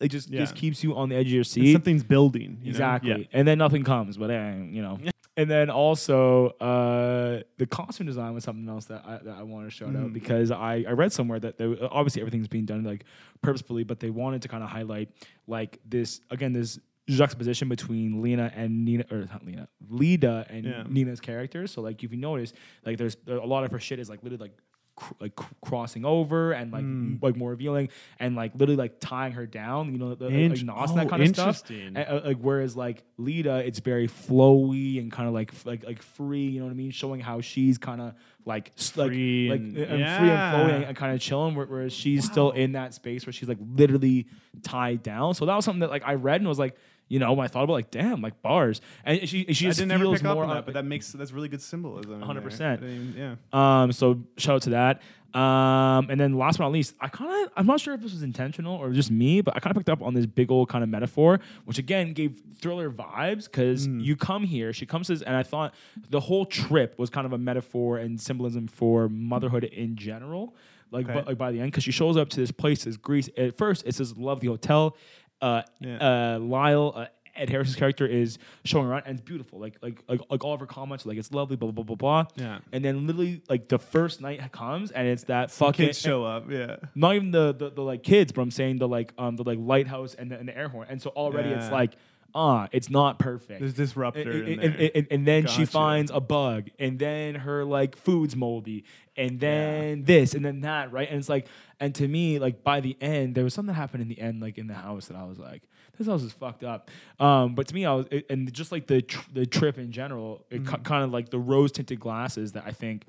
it 0.00 0.08
just 0.08 0.30
Yeah. 0.30 0.40
just 0.40 0.56
keeps 0.56 0.82
you 0.82 0.96
on 0.96 1.08
the 1.10 1.16
edge 1.16 1.26
of 1.26 1.32
your 1.32 1.40
It's 1.42 1.50
seat. 1.50 1.72
something's 1.72 2.02
building. 2.02 2.58
you 2.60 2.66
know? 2.66 2.70
Exactly. 2.70 3.10
Yeah. 3.30 3.38
And 3.38 3.46
then 3.46 3.58
nothing 3.58 3.84
comes, 3.84 4.16
but 4.16 4.30
eh, 4.30 4.54
you 4.70 4.82
know. 4.82 4.98
And 5.36 5.50
then 5.50 5.70
also 5.70 6.48
uh, 6.60 7.42
the 7.56 7.66
costume 7.66 8.06
design 8.06 8.34
was 8.34 8.44
something 8.44 8.68
else 8.68 8.84
that 8.86 9.02
I, 9.06 9.18
that 9.24 9.36
I 9.38 9.42
wanted 9.42 9.66
to 9.66 9.70
shout 9.70 9.88
out 9.96 10.08
Mm. 10.08 10.12
because 10.12 10.50
I, 10.50 10.84
I 10.86 10.92
read 10.92 11.12
somewhere 11.12 11.40
that 11.40 11.56
they, 11.56 11.64
obviously 11.90 12.20
everything's 12.20 12.48
being 12.48 12.66
done 12.66 12.84
like 12.84 13.04
purposefully, 13.40 13.84
but 13.84 13.98
they 14.00 14.10
wanted 14.10 14.42
to 14.42 14.48
kind 14.48 14.62
of 14.62 14.68
highlight 14.68 15.08
like 15.46 15.78
this 15.88 16.20
again 16.30 16.52
this 16.52 16.78
juxtaposition 17.08 17.68
between 17.68 18.22
Lena 18.22 18.52
and 18.54 18.84
Nina 18.84 19.04
or 19.10 19.26
not 19.32 19.44
Lena 19.44 19.68
Leda 19.88 20.46
and 20.50 20.64
Yeah. 20.66 20.84
Nina's 20.88 21.20
characters. 21.20 21.70
So 21.72 21.80
like 21.80 22.04
if 22.04 22.12
you 22.12 22.18
notice, 22.18 22.52
like 22.84 22.98
there's 22.98 23.16
a 23.26 23.34
lot 23.46 23.64
of 23.64 23.70
her 23.72 23.80
shit 23.80 23.98
is 23.98 24.08
like 24.10 24.22
literally 24.22 24.42
like 24.50 24.58
cr- 24.96 25.14
like 25.20 25.34
cr- 25.36 25.52
crossing 25.64 26.04
over 26.04 26.52
and 26.52 26.72
like 26.72 26.82
Mm. 26.84 27.14
m- 27.14 27.18
like 27.22 27.36
more 27.36 27.50
revealing 27.50 27.88
and 28.20 28.36
like 28.36 28.52
literally 28.54 28.76
like 28.76 29.00
tying 29.00 29.32
her 29.32 29.46
down. 29.46 29.92
You 29.92 29.98
know, 29.98 30.14
the, 30.14 30.26
like, 30.26 30.34
Int- 30.34 30.60
and 30.60 30.68
that 30.68 30.74
oh, 30.76 31.08
kind 31.08 31.22
of 31.22 31.28
stuff. 31.28 31.70
And, 31.70 31.96
uh, 31.98 32.20
like 32.24 32.38
whereas 32.38 32.76
like 32.76 33.02
Leda, 33.18 33.56
it's 33.66 33.78
very 33.80 34.08
flowy 34.08 34.98
and 35.00 35.10
kind 35.10 35.28
of 35.28 35.34
like 35.34 35.50
f- 35.52 35.66
like 35.66 35.84
like 35.84 36.02
free. 36.02 36.46
You 36.48 36.60
know 36.60 36.66
what 36.66 36.72
I 36.72 36.74
mean? 36.76 36.90
Showing 36.90 37.20
how 37.20 37.40
she's 37.40 37.78
kind 37.78 38.00
of 38.00 38.14
like 38.44 38.72
like 38.96 39.08
Free 39.10 39.48
like 39.50 39.60
and- 39.60 39.78
uh, 39.78 39.80
and 39.80 39.88
free 39.88 39.96
and 39.98 40.82
yeah. 40.82 40.88
and, 40.88 40.96
kind 40.96 41.14
of 41.14 41.20
chilling. 41.20 41.54
where- 41.54 41.66
Whereas 41.66 41.92
she's 41.92 42.24
still 42.24 42.50
in 42.50 42.72
that 42.72 42.92
space 42.94 43.24
where 43.26 43.32
she's 43.32 43.48
like 43.48 43.58
literally 43.60 44.26
tied 44.62 45.02
down. 45.02 45.34
So 45.34 45.46
that 45.46 45.54
was 45.56 45.64
something 45.64 45.80
that 45.80 45.90
like 45.90 46.02
I 46.04 46.14
read 46.14 46.40
and 46.40 46.48
was 46.48 46.58
like, 46.58 46.76
You 47.08 47.18
know, 47.18 47.32
when 47.34 47.44
I 47.44 47.48
thought 47.48 47.64
about 47.64 47.74
like, 47.74 47.90
damn, 47.90 48.22
like 48.22 48.40
bars, 48.40 48.80
and 49.04 49.28
she 49.28 49.44
she 49.52 49.68
I 49.68 49.72
didn't 49.72 49.98
feels 50.00 50.20
pick 50.20 50.26
up 50.26 50.34
more 50.34 50.44
on 50.44 50.50
that, 50.54 50.64
but 50.64 50.74
that 50.74 50.84
makes 50.86 51.12
that's 51.12 51.30
really 51.32 51.48
good 51.48 51.60
symbolism. 51.60 52.22
100%. 52.22 52.26
I 52.72 52.76
didn't 52.76 52.90
even- 53.10 53.36
Yeah. 53.52 53.82
Um, 53.82 53.92
so 53.92 54.22
shout 54.38 54.56
out 54.56 54.62
to 54.62 54.70
that. 54.70 55.02
Um, 55.38 56.08
and 56.10 56.20
then 56.20 56.34
last 56.34 56.58
but 56.58 56.64
not 56.64 56.72
least, 56.72 56.94
I 57.00 57.08
kind 57.08 57.44
of 57.46 57.52
I'm 57.56 57.66
not 57.66 57.80
sure 57.80 57.94
if 57.94 58.00
this 58.02 58.12
was 58.12 58.22
intentional 58.22 58.76
or 58.76 58.90
just 58.92 59.10
me, 59.10 59.40
but 59.40 59.54
I 59.56 59.60
kind 59.60 59.74
of 59.74 59.80
picked 59.80 59.88
up 59.90 60.02
on 60.02 60.14
this 60.14 60.26
big 60.26 60.50
old 60.50 60.68
kind 60.68 60.84
of 60.84 60.90
metaphor, 60.90 61.40
which 61.64 61.78
again 61.78 62.12
gave 62.12 62.40
thriller 62.60 62.90
vibes 62.90 63.44
because 63.44 63.88
Mm. 63.88 64.04
you 64.04 64.14
come 64.16 64.44
here, 64.44 64.72
she 64.72 64.84
comes 64.86 65.06
to, 65.08 65.14
this, 65.14 65.22
and 65.22 65.34
I 65.36 65.42
thought 65.42 65.74
the 66.10 66.20
whole 66.20 66.44
trip 66.46 66.98
was 66.98 67.08
kind 67.10 67.26
of 67.26 67.32
a 67.32 67.38
metaphor 67.38 67.98
and 67.98 68.20
symbolism 68.20 68.68
for 68.68 69.08
motherhood 69.08 69.64
in 69.64 69.96
general. 69.96 70.54
Like, 70.90 71.06
Okay. 71.06 71.14
but, 71.14 71.26
like 71.26 71.38
by 71.38 71.50
the 71.52 71.60
end, 71.60 71.72
because 71.72 71.84
she 71.84 71.92
shows 71.92 72.18
up 72.18 72.28
to 72.28 72.36
this 72.40 72.50
place, 72.50 72.84
this 72.84 72.98
Greece. 72.98 73.30
At 73.38 73.56
first, 73.56 73.84
it 73.86 73.94
says 73.94 74.14
love 74.18 74.40
the 74.40 74.48
hotel. 74.48 74.94
Uh, 75.42 75.62
Yeah. 75.80 76.34
uh, 76.36 76.38
Lyle. 76.38 76.92
Uh, 76.96 77.06
Ed 77.34 77.48
Harris's 77.48 77.76
character 77.76 78.06
is 78.06 78.36
showing 78.62 78.84
around 78.86 79.04
and 79.06 79.18
it's 79.18 79.24
beautiful. 79.26 79.58
Like 79.58 79.76
like 79.80 80.02
like 80.06 80.20
like 80.30 80.44
all 80.44 80.52
of 80.52 80.60
her 80.60 80.66
comments, 80.66 81.06
like 81.06 81.16
it's 81.16 81.32
lovely, 81.32 81.56
blah 81.56 81.70
blah 81.70 81.82
blah 81.82 81.96
blah 81.96 82.24
blah. 82.26 82.32
Yeah. 82.36 82.58
And 82.72 82.84
then 82.84 83.06
literally 83.06 83.40
like 83.48 83.68
the 83.70 83.78
first 83.78 84.20
night 84.20 84.52
comes 84.52 84.90
and 84.90 85.08
it's 85.08 85.24
that 85.24 85.50
Some 85.50 85.68
fucking 85.68 85.86
kids 85.86 85.98
show 85.98 86.24
up. 86.26 86.50
Yeah. 86.50 86.76
not 86.94 87.14
even 87.14 87.30
the, 87.30 87.54
the 87.54 87.70
the 87.70 87.80
like 87.80 88.02
kids, 88.02 88.32
but 88.32 88.42
I'm 88.42 88.50
saying 88.50 88.80
the 88.80 88.86
like 88.88 89.14
um 89.16 89.36
the 89.36 89.44
like 89.44 89.58
lighthouse 89.58 90.12
and 90.14 90.30
the, 90.30 90.38
and 90.38 90.46
the 90.46 90.54
air 90.54 90.68
horn. 90.68 90.88
And 90.90 91.00
so 91.00 91.08
already 91.16 91.48
it's 91.48 91.70
like 91.70 91.94
ah, 92.34 92.66
it's 92.72 92.88
not 92.90 93.18
perfect. 93.18 93.60
There's 93.60 93.74
disruptor 93.74 94.20
And, 94.30 94.48
and- 94.60 94.74
and- 94.74 94.90
and- 94.94 95.06
and 95.10 95.26
then 95.26 95.46
she 95.46 95.64
finds 95.66 96.10
a 96.10 96.20
bug, 96.20 96.68
and 96.78 96.98
then 96.98 97.34
her 97.34 97.62
like 97.64 97.94
food's 97.96 98.34
moldy, 98.36 98.84
and 99.18 99.38
then 99.40 100.04
this, 100.04 100.32
and 100.34 100.42
then 100.44 100.62
that, 100.62 100.92
right? 100.92 101.08
And 101.10 101.18
it's 101.18 101.28
like, 101.28 101.46
and 101.82 101.94
to 101.96 102.06
me, 102.08 102.38
like 102.38 102.62
by 102.64 102.80
the 102.80 102.96
end, 103.00 103.34
there 103.34 103.44
was 103.44 103.52
something 103.54 103.74
that 103.74 103.80
happened 103.80 104.02
in 104.02 104.08
the 104.08 104.18
end, 104.20 104.40
like 104.40 104.56
in 104.56 104.66
the 104.68 104.74
house, 104.74 105.06
that 105.08 105.16
I 105.16 105.24
was 105.24 105.38
like, 105.38 105.62
this 105.98 106.06
house 106.06 106.22
is 106.22 106.32
fucked 106.32 106.64
up. 106.64 106.90
Um, 107.20 107.54
but 107.54 107.66
to 107.68 107.74
me, 107.74 107.84
I 107.84 107.92
was, 107.94 108.06
it- 108.10 108.26
and 108.30 108.50
just 108.52 108.72
like 108.72 108.86
the 108.86 109.02
tr- 109.02 109.28
the 109.34 109.44
trip 109.44 109.76
in 109.78 109.92
general, 109.92 110.46
it 110.50 110.62
Mm-hmm. 110.62 110.82
kind 110.82 111.04
of 111.04 111.10
like 111.10 111.28
the 111.28 111.38
rose 111.38 111.72
tinted 111.72 112.00
glasses 112.00 112.52
that 112.52 112.64
I 112.66 112.70
think 112.72 113.04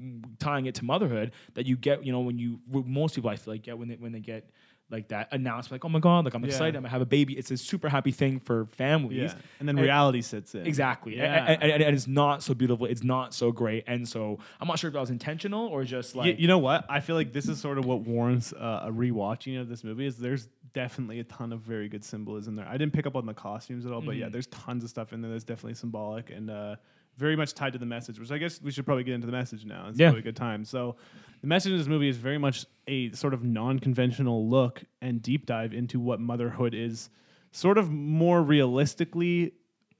mm, 0.00 0.22
tying 0.38 0.66
it 0.66 0.74
to 0.76 0.84
motherhood 0.84 1.32
that 1.54 1.66
you 1.66 1.76
get, 1.76 2.04
you 2.04 2.12
know, 2.12 2.20
when 2.20 2.38
you 2.38 2.60
most 2.70 3.14
people 3.16 3.30
I 3.30 3.36
feel 3.36 3.54
like 3.54 3.62
get 3.62 3.78
when 3.78 3.88
they 3.88 3.96
when 3.96 4.12
they 4.12 4.20
get 4.20 4.48
like 4.90 5.08
that 5.08 5.28
announcement, 5.32 5.82
like 5.82 5.84
oh 5.84 5.88
my 5.88 6.00
god, 6.00 6.24
like 6.24 6.34
I'm 6.34 6.42
Yeah. 6.42 6.48
excited, 6.48 6.74
I'm 6.76 6.82
gonna 6.82 6.88
have 6.90 7.00
a 7.00 7.06
baby. 7.06 7.34
It's 7.38 7.50
a 7.50 7.56
super 7.56 7.88
happy 7.88 8.10
thing 8.12 8.40
for 8.40 8.66
families. 8.66 9.32
yeah. 9.32 9.40
And 9.60 9.68
then 9.68 9.76
And- 9.78 9.84
reality 9.84 10.20
sits 10.20 10.54
in. 10.54 10.66
Exactly. 10.66 11.16
Yeah. 11.16 11.44
And, 11.46 11.62
and, 11.62 11.82
and 11.82 11.94
it's 11.94 12.08
not 12.08 12.42
so 12.42 12.54
beautiful. 12.54 12.86
It's 12.86 13.04
not 13.04 13.32
so 13.32 13.52
great. 13.52 13.84
And 13.86 14.08
so 14.08 14.38
I'm 14.60 14.66
not 14.68 14.78
sure 14.78 14.88
if 14.88 14.94
that 14.94 15.00
was 15.00 15.10
intentional 15.10 15.66
or 15.68 15.84
just 15.84 16.16
like 16.16 16.38
you 16.40 16.48
know 16.48 16.58
what? 16.58 16.84
I 16.88 17.00
feel 17.00 17.16
like 17.16 17.32
this 17.32 17.48
is 17.48 17.60
sort 17.60 17.78
of 17.78 17.84
what 17.84 18.00
warrants 18.00 18.52
uh, 18.52 18.82
a 18.84 18.90
rewatching 18.90 19.60
of 19.60 19.68
this 19.68 19.84
movie. 19.84 20.06
Is 20.06 20.16
there's 20.18 20.48
definitely 20.72 21.18
a 21.20 21.24
ton 21.24 21.52
of 21.52 21.60
very 21.60 21.88
good 21.88 22.04
symbolism 22.04 22.54
there. 22.56 22.66
I 22.68 22.76
didn't 22.76 22.92
pick 22.92 23.06
up 23.06 23.16
on 23.16 23.26
the 23.26 23.34
costumes 23.34 23.86
at 23.86 23.92
all, 23.92 24.00
but 24.00 24.16
yeah, 24.16 24.26
Mhm. 24.26 24.32
there's 24.32 24.46
tons 24.48 24.84
of 24.84 24.90
stuff 24.90 25.12
in 25.12 25.20
there 25.20 25.30
that's 25.30 25.44
definitely 25.44 25.74
symbolic 25.74 26.30
and 26.30 26.48
uh, 26.50 26.76
very 27.20 27.36
much 27.36 27.54
tied 27.54 27.72
to 27.74 27.78
the 27.78 27.86
message. 27.86 28.18
Which 28.18 28.32
I 28.32 28.38
guess 28.38 28.60
we 28.60 28.70
should 28.72 28.84
probably 28.84 29.04
get 29.04 29.14
into 29.14 29.26
the 29.26 29.32
message 29.32 29.64
now. 29.64 29.86
It's 29.88 29.98
Yeah. 29.98 30.08
probably 30.08 30.20
a 30.20 30.24
good 30.24 30.36
time. 30.36 30.64
So 30.64 30.96
the 31.42 31.46
message 31.46 31.70
of 31.72 31.78
this 31.78 31.86
movie 31.86 32.08
is 32.08 32.16
very 32.16 32.38
much 32.38 32.66
a 32.88 33.12
sort 33.12 33.32
of 33.34 33.44
non-conventional 33.44 34.48
look 34.48 34.82
and 35.00 35.22
deep 35.22 35.46
dive 35.46 35.72
into 35.72 36.00
what 36.00 36.18
motherhood 36.20 36.74
is, 36.74 37.08
sort 37.52 37.78
of 37.78 37.90
more 37.90 38.42
realistically, 38.42 39.52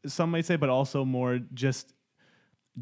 some 0.07 0.31
might 0.33 0.45
say, 0.47 0.57
but 0.57 0.69
also 0.69 1.05
more 1.05 1.39
just 1.55 1.93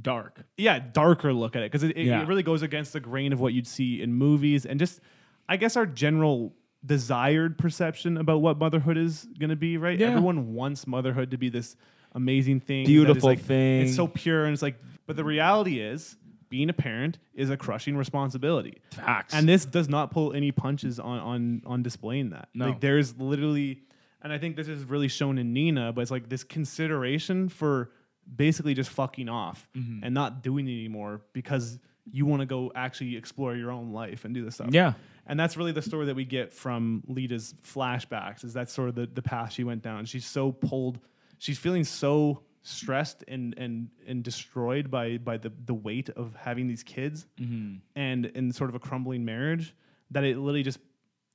dark. 0.03 0.45
yeah 0.57 0.79
darker 0.79 1.33
look 1.33 1.57
at 1.57 1.63
it 1.63 1.73
because 1.73 1.83
it, 1.83 1.97
it, 1.97 2.07
Yeah. 2.07 2.23
it 2.23 2.29
really 2.29 2.43
goes 2.45 2.63
against 2.63 2.93
the 2.93 3.01
grain 3.01 3.33
of 3.33 3.41
what 3.41 3.53
you'd 3.55 3.67
see 3.67 4.01
in 4.01 4.13
movies 4.13 4.65
and 4.67 4.79
just 4.79 5.01
i 5.49 5.57
guess 5.57 5.77
our 5.77 5.87
general 5.87 6.55
desired 6.87 7.59
perception 7.59 8.17
about 8.19 8.41
what 8.41 8.59
motherhood 8.59 8.97
is 8.97 9.27
going 9.41 9.51
to 9.51 9.57
be 9.57 9.77
right 9.77 9.99
Yeah. 9.99 10.09
everyone 10.09 10.53
wants 10.55 10.87
motherhood 10.87 11.31
to 11.33 11.39
be 11.39 11.49
this 11.49 11.75
amazing 12.13 12.61
thing 12.61 12.87
Beautiful 12.87 13.29
like- 13.31 13.41
thing. 13.41 13.83
it's 13.83 13.97
so 13.97 14.07
pure 14.07 14.45
and 14.45 14.53
it's 14.53 14.63
like 14.63 14.77
but 15.07 15.17
the 15.17 15.25
reality 15.25 15.81
is 15.81 16.17
being 16.51 16.71
a 16.71 16.73
parent 16.73 17.19
is 17.35 17.51
a 17.51 17.57
crushing 17.57 17.97
responsibility 17.97 18.79
Facts. 18.93 19.35
and 19.35 19.49
this 19.49 19.65
does 19.67 19.89
not 19.89 20.11
pull 20.11 20.33
any 20.33 20.51
punches 20.53 20.99
on 20.99 21.19
on 21.19 21.63
on 21.67 21.83
displaying 21.83 22.31
that. 22.31 22.49
No. 22.55 22.69
Like 22.69 22.81
there's 22.81 23.17
literally, 23.19 23.83
and 24.23 24.33
I 24.33 24.39
think 24.39 24.57
this 24.57 24.67
is 24.69 24.85
really 24.85 25.09
shown 25.09 25.37
in 25.39 25.53
Nina, 25.53 25.93
but 25.93 26.01
it's 26.01 26.11
like 26.11 26.29
this 26.31 26.45
consideration 26.45 27.49
for 27.51 27.91
basically 28.35 28.73
just 28.75 28.91
fucking 28.91 29.29
off 29.29 29.69
Mm-hmm. 29.77 30.05
and 30.05 30.15
not 30.15 30.43
doing 30.43 30.67
it 30.67 30.73
anymore 30.73 31.21
because 31.35 31.79
you 32.11 32.25
want 32.25 32.41
to 32.41 32.47
go 32.47 32.73
actually 32.75 33.17
explore 33.17 33.55
your 33.55 33.71
own 33.71 33.93
life 33.93 34.25
and 34.25 34.33
do 34.35 34.43
this 34.45 34.55
stuff. 34.55 34.69
yeah. 34.71 34.95
And 35.27 35.39
that's 35.39 35.59
really 35.59 35.73
the 35.73 35.83
story 35.83 36.07
that 36.07 36.17
we 36.17 36.25
get 36.25 36.55
from 36.55 37.03
Leda's 37.07 37.55
flashbacks. 37.63 38.45
Is 38.45 38.55
that 38.55 38.71
sort 38.71 38.89
of 38.89 38.95
the, 38.95 39.07
the 39.07 39.21
path 39.21 39.53
she 39.53 39.63
went 39.65 39.83
down? 39.83 40.07
She's 40.07 40.25
so 40.27 40.51
pulled. 40.53 40.99
She's 41.39 41.59
feeling 41.59 41.85
so 41.85 42.43
stressed 42.63 43.25
and 43.29 43.55
and 43.57 43.89
and 44.07 44.23
destroyed 44.23 44.91
by 44.91 45.19
by 45.19 45.37
the 45.39 45.51
the 45.65 45.75
weight 45.75 46.11
of 46.11 46.35
having 46.37 46.67
these 46.69 46.83
kids 46.83 47.27
Mm-hmm. 47.41 47.77
and 47.97 48.27
in 48.27 48.53
sort 48.53 48.69
of 48.71 48.77
a 48.77 48.79
crumbling 48.79 49.25
marriage 49.25 49.75
that 50.11 50.25
it 50.25 50.37
literally 50.37 50.63
just 50.63 50.79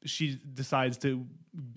she 0.05 0.37
decides 0.53 0.97
to 0.97 1.25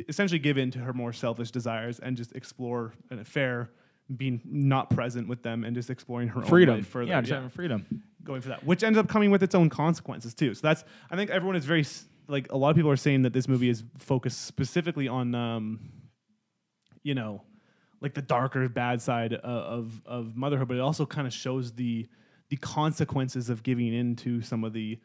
essentially 0.08 0.38
give 0.40 0.58
in 0.58 0.70
to 0.72 0.78
her 0.80 0.92
more 0.92 1.12
selfish 1.12 1.50
desires 1.52 2.00
and 2.00 2.16
just 2.16 2.32
explore 2.34 2.92
an 3.10 3.18
affair 3.20 3.70
being 4.16 4.40
not 4.44 4.90
present 4.90 5.28
with 5.28 5.42
them 5.42 5.64
and 5.64 5.74
just 5.76 5.90
exploring 5.90 6.28
her 6.28 6.42
Freedom. 6.42 6.76
own 6.76 6.82
further 6.82 7.10
yeah, 7.10 7.20
just 7.20 7.32
having 7.32 7.48
freedom. 7.50 8.02
going 8.24 8.40
for 8.40 8.48
that, 8.48 8.64
which 8.64 8.82
ends 8.82 8.98
up 8.98 9.08
coming 9.08 9.30
with 9.30 9.42
its 9.42 9.54
own 9.54 9.68
consequences 9.70 10.34
too. 10.34 10.54
So 10.54 10.60
that's 10.66 10.84
I 11.10 11.16
think 11.16 11.30
everyone 11.30 11.56
is 11.56 11.64
very 11.64 11.84
like 12.28 12.50
a 12.50 12.56
lot 12.56 12.70
of 12.70 12.76
people 12.76 12.90
are 12.90 12.96
saying 12.96 13.22
that 13.22 13.32
this 13.32 13.46
movie 13.48 13.68
is 13.68 13.84
focused 13.98 14.44
specifically 14.44 15.06
on 15.08 15.34
um, 15.34 15.80
you 17.04 17.14
know, 17.14 17.42
like 18.06 18.14
the 18.14 18.22
darker 18.22 18.68
bad 18.68 19.02
side 19.02 19.34
of 19.34 19.42
of, 19.42 20.02
of 20.06 20.36
motherhood, 20.36 20.68
but 20.68 20.76
it 20.76 20.80
also 20.80 21.04
kind 21.04 21.26
of 21.26 21.32
shows 21.32 21.72
the 21.72 22.06
the 22.48 22.56
consequences 22.56 23.50
of 23.50 23.64
giving 23.64 23.92
in 23.92 24.14
to 24.14 24.40
some 24.40 24.62
of 24.62 24.72
the, 24.72 24.98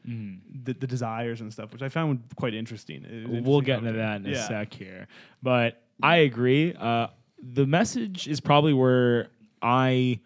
the 0.64 0.74
the 0.74 0.86
desires 0.86 1.42
and 1.42 1.52
stuff, 1.52 1.74
which 1.74 1.82
I 1.82 1.90
found 1.90 2.22
quite 2.36 2.54
interesting. 2.54 3.02
Mm-hmm. 3.02 3.44
We'll 3.44 3.60
interesting 3.60 3.64
get 3.64 3.78
into 3.80 3.94
that 3.94 4.18
in 4.18 4.28
a 4.28 4.48
sec 4.48 4.74
here. 4.74 5.08
But 5.42 5.82
I 6.04 6.18
agree. 6.18 6.76
Uh, 6.76 7.08
the 7.42 7.66
message 7.66 8.28
is 8.28 8.40
probably 8.40 8.74
where 8.74 9.30
I 9.62 10.20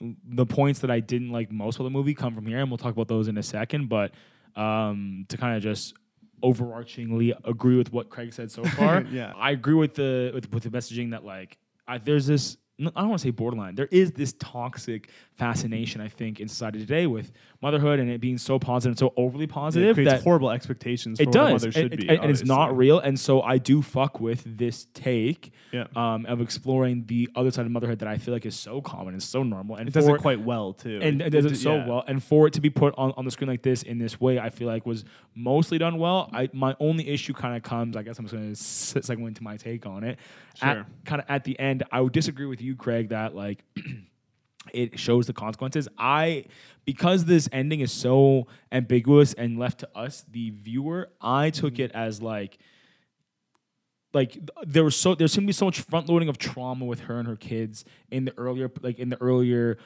the 0.00 0.46
points 0.46 0.80
that 0.80 0.90
I 0.90 1.00
didn't 1.00 1.30
like 1.30 1.50
most 1.50 1.78
of 1.78 1.84
the 1.84 1.90
movie 1.90 2.14
come 2.14 2.34
from 2.34 2.46
here, 2.46 2.58
and 2.58 2.70
we'll 2.70 2.78
talk 2.78 2.92
about 2.92 3.08
those 3.08 3.28
in 3.28 3.38
a 3.38 3.42
second. 3.42 3.88
But 3.88 4.12
um, 4.54 5.24
to 5.28 5.38
kind 5.38 5.56
of 5.56 5.62
just 5.62 5.94
overarchingly 6.42 7.32
agree 7.44 7.76
with 7.76 7.92
what 7.92 8.10
Craig 8.10 8.32
said 8.32 8.50
so 8.50 8.64
far, 8.78 9.02
Yeah. 9.02 9.32
I 9.36 9.50
agree 9.52 9.74
with 9.74 9.94
the 9.94 10.30
with, 10.34 10.52
with 10.52 10.64
the 10.64 10.70
messaging 10.70 11.10
that 11.12 11.24
like 11.24 11.58
I, 11.90 11.98
there's 11.98 12.26
this. 12.26 12.56
I 12.80 12.84
don't 12.84 13.08
want 13.10 13.20
to 13.20 13.24
say 13.24 13.30
borderline. 13.30 13.74
There 13.74 13.88
is 13.90 14.10
this 14.12 14.32
toxic 14.38 15.10
fascination, 15.34 16.00
I 16.00 16.08
think, 16.08 16.40
in 16.40 16.48
society 16.48 16.78
today 16.78 17.06
with 17.06 17.30
motherhood 17.60 17.98
and 18.00 18.08
it 18.10 18.22
being 18.22 18.38
so 18.38 18.58
positive 18.58 18.92
and 18.92 18.98
so 18.98 19.12
overly 19.18 19.44
It 19.44 19.50
positive 19.50 19.94
creates 19.96 20.12
that 20.12 20.22
horrible 20.22 20.50
expectations 20.50 21.18
for 21.18 21.24
it 21.24 21.26
what 21.26 21.34
a 21.36 21.38
does, 21.38 21.52
mother 21.52 21.66
and, 21.66 21.74
should 21.74 21.92
and- 21.92 22.00
be, 22.00 22.08
and 22.08 22.30
it's 22.30 22.42
not 22.42 22.74
real. 22.74 22.98
And 22.98 23.20
so 23.20 23.42
I 23.42 23.58
do 23.58 23.82
fuck 23.82 24.18
with 24.18 24.42
this 24.56 24.86
take 24.94 25.52
Yeah. 25.72 25.88
um, 25.94 26.24
of 26.24 26.40
exploring 26.40 27.04
the 27.06 27.28
other 27.36 27.50
side 27.50 27.66
of 27.66 27.70
motherhood 27.72 27.98
that 27.98 28.08
I 28.08 28.16
feel 28.16 28.32
like 28.32 28.46
is 28.46 28.56
so 28.56 28.80
common 28.80 29.12
and 29.12 29.22
so 29.22 29.42
normal. 29.42 29.76
And 29.76 29.86
It 29.86 29.92
does 29.92 30.08
it 30.08 30.18
quite 30.18 30.40
well 30.40 30.72
too. 30.72 31.00
and 31.02 31.20
it 31.20 31.28
does 31.30 31.44
it 31.44 31.56
so 31.56 31.84
well. 31.86 32.02
And 32.08 32.24
for 32.24 32.46
it 32.46 32.54
to 32.54 32.62
be 32.62 32.70
put 32.70 32.94
on, 32.96 33.12
on 33.18 33.26
the 33.26 33.30
screen 33.30 33.48
like 33.50 33.60
this 33.62 33.82
in 33.82 33.98
this 33.98 34.18
way, 34.18 34.38
I 34.38 34.48
feel 34.48 34.68
like 34.68 34.86
was 34.86 35.04
mostly 35.34 35.76
done 35.76 35.98
well. 35.98 36.30
I 36.32 36.48
my 36.54 36.74
only 36.80 37.06
issue 37.10 37.34
kind 37.34 37.58
of 37.58 37.62
comes. 37.62 37.94
I 37.94 38.02
guess 38.04 38.18
I'm 38.18 38.24
just 38.24 38.34
going 38.34 38.54
to 38.54 38.56
segue 39.06 39.28
into 39.28 39.42
my 39.42 39.58
take 39.58 39.84
on 39.84 40.02
it. 40.02 40.18
Sure. 40.60 40.86
Kind 41.04 41.20
of 41.22 41.26
at 41.28 41.44
the 41.44 41.58
end, 41.58 41.82
I 41.90 42.00
would 42.00 42.12
disagree 42.12 42.46
with 42.46 42.60
you, 42.60 42.76
Craig, 42.76 43.08
that 43.10 43.34
like. 43.34 43.64
It 44.74 45.00
shows 45.00 45.26
the 45.26 45.32
consequences. 45.32 45.88
I, 45.98 46.44
because 46.84 47.24
this 47.24 47.48
ending 47.50 47.80
is 47.80 47.90
so 47.90 48.46
ambiguous 48.70 49.32
and 49.32 49.58
left 49.58 49.80
to 49.80 49.88
us, 49.96 50.24
the 50.30 50.50
viewer, 50.50 51.08
I 51.20 51.48
took 51.50 51.74
Mm-hmm. 51.74 51.82
it 51.84 51.92
as 51.92 52.20
like, 52.20 52.58
like 54.12 54.36
there 54.66 54.84
was 54.84 54.96
so 54.96 55.14
there's 55.14 55.34
gonna 55.34 55.46
be 55.46 55.52
so 55.54 55.64
much 55.64 55.80
front 55.80 56.08
loading 56.08 56.28
of 56.28 56.36
trauma 56.36 56.84
with 56.84 57.00
her 57.00 57.18
and 57.18 57.26
her 57.26 57.36
kids 57.36 57.84
in 58.10 58.26
the 58.26 58.36
earlier 58.36 58.70
like 58.82 58.98
in 58.98 59.08
the 59.08 59.20
earlier 59.20 59.78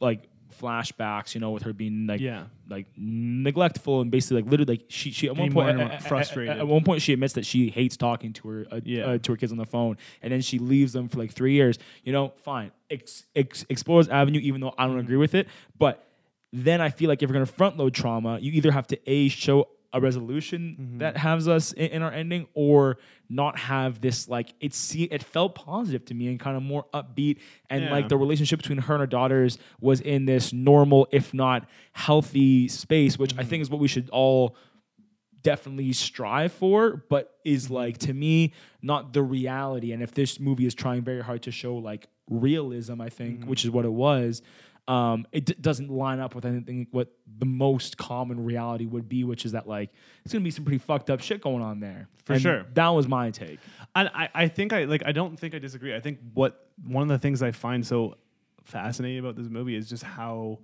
like 0.00 0.28
flashbacks 0.62 1.34
you 1.34 1.40
know 1.40 1.50
with 1.50 1.64
her 1.64 1.72
being 1.72 2.06
like 2.06 2.20
Yeah. 2.20 2.44
like 2.70 2.86
neglectful 2.96 4.00
and 4.00 4.10
basically 4.10 4.42
like 4.42 4.50
literally 4.50 4.74
like 4.74 4.84
she 4.88 5.10
she 5.10 5.26
at 5.26 5.36
one 5.36 5.52
point 5.52 5.54
more 5.54 5.64
point 5.64 5.76
more 5.78 5.86
at- 5.86 5.92
at- 5.94 6.08
frustrated. 6.08 6.52
At, 6.54 6.58
at 6.60 6.68
one 6.68 6.84
point 6.84 7.02
she 7.02 7.12
admits 7.12 7.34
that 7.34 7.44
she 7.46 7.68
hates 7.70 7.96
talking 7.96 8.32
to 8.34 8.48
her 8.48 8.66
uh, 8.70 8.80
Yeah. 8.84 9.04
uh, 9.06 9.18
to 9.18 9.32
her 9.32 9.36
kids 9.36 9.52
on 9.52 9.58
the 9.58 9.66
phone 9.66 9.96
and 10.22 10.32
then 10.32 10.40
she 10.40 10.58
leaves 10.58 10.92
them 10.92 11.08
for 11.08 11.18
like 11.18 11.32
three 11.32 11.54
years 11.54 11.78
you 12.04 12.12
know 12.12 12.32
fine 12.44 12.70
ex- 12.90 13.24
ex- 13.34 13.66
explores 13.68 14.08
avenue 14.08 14.40
even 14.40 14.60
though 14.60 14.74
I 14.78 14.86
don't 14.86 14.98
agree 14.98 15.16
with 15.16 15.34
it 15.34 15.48
but 15.78 16.06
then 16.52 16.80
I 16.80 16.90
feel 16.90 17.08
like 17.08 17.22
if 17.22 17.28
you're 17.28 17.34
gonna 17.34 17.46
front 17.46 17.76
load 17.78 17.94
trauma 17.94 18.38
you 18.38 18.52
either 18.52 18.70
have 18.72 18.86
to 18.88 18.98
a 19.10 19.28
show 19.28 19.68
a 19.92 20.00
resolution 20.00 20.76
Mm-hmm. 20.80 20.98
that 20.98 21.16
has 21.18 21.46
us 21.48 21.72
in, 21.72 21.86
in 21.90 22.02
our 22.02 22.10
ending 22.12 22.46
or 22.54 22.96
not 23.28 23.58
have 23.58 24.00
this 24.00 24.28
like 24.28 24.54
it 24.60 24.74
see 24.74 25.04
it 25.04 25.22
felt 25.22 25.54
positive 25.54 26.04
to 26.06 26.14
me 26.14 26.28
and 26.28 26.38
kind 26.40 26.56
of 26.56 26.62
more 26.62 26.84
upbeat 26.94 27.38
and 27.70 27.84
Yeah. 27.84 27.90
like 27.92 28.08
the 28.08 28.16
relationship 28.16 28.58
between 28.60 28.78
her 28.78 28.94
and 28.94 29.00
her 29.00 29.06
daughters 29.06 29.58
was 29.80 30.00
in 30.00 30.24
this 30.24 30.52
normal 30.52 31.08
if 31.12 31.32
not 31.34 31.68
healthy 31.92 32.68
space 32.68 33.18
which 33.18 33.30
Mm-hmm. 33.32 33.40
i 33.40 33.44
think 33.44 33.62
is 33.62 33.70
what 33.70 33.80
we 33.80 33.88
should 33.88 34.08
all 34.10 34.56
definitely 35.42 35.92
strive 35.92 36.52
for, 36.52 37.04
but 37.08 37.36
is 37.44 37.68
like 37.68 37.98
to 37.98 38.14
me 38.14 38.52
not 38.80 39.12
the 39.12 39.22
reality. 39.22 39.90
And 39.92 40.00
if 40.00 40.12
this 40.12 40.38
movie 40.38 40.66
is 40.66 40.72
trying 40.74 41.02
very 41.02 41.20
hard 41.20 41.42
to 41.42 41.50
show 41.50 41.74
like 41.76 42.06
realism, 42.30 43.00
I 43.00 43.08
think, 43.08 43.44
which 43.46 43.64
is 43.64 43.70
what 43.72 43.84
it 43.84 43.92
was, 43.92 44.40
um, 44.88 45.26
it 45.30 45.44
d- 45.46 45.54
doesn't 45.60 45.90
line 45.90 46.18
up 46.18 46.34
with 46.34 46.44
anything 46.44 46.88
what 46.90 47.08
the 47.38 47.46
most 47.46 47.96
common 47.96 48.44
reality 48.44 48.84
would 48.86 49.08
be, 49.08 49.22
which 49.24 49.44
is 49.44 49.52
that 49.52 49.68
like 49.68 49.90
it's 50.24 50.32
gonna 50.32 50.42
be 50.44 50.50
some 50.50 50.64
pretty 50.64 50.78
fucked 50.78 51.08
up 51.10 51.20
shit 51.20 51.40
going 51.40 51.62
on 51.62 51.78
there. 51.80 52.08
For 52.24 52.32
And 52.34 52.42
sure. 52.42 52.66
that 52.74 52.88
was 52.88 53.06
my 53.06 53.30
take. 53.30 53.60
And 53.94 54.10
I, 54.14 54.28
I 54.34 54.48
think 54.48 54.72
I 54.72 54.84
like 54.84 55.02
I 55.06 55.12
don't 55.12 55.38
think 55.38 55.54
I 55.54 55.58
disagree. 55.58 55.94
I 55.94 56.00
think 56.00 56.18
what 56.34 56.68
one 56.84 57.02
of 57.02 57.08
the 57.08 57.18
things 57.18 57.42
I 57.42 57.52
find 57.52 57.86
so 57.86 58.16
fascinating 58.64 59.18
about 59.20 59.36
this 59.36 59.48
movie 59.48 59.76
is 59.76 59.88
just 59.88 60.02
how 60.02 60.58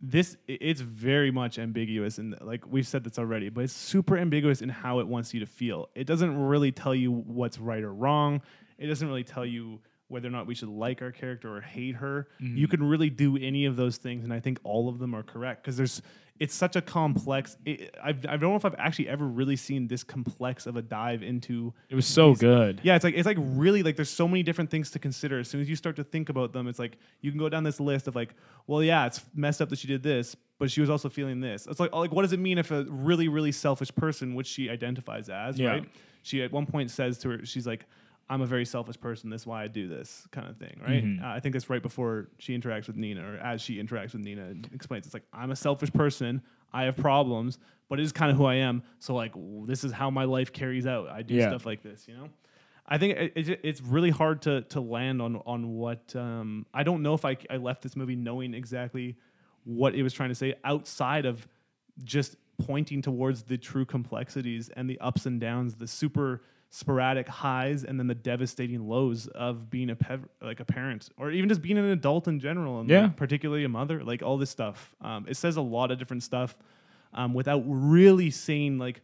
this 0.00 0.36
it's 0.46 0.80
very 0.80 1.30
much 1.30 1.58
ambiguous 1.58 2.18
and 2.18 2.36
like 2.40 2.64
we've 2.70 2.86
said 2.86 3.02
this 3.02 3.18
already, 3.18 3.48
but 3.48 3.64
it's 3.64 3.72
super 3.72 4.16
ambiguous 4.16 4.60
in 4.62 4.68
how 4.68 5.00
it 5.00 5.08
wants 5.08 5.32
you 5.34 5.40
to 5.40 5.46
feel. 5.46 5.88
It 5.94 6.06
doesn't 6.06 6.36
really 6.36 6.70
tell 6.70 6.94
you 6.94 7.10
what's 7.12 7.58
right 7.58 7.82
or 7.82 7.92
wrong. 7.92 8.42
It 8.78 8.86
doesn't 8.86 9.08
really 9.08 9.24
tell 9.24 9.44
you 9.44 9.80
whether 10.08 10.26
or 10.26 10.30
not 10.30 10.46
we 10.46 10.54
should 10.54 10.68
like 10.68 11.02
our 11.02 11.12
character 11.12 11.54
or 11.54 11.60
hate 11.60 11.96
her. 11.96 12.28
You 12.38 12.48
mm-hmm. 12.48 12.64
can 12.66 12.82
really 12.82 13.10
do 13.10 13.36
any 13.36 13.66
of 13.66 13.76
those 13.76 13.98
things, 13.98 14.24
and 14.24 14.32
I 14.32 14.40
think 14.40 14.58
all 14.64 14.88
of 14.88 14.98
them 14.98 15.14
are 15.14 15.22
correct 15.22 15.62
because 15.62 15.76
there's 15.76 16.02
it's 16.40 16.54
such 16.54 16.76
a 16.76 16.80
complex. 16.80 17.56
It, 17.64 17.94
I've, 18.02 18.24
I 18.26 18.36
don't 18.36 18.50
know 18.50 18.56
if 18.56 18.64
I've 18.64 18.74
actually 18.78 19.08
ever 19.08 19.26
really 19.26 19.56
seen 19.56 19.88
this 19.88 20.04
complex 20.04 20.66
of 20.66 20.76
a 20.76 20.82
dive 20.82 21.22
into 21.22 21.74
It 21.88 21.94
was 21.94 22.06
so 22.06 22.34
good. 22.34 22.80
yeah, 22.82 22.94
it's 22.94 23.04
like 23.04 23.14
it's 23.14 23.26
like 23.26 23.38
really 23.40 23.82
like 23.82 23.96
there's 23.96 24.10
so 24.10 24.28
many 24.28 24.42
different 24.42 24.70
things 24.70 24.90
to 24.92 24.98
consider. 24.98 25.40
As 25.40 25.48
soon 25.48 25.60
as 25.60 25.68
you 25.68 25.76
start 25.76 25.96
to 25.96 26.04
think 26.04 26.28
about 26.28 26.52
them, 26.52 26.68
it's 26.68 26.78
like 26.78 26.96
you 27.20 27.30
can 27.30 27.38
go 27.38 27.48
down 27.48 27.64
this 27.64 27.80
list 27.80 28.08
of 28.08 28.14
like, 28.14 28.34
well, 28.66 28.82
yeah, 28.82 29.06
it's 29.06 29.20
messed 29.34 29.60
up 29.60 29.68
that 29.70 29.78
she 29.78 29.88
did 29.88 30.02
this, 30.02 30.36
but 30.58 30.70
she 30.70 30.80
was 30.80 30.90
also 30.90 31.08
feeling 31.08 31.40
this. 31.40 31.66
It's 31.66 31.80
like 31.80 31.92
like 31.92 32.12
what 32.12 32.22
does 32.22 32.32
it 32.32 32.40
mean 32.40 32.58
if 32.58 32.70
a 32.70 32.84
really 32.84 33.28
really 33.28 33.52
selfish 33.52 33.94
person, 33.94 34.34
which 34.34 34.46
she 34.46 34.70
identifies 34.70 35.28
as, 35.28 35.58
Yeah. 35.58 35.70
right? 35.70 35.88
She 36.22 36.42
at 36.42 36.52
one 36.52 36.66
point 36.66 36.90
says 36.90 37.18
to 37.18 37.30
her, 37.30 37.46
she's 37.46 37.66
like, 37.66 37.86
"I'm 38.30 38.40
a 38.42 38.46
very 38.46 38.64
selfish 38.64 39.00
person. 39.00 39.30
That's 39.30 39.46
why 39.46 39.62
I 39.64 39.68
do 39.68 39.88
this," 39.88 40.26
kind 40.30 40.48
of 40.48 40.56
thing, 40.56 40.80
right? 40.82 41.04
Mm-hmm. 41.04 41.24
Uh, 41.24 41.28
I 41.28 41.40
think 41.40 41.52
that's 41.54 41.70
right 41.70 41.82
before 41.82 42.28
she 42.38 42.56
interacts 42.58 42.86
with 42.86 42.96
Nina, 42.96 43.22
or 43.22 43.36
as 43.38 43.60
she 43.60 43.82
interacts 43.82 44.12
with 44.12 44.22
Nina, 44.22 44.44
and 44.46 44.68
explains 44.74 45.06
it's 45.06 45.14
like 45.14 45.24
I'm 45.32 45.50
a 45.50 45.56
selfish 45.56 45.92
person. 45.92 46.42
I 46.72 46.84
have 46.84 46.96
problems, 46.96 47.58
but 47.88 47.98
it 47.98 48.02
is 48.02 48.12
kind 48.12 48.30
of 48.30 48.36
who 48.36 48.44
I 48.44 48.56
am. 48.56 48.82
So 48.98 49.14
like, 49.14 49.32
this 49.66 49.84
is 49.84 49.92
how 49.92 50.10
my 50.10 50.24
life 50.24 50.52
carries 50.52 50.86
out. 50.86 51.08
I 51.08 51.22
do 51.22 51.34
Yeah. 51.34 51.48
stuff 51.48 51.64
like 51.64 51.82
this, 51.82 52.06
you 52.06 52.14
know. 52.14 52.28
I 52.86 52.98
think 52.98 53.18
it, 53.18 53.32
it, 53.36 53.60
it's 53.62 53.80
really 53.82 54.10
hard 54.10 54.42
to 54.42 54.62
to 54.62 54.80
land 54.80 55.20
on 55.22 55.36
on 55.46 55.74
what 55.74 56.14
um, 56.16 56.66
I 56.72 56.82
don't 56.82 57.02
know 57.02 57.14
if 57.14 57.24
I, 57.24 57.36
I 57.50 57.56
left 57.56 57.82
this 57.82 57.96
movie 57.96 58.16
knowing 58.16 58.54
exactly 58.54 59.16
what 59.64 59.94
it 59.94 60.02
was 60.02 60.12
trying 60.14 60.30
to 60.30 60.34
say 60.34 60.54
outside 60.64 61.26
of 61.26 61.46
just 62.02 62.36
pointing 62.66 63.02
towards 63.02 63.42
the 63.42 63.58
true 63.58 63.84
complexities 63.84 64.68
and 64.70 64.88
the 64.88 64.98
ups 65.00 65.26
and 65.26 65.40
downs, 65.40 65.74
the 65.76 65.86
super 65.86 66.42
sporadic 66.70 67.26
highs 67.28 67.82
and 67.84 67.98
then 67.98 68.06
the 68.08 68.14
devastating 68.14 68.86
lows 68.86 69.26
of 69.28 69.70
being 69.70 69.88
a 69.90 69.96
pev- 69.96 70.28
like 70.42 70.60
a 70.60 70.64
parent 70.64 71.08
or 71.16 71.30
even 71.30 71.48
just 71.48 71.62
being 71.62 71.78
an 71.78 71.84
adult 71.86 72.28
in 72.28 72.38
general 72.40 72.80
and 72.80 72.90
Yeah. 72.90 73.04
like, 73.04 73.16
particularly 73.16 73.64
a 73.64 73.68
mother 73.70 74.04
like 74.04 74.22
all 74.22 74.36
this 74.36 74.50
stuff 74.50 74.94
um, 75.00 75.24
it 75.28 75.36
says 75.36 75.56
a 75.56 75.62
lot 75.62 75.90
of 75.90 75.98
different 75.98 76.22
stuff 76.22 76.56
um, 77.14 77.32
without 77.32 77.62
really 77.66 78.30
saying 78.30 78.76
like 78.78 79.00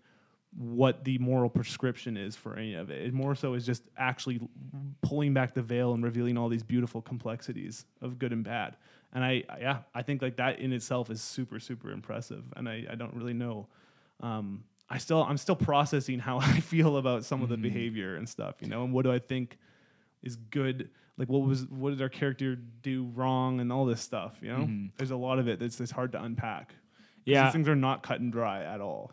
what 0.56 1.02
the 1.04 1.18
moral 1.18 1.48
prescription 1.50 2.16
is 2.16 2.36
for 2.36 2.56
any 2.56 2.74
of 2.74 2.88
it. 2.88 3.02
It 3.06 3.12
more 3.12 3.34
so 3.34 3.54
is 3.54 3.66
just 3.66 3.82
actually 3.96 4.40
pulling 5.02 5.34
back 5.34 5.52
the 5.52 5.62
veil 5.62 5.94
and 5.94 6.04
revealing 6.04 6.38
all 6.38 6.48
these 6.48 6.62
beautiful 6.62 7.02
complexities 7.02 7.86
of 8.00 8.20
good 8.20 8.32
and 8.32 8.44
bad. 8.44 8.76
And 9.12 9.24
I, 9.24 9.42
yeah, 9.58 9.78
I 9.96 10.02
think 10.02 10.22
like 10.22 10.36
that 10.36 10.60
in 10.60 10.72
itself 10.72 11.10
is 11.10 11.20
super, 11.22 11.58
super 11.58 11.90
impressive. 11.90 12.44
And 12.54 12.68
I, 12.68 12.84
I 12.88 12.94
don't 12.94 13.14
really 13.14 13.32
know. 13.34 13.66
Um, 14.20 14.62
I 14.94 14.98
still, 14.98 15.24
I'm 15.24 15.38
still 15.38 15.56
processing 15.56 16.20
how 16.20 16.38
I 16.40 16.60
feel 16.60 16.96
about 16.96 17.24
some 17.24 17.42
of 17.42 17.48
the 17.48 17.56
mm-hmm. 17.56 17.62
behavior 17.62 18.14
and 18.14 18.28
stuff, 18.28 18.54
you 18.60 18.68
know, 18.68 18.84
and 18.84 18.92
what 18.92 19.02
do 19.02 19.10
I 19.10 19.18
think 19.18 19.58
is 20.22 20.36
good? 20.36 20.88
Like 21.18 21.28
what 21.28 21.42
was, 21.42 21.66
what 21.66 21.90
did 21.90 22.00
our 22.00 22.08
character 22.08 22.54
do 22.54 23.10
wrong 23.12 23.58
and 23.58 23.72
all 23.72 23.86
this 23.86 24.00
stuff, 24.00 24.36
you 24.40 24.50
know? 24.50 24.60
Mm-hmm. 24.60 24.86
There's 24.96 25.10
a 25.10 25.16
lot 25.16 25.40
of 25.40 25.48
it 25.48 25.58
that's, 25.58 25.76
that's 25.76 25.90
hard 25.90 26.12
to 26.12 26.22
unpack. 26.22 26.76
Yeah. 27.24 27.44
These 27.44 27.54
things 27.54 27.68
are 27.68 27.74
not 27.74 28.04
cut 28.04 28.20
and 28.20 28.30
dry 28.30 28.62
at 28.62 28.80
all. 28.80 29.10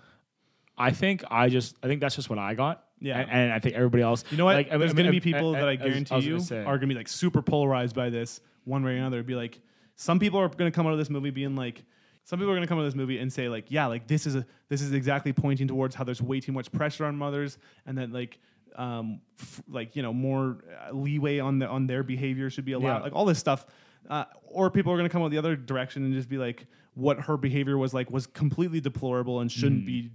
I 0.78 0.91
think 0.91 1.24
I 1.32 1.50
just 1.50 1.76
I 1.84 1.88
think 1.88 2.00
that's 2.00 2.15
just 2.15 2.30
what 2.30 2.39
I 2.39 2.54
got. 2.54 2.84
Yeah. 3.00 3.20
and, 3.20 3.30
and 3.32 3.54
I 3.54 3.58
think 3.58 3.76
everybody 3.76 4.04
else. 4.04 4.24
You 4.30 4.38
know 4.38 4.46
what? 4.46 4.56
Like, 4.56 4.70
There's 4.70 4.91
I- 4.91 4.94
going 4.94 5.08
to 5.08 5.12
be 5.12 5.20
people 5.20 5.54
that 5.54 5.67
I 5.67 5.72
was- 5.72 5.80
guarantee 5.80 6.15
was 6.15 6.26
you 6.26 6.32
gonna 6.34 6.44
say. 6.44 6.60
are 6.60 6.78
going 6.78 6.82
to 6.82 6.88
be 6.88 6.96
like 6.96 7.08
super 7.08 7.41
polarized 7.41 7.96
by 7.96 8.12
this 8.12 8.39
one 8.65 8.84
way 8.84 8.94
or 8.94 8.98
another. 8.98 9.24
Be 9.24 9.34
like, 9.34 9.60
some 9.96 10.20
people 10.20 10.39
are 10.39 10.48
going 10.48 10.72
to 10.72 10.76
come 10.76 10.86
out 10.86 10.94
of 10.94 11.00
this 11.00 11.10
movie 11.10 11.32
being 11.32 11.56
like, 11.56 11.84
some 12.23 12.39
people 12.39 12.51
are 12.51 12.55
going 12.55 12.63
to 12.63 12.67
come 12.67 12.77
of 12.79 12.86
this 12.86 12.95
movie 12.95 13.17
and 13.19 13.31
say 13.31 13.49
like, 13.49 13.65
yeah, 13.69 13.88
like 13.88 14.07
this 14.07 14.25
is 14.25 14.36
a 14.36 14.45
this 14.69 14.81
is 14.81 14.93
exactly 14.93 15.34
pointing 15.34 15.67
towards 15.67 15.95
how 15.95 16.03
there's 16.03 16.21
way 16.21 16.39
too 16.39 16.51
much 16.51 16.71
pressure 16.71 17.05
on 17.05 17.15
mothers 17.15 17.57
and 17.86 17.97
that 17.97 18.12
like. 18.12 18.39
Um, 18.77 19.19
f- 19.38 19.62
like 19.69 19.97
you 19.97 20.01
know, 20.01 20.13
more 20.13 20.63
uh, 20.88 20.93
leeway 20.93 21.39
on 21.39 21.60
the 21.60 21.67
on 21.67 21.88
their 21.88 22.03
behavior 22.03 22.49
should 22.49 22.63
be 22.63 22.71
allowed. 22.71 22.99
Yeah. 22.99 23.03
Like 23.03 23.13
all 23.13 23.25
this 23.25 23.38
stuff, 23.38 23.65
uh, 24.10 24.23
or 24.45 24.71
people 24.71 24.93
are 24.93 24.95
going 24.95 25.10
to 25.10 25.12
come 25.12 25.21
out 25.21 25.29
the 25.29 25.38
other 25.38 25.57
direction 25.57 26.05
and 26.05 26.13
just 26.13 26.29
be 26.29 26.38
like, 26.38 26.65
what 26.93 27.19
her 27.19 27.36
behavior 27.36 27.77
was 27.77 27.93
like 27.93 28.10
was 28.10 28.27
completely 28.27 28.79
deplorable 28.79 29.41
and 29.41 29.49
Mm. 29.49 29.53
shouldn't 29.53 29.86
be 29.86 30.12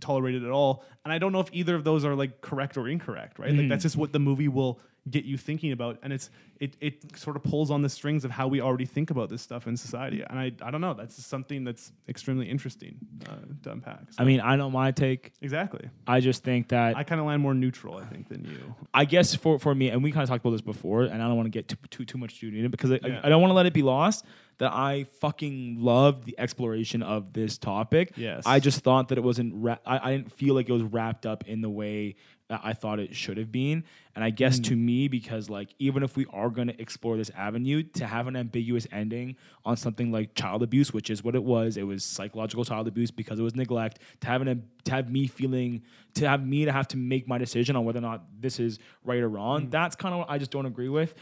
tolerated 0.00 0.42
at 0.44 0.50
all. 0.50 0.84
And 1.04 1.12
I 1.12 1.18
don't 1.18 1.30
know 1.30 1.38
if 1.38 1.48
either 1.52 1.76
of 1.76 1.84
those 1.84 2.04
are 2.04 2.16
like 2.16 2.40
correct 2.40 2.76
or 2.76 2.88
incorrect, 2.88 3.38
right? 3.38 3.54
Like 3.54 3.68
that's 3.68 3.84
just 3.84 3.96
what 3.96 4.12
the 4.12 4.18
movie 4.18 4.48
will 4.48 4.80
get 5.10 5.24
you 5.24 5.36
thinking 5.36 5.72
about. 5.72 5.98
And 6.02 6.12
it's 6.12 6.30
it 6.60 6.76
it 6.80 7.18
sort 7.18 7.34
of 7.36 7.42
pulls 7.42 7.70
on 7.70 7.82
the 7.82 7.88
strings 7.88 8.24
of 8.24 8.30
how 8.30 8.46
we 8.46 8.60
already 8.60 8.84
think 8.86 9.10
about 9.10 9.28
this 9.28 9.42
stuff 9.42 9.66
in 9.66 9.76
society. 9.76 10.22
And 10.28 10.38
I 10.38 10.52
I 10.62 10.70
don't 10.70 10.80
know, 10.80 10.94
that's 10.94 11.24
something 11.26 11.64
that's 11.64 11.90
extremely 12.08 12.48
interesting 12.48 12.96
uh, 13.28 13.34
to 13.64 13.72
unpack. 13.72 14.00
So- 14.10 14.22
I 14.22 14.24
mean, 14.24 14.40
I 14.40 14.54
know 14.56 14.70
my 14.70 14.92
take. 14.92 15.32
exactly. 15.40 15.88
I 16.06 16.20
just 16.20 16.44
think 16.44 16.68
that 16.68 16.96
I 16.96 17.02
kind 17.04 17.20
of 17.20 17.26
land 17.26 17.42
more 17.42 17.54
neutral, 17.54 17.96
I 17.96 18.04
think, 18.04 18.28
than 18.28 18.44
you. 18.44 18.74
I 18.94 19.04
guess 19.04 19.34
for, 19.34 19.58
for 19.58 19.74
me, 19.74 19.88
and 19.88 20.02
we 20.04 20.12
kind 20.12 20.22
of 20.22 20.28
talked 20.28 20.44
about 20.44 20.52
this 20.52 20.60
before, 20.60 21.02
and 21.02 21.20
I 21.22 21.26
don't 21.26 21.36
want 21.36 21.46
to 21.46 21.50
get 21.50 21.66
too, 21.68 21.76
too 21.90 22.04
too 22.04 22.18
much 22.18 22.38
too 22.38 22.48
in 22.48 22.64
it 22.64 22.70
because 22.70 22.92
I, 22.92 23.00
Yeah. 23.02 23.20
I, 23.22 23.26
I 23.26 23.28
don't 23.28 23.40
want 23.42 23.50
to 23.50 23.54
let 23.56 23.66
it 23.66 23.72
be 23.72 23.82
lost 23.82 24.24
that 24.58 24.72
I 24.72 25.04
fucking 25.20 25.78
loved 25.80 26.24
the 26.26 26.38
exploration 26.38 27.02
of 27.02 27.32
this 27.32 27.58
topic. 27.58 28.12
Yes. 28.16 28.44
I 28.46 28.60
just 28.60 28.80
thought 28.84 29.08
that 29.08 29.18
it 29.18 29.24
wasn't. 29.24 29.54
Ra- 29.56 29.78
I, 29.84 30.10
I 30.10 30.16
didn't 30.16 30.30
feel 30.32 30.54
like 30.54 30.68
it 30.68 30.72
was 30.72 30.82
wrapped 30.82 31.26
up 31.26 31.48
in 31.48 31.60
the 31.62 31.70
way 31.70 32.14
I 32.62 32.72
thought 32.72 32.98
it 33.00 33.14
should 33.14 33.36
have 33.38 33.50
been, 33.52 33.84
and 34.14 34.22
I 34.24 34.30
guess 34.30 34.58
Mm. 34.60 34.64
to 34.64 34.76
me, 34.76 35.08
because 35.08 35.48
like 35.48 35.74
even 35.78 36.02
if 36.02 36.16
we 36.16 36.26
are 36.32 36.50
going 36.50 36.68
to 36.68 36.80
explore 36.80 37.16
this 37.16 37.30
avenue, 37.36 37.82
to 37.94 38.06
have 38.06 38.26
an 38.26 38.36
ambiguous 38.36 38.86
ending 38.92 39.36
on 39.64 39.76
something 39.76 40.10
like 40.12 40.34
child 40.34 40.62
abuse, 40.62 40.92
which 40.92 41.08
is 41.10 41.22
what 41.24 41.34
it 41.34 41.42
was, 41.44 41.76
it 41.76 41.84
was 41.86 42.04
psychological 42.04 42.64
child 42.64 42.88
abuse 42.88 43.10
because 43.10 43.38
it 43.38 43.42
was 43.42 43.54
neglect. 43.54 43.98
To 44.20 44.26
have 44.26 44.42
an 44.42 44.64
to 44.84 44.90
have 44.92 45.10
me 45.10 45.26
feeling 45.26 45.82
to 46.14 46.28
have 46.28 46.44
me 46.46 46.64
to 46.64 46.72
have 46.72 46.88
to 46.88 46.96
make 46.96 47.26
my 47.28 47.38
decision 47.38 47.76
on 47.76 47.84
whether 47.84 47.98
or 47.98 48.02
not 48.02 48.24
this 48.40 48.58
is 48.60 48.78
right 49.04 49.20
or 49.20 49.30
Mm. 49.30 49.34
wrong. 49.34 49.70
That's 49.70 49.96
kind 49.96 50.12
of 50.14 50.18
what 50.20 50.30
I 50.30 50.38
just 50.38 50.50
don't 50.50 50.66
agree 50.66 50.88
with. 50.88 51.14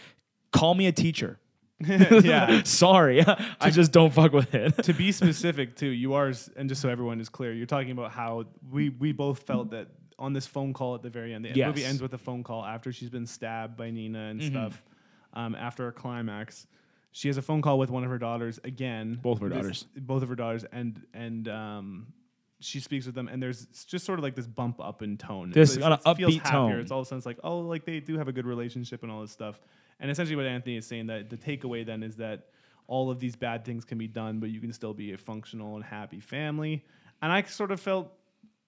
Call 0.52 0.74
me 0.74 0.86
a 0.86 0.92
teacher. 0.92 1.38
yeah. 1.86 2.62
Sorry, 2.64 3.24
I 3.60 3.70
just 3.70 3.90
don't 3.92 4.12
fuck 4.12 4.32
with 4.32 4.54
it. 4.54 4.82
to 4.84 4.92
be 4.92 5.12
specific 5.12 5.76
too, 5.76 5.86
you 5.88 6.12
are, 6.12 6.30
and 6.56 6.68
just 6.68 6.82
so 6.82 6.88
everyone 6.90 7.20
is 7.20 7.28
clear, 7.30 7.54
you're 7.54 7.64
talking 7.66 7.92
about 7.92 8.10
how 8.12 8.44
we 8.70 8.90
we 8.90 9.12
both 9.12 9.44
felt 9.44 9.70
that 9.70 9.88
on 10.20 10.32
this 10.34 10.46
phone 10.46 10.72
call 10.72 10.94
at 10.94 11.02
the 11.02 11.10
very 11.10 11.32
end. 11.34 11.44
The 11.44 11.50
Yes. 11.50 11.66
movie 11.68 11.84
ends 11.84 12.02
with 12.02 12.12
a 12.14 12.18
phone 12.18 12.44
call 12.44 12.64
after 12.64 12.92
she's 12.92 13.10
been 13.10 13.26
stabbed 13.26 13.76
by 13.76 13.90
Nina 13.90 14.18
and 14.28 14.42
stuff. 14.42 14.82
Um, 15.32 15.54
after 15.54 15.88
a 15.88 15.92
climax, 15.92 16.66
she 17.12 17.28
has 17.28 17.36
a 17.36 17.42
phone 17.42 17.62
call 17.62 17.78
with 17.78 17.90
one 17.90 18.04
of 18.04 18.10
her 18.10 18.18
daughters 18.18 18.60
again. 18.62 19.18
Both 19.22 19.38
of 19.38 19.42
her 19.42 19.48
This- 19.48 19.56
daughters. 19.56 19.86
Both 19.96 20.22
of 20.22 20.28
her 20.28 20.34
daughters, 20.36 20.64
and 20.64 21.00
and 21.14 21.48
um, 21.48 22.12
she 22.60 22.78
speaks 22.80 23.06
with 23.06 23.14
them, 23.14 23.26
and 23.28 23.42
there's 23.42 23.66
just 23.86 24.04
sort 24.04 24.18
of 24.18 24.22
like 24.22 24.34
this 24.34 24.46
bump 24.46 24.80
up 24.80 25.02
in 25.02 25.16
tone. 25.16 25.50
This 25.50 25.76
It's- 25.76 25.82
kinda 25.82 26.10
it 26.10 26.14
feels 26.16 26.36
happier. 26.36 26.50
tone. 26.52 26.72
It's 26.80 26.90
all 26.90 27.00
of 27.00 27.06
a 27.06 27.08
sudden 27.08 27.18
it's 27.18 27.26
like, 27.26 27.38
oh, 27.42 27.60
like 27.60 27.84
they 27.84 28.00
do 28.00 28.18
have 28.18 28.28
a 28.28 28.32
good 28.32 28.46
relationship 28.46 29.02
and 29.02 29.10
all 29.10 29.22
this 29.22 29.32
stuff. 29.32 29.58
And 29.98 30.10
essentially, 30.10 30.36
what 30.36 30.46
Anthony 30.46 30.76
is 30.76 30.86
saying 30.86 31.06
that 31.06 31.30
the 31.30 31.36
takeaway 31.38 31.84
then 31.86 32.02
is 32.02 32.16
that 32.16 32.48
all 32.86 33.10
of 33.10 33.20
these 33.20 33.36
bad 33.36 33.64
things 33.64 33.84
can 33.84 33.96
be 33.98 34.08
done, 34.08 34.40
but 34.40 34.50
you 34.50 34.60
can 34.60 34.72
still 34.72 34.92
be 34.92 35.12
a 35.12 35.16
functional 35.18 35.76
and 35.76 35.84
happy 35.84 36.20
family. 36.20 36.84
And 37.22 37.30
I 37.32 37.42
sort 37.42 37.70
of 37.70 37.80
felt. 37.80 38.12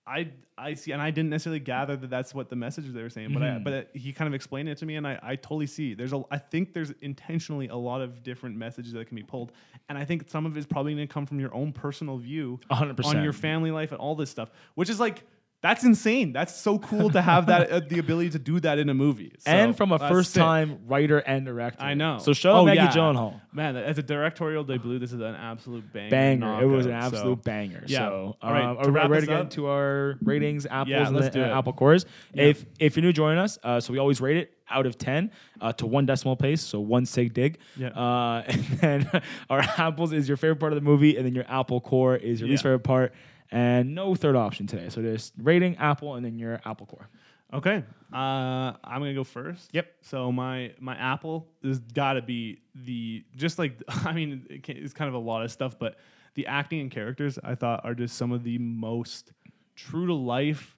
I 0.06 0.30
I 0.58 0.74
see, 0.74 0.92
and 0.92 1.00
I 1.00 1.10
didn't 1.10 1.30
necessarily 1.30 1.60
gather 1.60 1.96
that 1.96 2.10
that's 2.10 2.34
what 2.34 2.48
the 2.50 2.56
message 2.56 2.86
they 2.92 3.02
were 3.02 3.08
saying, 3.10 3.32
but 3.32 3.42
Mm-hmm. 3.42 3.64
but 3.64 3.72
it, 3.72 3.90
he 3.94 4.12
kind 4.12 4.26
of 4.26 4.34
explained 4.34 4.68
it 4.68 4.78
to 4.78 4.86
me, 4.86 4.96
and 4.96 5.06
I, 5.06 5.18
I 5.22 5.36
totally 5.36 5.66
see. 5.66 5.94
There's 5.94 6.12
a 6.12 6.22
I 6.30 6.38
think 6.38 6.72
there's 6.72 6.92
intentionally 7.00 7.68
a 7.68 7.76
lot 7.76 8.00
of 8.00 8.22
different 8.22 8.56
messages 8.56 8.92
that 8.94 9.06
can 9.06 9.14
be 9.16 9.22
pulled, 9.22 9.52
and 9.88 9.96
I 9.96 10.04
think 10.04 10.28
some 10.28 10.44
of 10.46 10.56
it 10.56 10.58
is 10.58 10.66
probably 10.66 10.94
going 10.94 11.06
to 11.06 11.12
come 11.12 11.26
from 11.26 11.38
your 11.40 11.54
own 11.54 11.72
personal 11.72 12.18
view 12.18 12.58
100%. 12.70 13.04
on 13.04 13.22
your 13.22 13.32
family 13.32 13.70
life 13.70 13.92
and 13.92 14.00
all 14.00 14.14
this 14.16 14.30
stuff, 14.30 14.50
which 14.74 14.90
is 14.90 14.98
like 14.98 15.22
that's 15.62 15.84
insane. 15.84 16.32
That's 16.32 16.54
so 16.54 16.78
cool 16.80 17.08
to 17.10 17.22
have 17.22 17.46
that 17.46 17.70
uh, 17.70 17.80
the 17.88 17.98
ability 18.00 18.30
to 18.30 18.38
do 18.38 18.58
that 18.60 18.78
in 18.78 18.88
a 18.88 18.94
movie, 18.94 19.32
So, 19.38 19.50
and 19.50 19.76
from 19.76 19.92
a 19.92 19.98
that's 19.98 20.12
first 20.12 20.32
sick. 20.32 20.42
time 20.42 20.80
writer 20.86 21.18
and 21.18 21.46
director. 21.46 21.82
I 21.82 21.94
know. 21.94 22.18
So 22.18 22.32
show 22.32 22.52
Oh, 22.52 22.64
Maggie 22.66 22.78
yeah. 22.80 22.88
Gyllenhaal. 22.90 23.40
Man, 23.52 23.76
as 23.76 23.96
a 23.98 24.02
directorial 24.02 24.64
debut, 24.64 24.98
this 24.98 25.12
is 25.12 25.20
an 25.20 25.34
absolute 25.36 25.92
banger. 25.92 26.10
Banger. 26.10 26.62
It 26.62 26.66
was 26.66 26.86
an 26.86 26.92
absolute 26.92 27.38
so- 27.38 27.42
banger. 27.42 27.84
Yeah. 27.86 27.98
So, 28.08 28.36
All 28.42 28.52
right, 28.52 28.64
um, 28.64 28.76
to 28.76 28.82
are 28.82 28.90
we 28.92 29.08
ready 29.08 29.26
to 29.26 29.32
get 29.32 29.40
into 29.40 29.66
our 29.68 30.16
ratings, 30.22 30.66
apples, 30.66 30.88
Yeah, 30.90 31.06
and, 31.06 31.14
let's 31.16 31.28
the, 31.28 31.32
do 31.34 31.42
and 31.44 31.52
apple 31.52 31.72
cores? 31.74 32.06
Yeah. 32.34 32.44
If 32.44 32.64
if 32.80 32.96
you're 32.96 33.04
new 33.04 33.12
joining 33.12 33.38
us, 33.38 33.58
uh, 33.62 33.78
so 33.80 33.92
we 33.92 33.98
always 33.98 34.20
rate 34.20 34.36
it 34.38 34.52
out 34.68 34.86
of 34.86 34.96
ten 34.98 35.30
uh, 35.60 35.72
to 35.74 35.86
one 35.86 36.06
decimal 36.06 36.34
place, 36.34 36.60
so 36.62 36.80
one 36.80 37.04
sig 37.06 37.34
dig. 37.34 37.58
Yeah. 37.76 37.88
Uh, 37.88 38.42
and 38.48 38.64
then 38.80 39.22
our 39.50 39.60
apples 39.60 40.12
is 40.12 40.26
your 40.26 40.36
favorite 40.38 40.58
part 40.58 40.72
of 40.72 40.76
the 40.76 40.84
movie, 40.84 41.16
and 41.16 41.24
then 41.24 41.34
your 41.34 41.44
apple 41.46 41.80
core 41.80 42.16
is 42.16 42.40
your 42.40 42.48
least 42.48 42.62
favorite 42.64 42.80
part. 42.80 43.12
And 43.52 43.94
no 43.94 44.14
third 44.16 44.34
option 44.34 44.66
today. 44.66 44.88
So 44.88 45.00
just 45.02 45.32
rating 45.40 45.76
Apple 45.76 46.14
and 46.16 46.24
then 46.24 46.38
your 46.38 46.60
Apple 46.64 46.86
Core. 46.86 47.08
Okay, 47.54 47.84
uh, 48.12 48.16
I'm 48.16 49.00
gonna 49.00 49.12
go 49.14 49.24
first. 49.24 49.68
Yep. 49.72 49.86
So 50.00 50.32
my 50.32 50.72
my 50.80 50.96
Apple 50.96 51.46
has 51.62 51.78
got 51.80 52.14
to 52.14 52.22
be 52.22 52.62
the 52.74 53.22
just 53.36 53.58
like 53.58 53.80
I 53.88 54.12
mean 54.12 54.46
it 54.50 54.64
ca- 54.66 54.72
it's 54.76 54.94
kind 54.94 55.08
of 55.08 55.14
a 55.14 55.18
lot 55.18 55.44
of 55.44 55.52
stuff, 55.52 55.78
but 55.78 55.96
the 56.34 56.46
acting 56.46 56.80
and 56.80 56.90
characters 56.90 57.38
I 57.44 57.54
thought 57.54 57.84
are 57.84 57.94
just 57.94 58.16
some 58.16 58.32
of 58.32 58.42
the 58.42 58.56
most 58.56 59.32
true 59.76 60.06
to 60.06 60.14
life, 60.14 60.76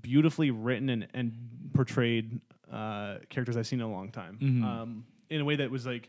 beautifully 0.00 0.50
written 0.50 0.88
and 0.88 1.06
and 1.12 1.32
portrayed 1.74 2.40
uh, 2.72 3.18
characters 3.28 3.56
I've 3.58 3.66
seen 3.66 3.80
in 3.80 3.86
a 3.86 3.92
long 3.92 4.10
time. 4.10 4.38
Mhm. 4.40 4.64
Um, 4.64 5.04
in 5.28 5.40
a 5.42 5.44
way 5.44 5.56
that 5.56 5.70
was 5.70 5.84
like 5.84 6.08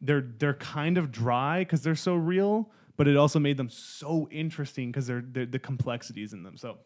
they're 0.00 0.22
they're 0.38 0.54
kind 0.54 0.98
of 0.98 1.12
dry 1.12 1.60
because 1.60 1.82
they're 1.82 1.94
so 1.94 2.16
real, 2.16 2.68
but 2.96 3.08
it 3.08 3.16
also 3.16 3.38
made 3.38 3.56
them 3.56 3.68
so 3.68 4.28
interesting 4.30 4.90
because 4.90 5.06
they're, 5.06 5.24
they're 5.26 5.46
the 5.46 5.58
complexities 5.58 6.32
in 6.32 6.42
them. 6.42 6.56
So 6.56 6.78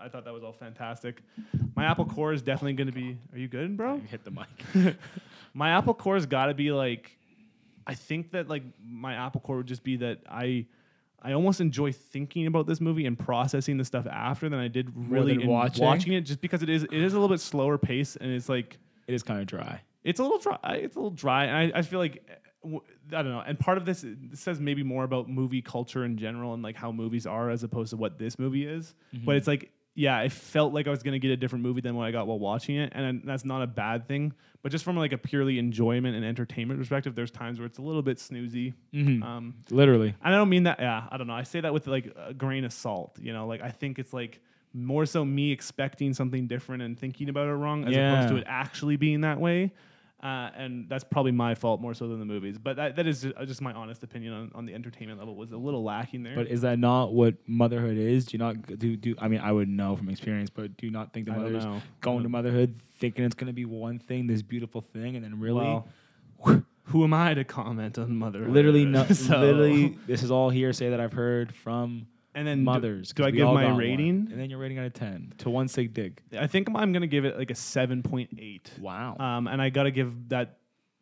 I 0.00 0.08
thought 0.08 0.24
that 0.24 0.32
was 0.32 0.42
all 0.42 0.52
fantastic. 0.52 1.22
My 1.76 1.84
Apple 1.84 2.06
Core 2.06 2.32
is 2.32 2.42
definitely 2.42 2.74
going 2.74 2.86
to 2.86 2.92
be. 2.92 3.18
Are 3.32 3.38
you 3.38 3.48
good, 3.48 3.76
bro? 3.76 3.98
Hit 3.98 4.24
the 4.24 4.30
mic. 4.30 4.96
My 5.54 5.70
Apple 5.70 5.94
Core's 5.94 6.26
got 6.26 6.46
to 6.46 6.54
be 6.54 6.72
like. 6.72 7.16
I 7.86 7.94
think 7.94 8.32
that 8.32 8.48
like 8.48 8.64
my 8.84 9.14
Apple 9.14 9.40
Core 9.40 9.56
would 9.58 9.66
just 9.66 9.82
be 9.82 9.96
that 9.96 10.18
I. 10.28 10.66
I 11.20 11.32
almost 11.32 11.60
enjoy 11.60 11.90
thinking 11.90 12.46
about 12.46 12.68
this 12.68 12.80
movie 12.80 13.04
and 13.04 13.18
processing 13.18 13.76
the 13.76 13.84
stuff 13.84 14.06
after 14.06 14.48
than 14.48 14.60
I 14.60 14.68
did 14.68 14.92
really 14.94 15.44
watching? 15.44 15.84
watching 15.84 16.12
it, 16.12 16.20
just 16.20 16.40
because 16.40 16.62
it 16.62 16.68
is 16.68 16.84
it 16.84 16.92
is 16.92 17.12
a 17.12 17.16
little 17.16 17.34
bit 17.34 17.40
slower 17.40 17.76
pace 17.76 18.14
and 18.14 18.30
it's 18.30 18.48
like 18.48 18.78
it 19.08 19.14
is 19.14 19.24
kind 19.24 19.40
of 19.40 19.46
dry. 19.46 19.80
it's 20.04 20.20
a 20.20 20.22
little 20.22 20.38
dry. 20.38 20.58
It's 20.74 20.94
a 20.94 20.98
little 21.00 21.10
dry, 21.10 21.46
and 21.46 21.74
I, 21.74 21.78
I 21.78 21.82
feel 21.82 21.98
like 21.98 22.24
I 22.64 23.22
don't 23.22 23.30
know. 23.30 23.42
And 23.46 23.58
part 23.58 23.78
of 23.78 23.84
this, 23.84 24.04
this 24.04 24.40
says 24.40 24.60
maybe 24.60 24.82
more 24.82 25.04
about 25.04 25.28
movie 25.28 25.62
culture 25.62 26.04
in 26.04 26.16
general 26.18 26.54
and 26.54 26.62
like 26.62 26.76
how 26.76 26.90
movies 26.92 27.26
are 27.26 27.50
as 27.50 27.62
opposed 27.62 27.90
to 27.90 27.96
what 27.96 28.18
this 28.18 28.38
movie 28.38 28.66
is. 28.66 28.94
But 29.12 29.36
it's 29.36 29.46
like, 29.46 29.70
yeah, 29.94 30.16
I 30.16 30.28
felt 30.28 30.72
like 30.72 30.86
I 30.86 30.90
was 30.90 31.02
gonna 31.02 31.18
get 31.18 31.30
a 31.32 31.36
different 31.36 31.64
movie 31.64 31.80
than 31.80 31.96
what 31.96 32.04
I 32.04 32.10
got 32.12 32.26
while 32.28 32.38
watching 32.38 32.76
it, 32.76 32.92
and 32.94 33.22
that's 33.24 33.44
not 33.44 33.62
a 33.62 33.66
bad 33.66 34.06
thing. 34.06 34.32
But 34.62 34.70
just 34.70 34.84
from 34.84 34.96
like 34.96 35.12
a 35.12 35.18
purely 35.18 35.58
enjoyment 35.58 36.14
and 36.14 36.24
entertainment 36.24 36.78
perspective, 36.78 37.14
there's 37.16 37.30
times 37.32 37.58
where 37.58 37.66
it's 37.66 37.78
a 37.78 37.82
little 37.82 38.02
bit 38.02 38.18
snoozy. 38.18 38.74
Mhm. 38.94 39.22
Um, 39.24 39.54
Literally. 39.70 40.14
and 40.22 40.34
I 40.34 40.36
don't 40.36 40.48
mean 40.48 40.64
that. 40.64 40.78
Yeah, 40.78 41.06
I 41.10 41.16
don't 41.16 41.26
know. 41.26 41.32
I 41.34 41.42
say 41.44 41.60
that 41.60 41.72
with 41.72 41.86
like 41.88 42.14
a 42.16 42.32
grain 42.34 42.64
of 42.64 42.72
salt. 42.72 43.18
You 43.20 43.32
know, 43.32 43.46
like 43.48 43.60
I 43.60 43.70
think 43.70 43.98
it's 43.98 44.12
like 44.12 44.40
more 44.74 45.04
so 45.06 45.24
me 45.24 45.50
expecting 45.50 46.12
something 46.14 46.46
different 46.46 46.82
and 46.82 46.96
thinking 46.98 47.28
about 47.28 47.48
it 47.48 47.52
wrong 47.54 47.84
as 47.84 47.94
opposed 47.96 48.28
to 48.28 48.36
it 48.36 48.44
actually 48.46 48.96
being 48.96 49.22
that 49.22 49.40
way. 49.40 49.72
Uh, 50.20 50.50
and 50.56 50.88
that's 50.88 51.04
probably 51.04 51.30
my 51.30 51.54
fault 51.54 51.80
more 51.80 51.94
so 51.94 52.08
than 52.08 52.18
the 52.18 52.24
movies. 52.24 52.58
But 52.58 52.74
that, 52.74 52.96
that 52.96 53.06
is 53.06 53.22
just, 53.22 53.36
uh, 53.36 53.44
just 53.44 53.62
my 53.62 53.72
honest 53.72 54.02
opinion 54.02 54.32
on, 54.32 54.50
on 54.52 54.66
the 54.66 54.74
entertainment 54.74 55.20
level 55.20 55.36
was 55.36 55.52
a 55.52 55.56
little 55.56 55.84
lacking 55.84 56.24
there. 56.24 56.34
But 56.34 56.48
is 56.48 56.62
that 56.62 56.80
not 56.80 57.12
what 57.12 57.34
motherhood 57.46 57.96
is? 57.96 58.26
Do 58.26 58.34
you 58.34 58.38
not 58.38 58.66
do 58.80 58.96
do? 58.96 59.14
I 59.20 59.28
mean, 59.28 59.38
I 59.40 59.52
would 59.52 59.68
know 59.68 59.94
from 59.94 60.08
experience, 60.08 60.50
but 60.50 60.76
do 60.76 60.86
you 60.86 60.92
not 60.92 61.12
think 61.12 61.26
the 61.26 61.32
I 61.32 61.36
mothers 61.36 61.64
going 62.00 62.24
to 62.24 62.28
motherhood 62.28 62.74
thinking 62.98 63.24
it's 63.24 63.36
going 63.36 63.46
to 63.46 63.52
be 63.52 63.64
one 63.64 64.00
thing, 64.00 64.26
this 64.26 64.42
beautiful 64.42 64.80
thing, 64.80 65.14
and 65.14 65.24
then 65.24 65.38
really, 65.38 65.60
Well, 65.64 65.86
who 66.84 67.04
am 67.04 67.14
I 67.14 67.34
to 67.34 67.44
comment 67.44 67.96
on 67.96 68.16
motherhood? 68.16 68.50
literally, 68.50 68.86
no, 68.86 69.04
So- 69.12 69.38
literally, 69.38 69.98
this 70.08 70.24
is 70.24 70.32
all 70.32 70.50
hearsay 70.50 70.90
that 70.90 70.98
I've 71.00 71.12
heard 71.12 71.54
from 71.54 72.08
And 72.34 72.46
then 72.46 72.58
do- 72.58 72.64
mothers. 72.64 73.08
Do, 73.08 73.14
'cause 73.22 73.28
I 73.28 73.30
give 73.32 73.46
my 73.46 73.62
got 73.64 73.70
one. 73.70 73.78
rating? 73.78 74.28
And 74.30 74.38
then 74.40 74.50
your 74.50 74.58
rating 74.58 74.78
out 74.78 74.86
of 74.86 74.92
ten 74.92 75.32
to 75.38 75.50
one 75.50 75.66
sig 75.68 75.92
dig. 75.94 76.20
I 76.38 76.46
think 76.46 76.68
I'm 76.68 76.92
going 76.92 77.00
to 77.02 77.06
give 77.08 77.24
it 77.24 77.36
like 77.38 77.50
a 77.50 77.54
seven 77.54 78.02
point 78.02 78.30
eight. 78.38 78.70
Wow. 78.78 79.16
Um, 79.18 79.46
and 79.48 79.60
I 79.60 79.70
got 79.70 79.84
to 79.84 79.90
give 79.90 80.28
that 80.28 80.58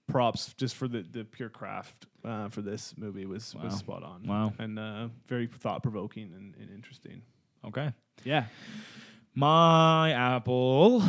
props 0.06 0.54
just 0.54 0.76
for 0.76 0.86
the, 0.88 1.02
the 1.02 1.24
pure 1.24 1.48
craft 1.48 2.06
uh, 2.24 2.48
for 2.48 2.62
this 2.62 2.94
movie 2.96 3.26
was, 3.26 3.54
Wow. 3.54 3.64
was 3.64 3.74
spot 3.76 4.02
on. 4.04 4.22
Wow. 4.24 4.52
And 4.58 4.78
uh, 4.78 5.08
very 5.26 5.46
thought 5.48 5.82
provoking 5.82 6.32
and, 6.34 6.54
and 6.60 6.70
interesting. 6.74 7.22
okay. 7.66 7.92
Yeah. 8.24 8.44
My 9.34 10.12
Apple. 10.12 11.02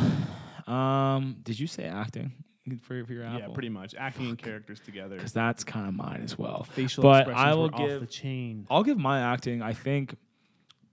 Um, 0.66 1.36
did 1.42 1.58
you 1.58 1.66
say 1.66 1.84
acting 1.84 2.32
for, 2.82 3.04
for 3.04 3.12
your 3.12 3.24
Apple? 3.24 3.38
Yeah, 3.40 3.48
pretty 3.54 3.68
much. 3.68 3.94
Acting 3.96 4.28
and 4.28 4.38
characters 4.38 4.80
together. 4.80 5.16
Because 5.16 5.32
that's 5.32 5.64
kind 5.64 5.88
of 5.88 5.94
mine 5.94 6.20
as 6.24 6.38
well. 6.38 6.64
Facial 6.64 7.02
But 7.02 7.22
expressions 7.28 7.46
I 7.46 7.54
will 7.54 7.62
were 7.68 7.74
off 7.74 7.88
give- 7.88 8.00
the 8.00 8.06
chain. 8.06 8.66
I'll 8.70 8.82
give 8.84 8.98
my 8.98 9.20
acting, 9.20 9.62
I 9.62 9.72
think, 9.72 10.16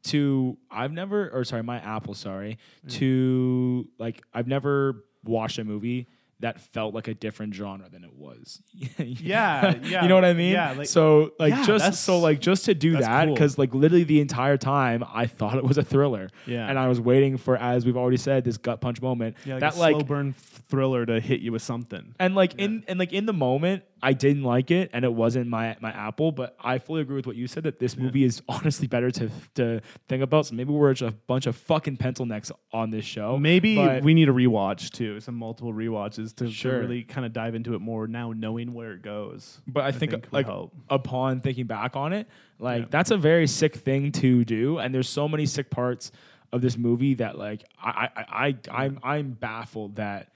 to 0.04 0.58
I've 0.70 0.92
never 0.92 1.30
or 1.30 1.44
sorry, 1.44 1.64
my 1.64 1.78
Apple, 1.80 2.14
sorry, 2.14 2.58
Mm. 2.86 2.92
to 3.00 3.88
like 3.98 4.22
I've 4.34 4.48
never 4.48 5.04
watched 5.24 5.58
a 5.58 5.64
movie 5.64 6.08
that 6.42 6.60
felt 6.74 6.94
like 6.94 7.08
a 7.08 7.14
different 7.14 7.54
genre 7.54 7.88
than 7.90 8.04
it 8.04 8.14
was. 8.14 8.62
Yeah, 8.98 9.76
yeah, 9.84 10.02
you 10.04 10.08
know 10.10 10.16
what 10.16 10.26
I 10.26 10.34
mean? 10.34 10.52
yeah, 10.54 10.72
like- 10.74 10.88
so 10.88 11.32
like 11.40 11.52
Yeah, 11.54 11.66
just 11.66 12.04
so 12.04 12.20
like 12.20 12.40
just 12.40 12.66
to 12.66 12.74
do 12.74 12.98
that 12.98 13.26
cool. 13.26 13.34
because 13.34 13.58
like 13.58 13.74
literally 13.74 14.04
the 14.04 14.20
entire 14.22 14.58
time 14.58 15.04
I 15.14 15.28
thought 15.28 15.58
it 15.58 15.64
was 15.64 15.78
a 15.78 15.84
thriller. 15.84 16.30
Yeah. 16.46 16.68
And 16.68 16.78
I 16.78 16.88
was 16.88 17.00
waiting 17.00 17.38
for, 17.38 17.58
as 17.58 17.86
we've 17.86 17.98
already 17.98 18.18
said, 18.18 18.44
this 18.44 18.58
gut 18.58 18.82
punch 18.82 19.02
moment. 19.02 19.38
Yeah, 19.46 19.56
like 19.56 19.62
that 19.62 19.78
like 19.78 19.96
slow 19.96 20.04
burn 20.04 20.34
thriller 20.70 21.06
to 21.06 21.20
hit 21.20 21.42
you 21.42 21.52
with 21.52 21.62
something. 21.62 22.16
and 22.20 22.36
like 22.36 22.56
in 22.56 22.84
and 22.88 23.00
like 23.00 23.14
in 23.14 23.26
the 23.26 23.34
moment, 23.34 23.84
I 24.02 24.14
didn't 24.14 24.44
like 24.44 24.70
it, 24.72 24.92
and 24.94 25.04
it 25.06 25.12
wasn't 25.14 25.48
my 25.48 25.76
my 25.80 25.92
Apple. 25.92 26.32
But 26.32 26.56
I 26.60 26.78
fully 26.80 27.02
agree 27.02 27.16
with 27.16 27.26
what 27.28 27.36
you 27.36 27.48
said 27.48 27.64
that 27.64 27.80
this 27.80 27.98
movie 27.98 28.24
is 28.24 28.42
honestly 28.50 28.88
better 28.88 29.10
to 29.12 29.30
to 29.56 29.82
think 30.08 30.22
about. 30.24 30.48
So 30.48 30.56
maybe 30.56 30.72
we're 30.72 30.94
just 30.94 31.14
a 31.14 31.16
bunch 31.28 31.46
of 31.48 31.56
fucking 31.56 31.98
pencil 31.98 32.26
necks 32.26 32.52
on 32.74 32.92
this 32.92 33.06
show. 33.06 33.38
Maybe 33.38 33.78
we 34.04 34.14
need 34.14 34.30
a 34.30 34.34
rewatch 34.34 34.92
too, 34.92 35.20
some 35.22 35.36
multiple 35.36 35.74
rewatches 35.74 36.25
to, 36.34 36.46
to 36.46 36.52
Sure. 36.52 36.80
really 36.80 37.04
kind 37.04 37.26
of 37.26 37.34
dive 37.34 37.56
into 37.56 37.74
it 37.76 37.80
more 37.82 38.08
now, 38.08 38.32
knowing 38.32 38.74
where 38.74 38.94
it 38.94 39.02
goes. 39.02 39.60
But 39.68 39.84
I, 39.86 39.92
think, 39.92 40.12
would 40.12 40.28
like 40.32 40.48
upon 40.90 41.42
thinking 41.42 41.66
back 41.66 41.96
on 41.96 42.14
it, 42.14 42.28
like 42.60 42.82
Yeah. 42.84 42.88
that's 42.90 43.12
a 43.12 43.18
very 43.18 43.48
sick 43.48 43.76
thing 43.76 44.12
to 44.14 44.44
do, 44.46 44.78
and 44.80 44.94
there's 44.94 45.10
so 45.10 45.28
many 45.28 45.46
sick 45.46 45.70
parts 45.70 46.12
of 46.54 46.62
this 46.62 46.78
movie 46.78 47.16
that 47.16 47.38
like 47.38 47.64
I 47.82 48.10
I, 48.16 48.24
I 48.48 48.58
I'm 48.72 49.00
I'm 49.04 49.32
baffled 49.32 49.96
that 49.96 50.32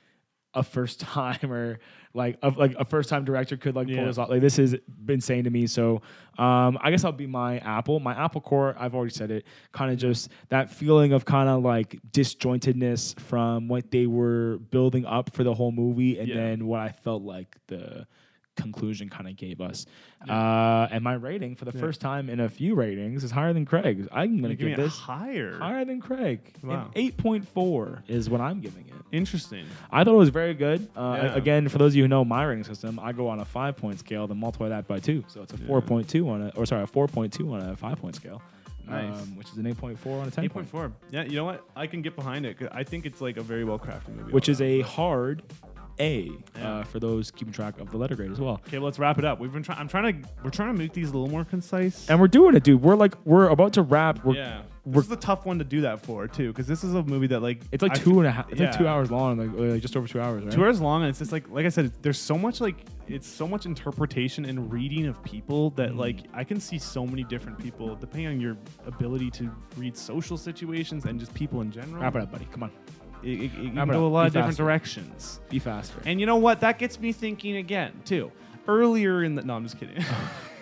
a 0.54 0.64
first 0.64 1.00
timer 1.02 1.80
like 2.14 2.38
a, 2.42 2.50
like 2.50 2.76
a 2.80 2.84
first 2.86 3.08
time 3.10 3.24
director 3.24 3.56
could 3.56 3.76
like 3.76 3.88
pull 3.88 3.96
Yeah. 3.96 4.06
this 4.06 4.18
off. 4.18 4.30
Like 4.30 4.42
this 4.42 4.58
is 4.58 4.76
insane 5.08 5.44
to 5.44 5.50
me. 5.50 5.68
So 5.68 6.02
um, 6.38 6.78
I 6.82 6.90
guess 6.90 7.04
I'll 7.04 7.12
be 7.12 7.28
my 7.28 7.60
Apple. 7.60 8.00
My 8.00 8.14
Apple 8.14 8.42
Core. 8.42 8.76
I've 8.80 8.96
already 8.96 9.14
said 9.14 9.30
it. 9.30 9.46
Kind 9.74 9.92
of 9.92 9.98
just 10.00 10.30
that 10.50 10.72
feeling 10.72 11.14
of 11.14 11.24
kind 11.26 11.48
of 11.50 11.62
like 11.64 12.00
disjointedness 12.12 13.20
from 13.20 13.68
what 13.68 13.92
they 13.92 14.06
were 14.08 14.58
building 14.72 15.06
up 15.06 15.34
for 15.36 15.44
the 15.44 15.54
whole 15.54 15.72
movie, 15.72 16.18
and 16.20 16.28
Yeah. 16.28 16.36
then 16.36 16.66
what 16.68 16.80
I 16.80 16.90
felt 16.90 17.22
like 17.24 17.56
the 17.68 18.08
conclusion 18.62 19.10
kind 19.10 19.28
of 19.28 19.36
gave 19.36 19.62
us. 19.62 19.86
Uh, 20.28 20.88
and 20.92 21.04
my 21.04 21.14
rating 21.14 21.56
for 21.56 21.66
the 21.66 21.72
Yeah. 21.74 21.80
first 21.82 22.02
time 22.02 22.30
in 22.30 22.40
a 22.40 22.50
few 22.50 22.76
ratings 22.76 23.24
is 23.24 23.32
higher 23.32 23.54
than 23.54 23.66
Craig's. 23.66 24.08
I'm 24.12 24.40
going 24.42 24.56
to 24.56 24.64
give 24.64 24.78
this 24.78 24.98
higher. 24.98 25.58
higher 25.58 25.86
than 25.86 26.02
Craig. 26.02 26.54
An 26.62 26.70
Wow. 26.70 26.92
8.4 26.96 28.04
is 28.08 28.30
what 28.30 28.42
I'm 28.42 28.60
giving 28.62 28.86
it. 28.88 28.94
Interesting. 29.12 29.66
I 29.92 30.04
thought 30.04 30.14
it 30.14 30.18
was 30.18 30.30
very 30.30 30.54
good. 30.54 30.88
Uh, 30.96 31.20
Yeah. 31.24 31.36
Again, 31.36 31.68
for 31.70 31.78
those 31.78 31.94
of 31.94 31.96
you 31.96 32.04
who 32.04 32.08
know 32.08 32.24
my 32.26 32.44
rating 32.44 32.64
system, 32.64 33.00
I 33.02 33.12
go 33.12 33.28
on 33.28 33.40
a 33.40 33.46
five 33.46 33.76
point 33.78 33.98
scale, 34.00 34.28
then 34.28 34.38
multiply 34.40 34.70
that 34.70 34.88
by 34.88 35.00
two. 35.00 35.24
So 35.28 35.42
it's 35.42 35.54
a 35.54 35.58
4.2 35.58 36.30
on 36.30 36.42
a, 36.44 36.50
or 36.56 36.66
sorry, 36.66 36.84
a 36.84 36.88
4.2 36.88 37.52
on 37.54 37.62
a 37.70 37.76
five 37.76 37.98
point 38.00 38.16
scale. 38.16 38.42
Nice. 38.88 39.22
Um, 39.22 39.36
which 39.36 39.48
is 39.50 39.58
an 39.58 39.66
8.4 39.66 40.22
on 40.22 40.28
a 40.28 40.32
10 40.32 40.46
Eight 40.46 40.52
point. 40.52 40.72
point. 40.72 40.92
Yeah, 41.12 41.24
you 41.24 41.36
know 41.36 41.46
what? 41.46 41.64
I 41.76 41.86
can 41.86 42.02
get 42.02 42.16
behind 42.16 42.46
it. 42.48 42.58
I 42.72 42.84
think 42.84 43.06
it's 43.06 43.22
like 43.22 43.38
a 43.38 43.42
very 43.44 43.64
well 43.64 43.78
crafted 43.78 44.16
movie. 44.16 44.32
Which 44.32 44.50
is 44.50 44.62
overall. 44.62 44.80
a 44.80 44.82
hard 44.84 45.44
A 46.00 46.32
Yeah. 46.58 46.68
uh, 46.80 46.84
for 46.84 47.00
those 47.00 47.32
keeping 47.32 47.54
track 47.54 47.80
of 47.80 47.92
the 47.92 47.98
letter 47.98 48.16
grade 48.16 48.32
as 48.32 48.40
well. 48.40 48.62
Okay, 48.68 48.78
well, 48.78 48.86
let's 48.86 49.00
wrap 49.00 49.18
it 49.20 49.26
up. 49.26 49.40
We've 49.40 49.52
been 49.52 49.64
trying. 49.64 49.80
I'm 49.80 49.88
trying 49.88 50.22
to. 50.24 50.30
We're 50.44 50.50
trying 50.50 50.74
to 50.74 50.78
make 50.80 50.94
these 50.94 51.10
a 51.10 51.14
little 51.14 51.30
more 51.30 51.44
concise. 51.46 52.10
And 52.10 52.20
we're 52.20 52.28
doing 52.28 52.56
it, 52.56 52.64
dude. 52.64 52.82
We're 52.82 52.96
like, 52.96 53.14
we're 53.26 53.50
about 53.50 53.74
to 53.74 53.82
wrap. 53.82 54.24
We're, 54.24 54.36
yeah, 54.36 54.62
we're- 54.86 54.96
this 55.02 55.06
is 55.06 55.12
a 55.12 55.16
tough 55.18 55.46
one 55.46 55.60
to 55.60 55.66
do 55.66 55.82
that 55.82 56.02
for 56.06 56.28
too, 56.28 56.48
because 56.48 56.68
this 56.68 56.84
is 56.84 56.94
a 56.96 57.04
movie 57.04 57.28
that 57.28 57.42
like 57.42 57.62
It's 57.72 57.84
like 57.84 57.92
I 57.92 57.96
two 57.96 58.12
f- 58.12 58.18
and 58.18 58.28
a 58.28 58.32
half. 58.32 58.50
It's 58.52 58.60
like 58.62 58.78
two 58.78 58.88
hours 58.88 59.12
long, 59.12 59.38
like, 59.38 59.50
uh, 59.50 59.74
like 59.74 59.82
just 59.82 59.96
over 59.98 60.08
two 60.08 60.22
hours, 60.22 60.44
right? 60.44 60.52
two 60.54 60.64
hours 60.64 60.80
long, 60.82 61.02
and 61.02 61.10
it's 61.10 61.20
just 61.20 61.32
like 61.32 61.50
like 61.50 61.66
I 61.66 61.70
said, 61.70 61.92
there's 62.02 62.20
so 62.20 62.38
much 62.38 62.62
like 62.62 62.78
it's 63.08 63.28
so 63.28 63.48
much 63.48 63.66
interpretation 63.66 64.46
and 64.46 64.72
reading 64.72 65.08
of 65.08 65.22
people 65.24 65.72
that 65.72 65.92
Mm. 65.92 65.98
like 65.98 66.18
I 66.34 66.44
can 66.44 66.60
see 66.60 66.78
so 66.80 67.06
many 67.06 67.24
different 67.24 67.58
people 67.58 67.96
depending 67.96 68.28
on 68.28 68.40
your 68.40 68.56
ability 68.86 69.32
to 69.32 69.50
read 69.78 69.98
social 69.98 70.38
situations 70.38 71.06
and 71.06 71.20
just 71.20 71.34
people 71.34 71.62
in 71.62 71.72
general. 71.72 72.02
Wrap 72.02 72.16
it 72.16 72.22
up, 72.22 72.32
buddy. 72.32 72.48
Come 72.52 72.64
on, 72.64 72.72
It, 73.24 73.28
it, 73.30 73.44
it 73.46 73.74
can 73.76 73.88
go 73.90 74.06
a 74.06 74.08
lot 74.08 74.28
of 74.28 74.34
different 74.34 74.52
faster. 74.54 74.64
directions. 74.64 75.40
be 75.50 75.60
faster. 75.60 76.00
And 76.06 76.20
you 76.20 76.26
know 76.26 76.38
what? 76.38 76.62
That 76.62 76.80
gets 76.80 77.00
me 77.00 77.12
thinking 77.12 77.58
again 77.58 77.94
too. 78.06 78.32
Earlier 78.68 79.24
in 79.24 79.36
the 79.36 79.42
no, 79.42 79.56
I'm 79.56 79.64
just 79.64 79.80
kidding. 79.80 80.04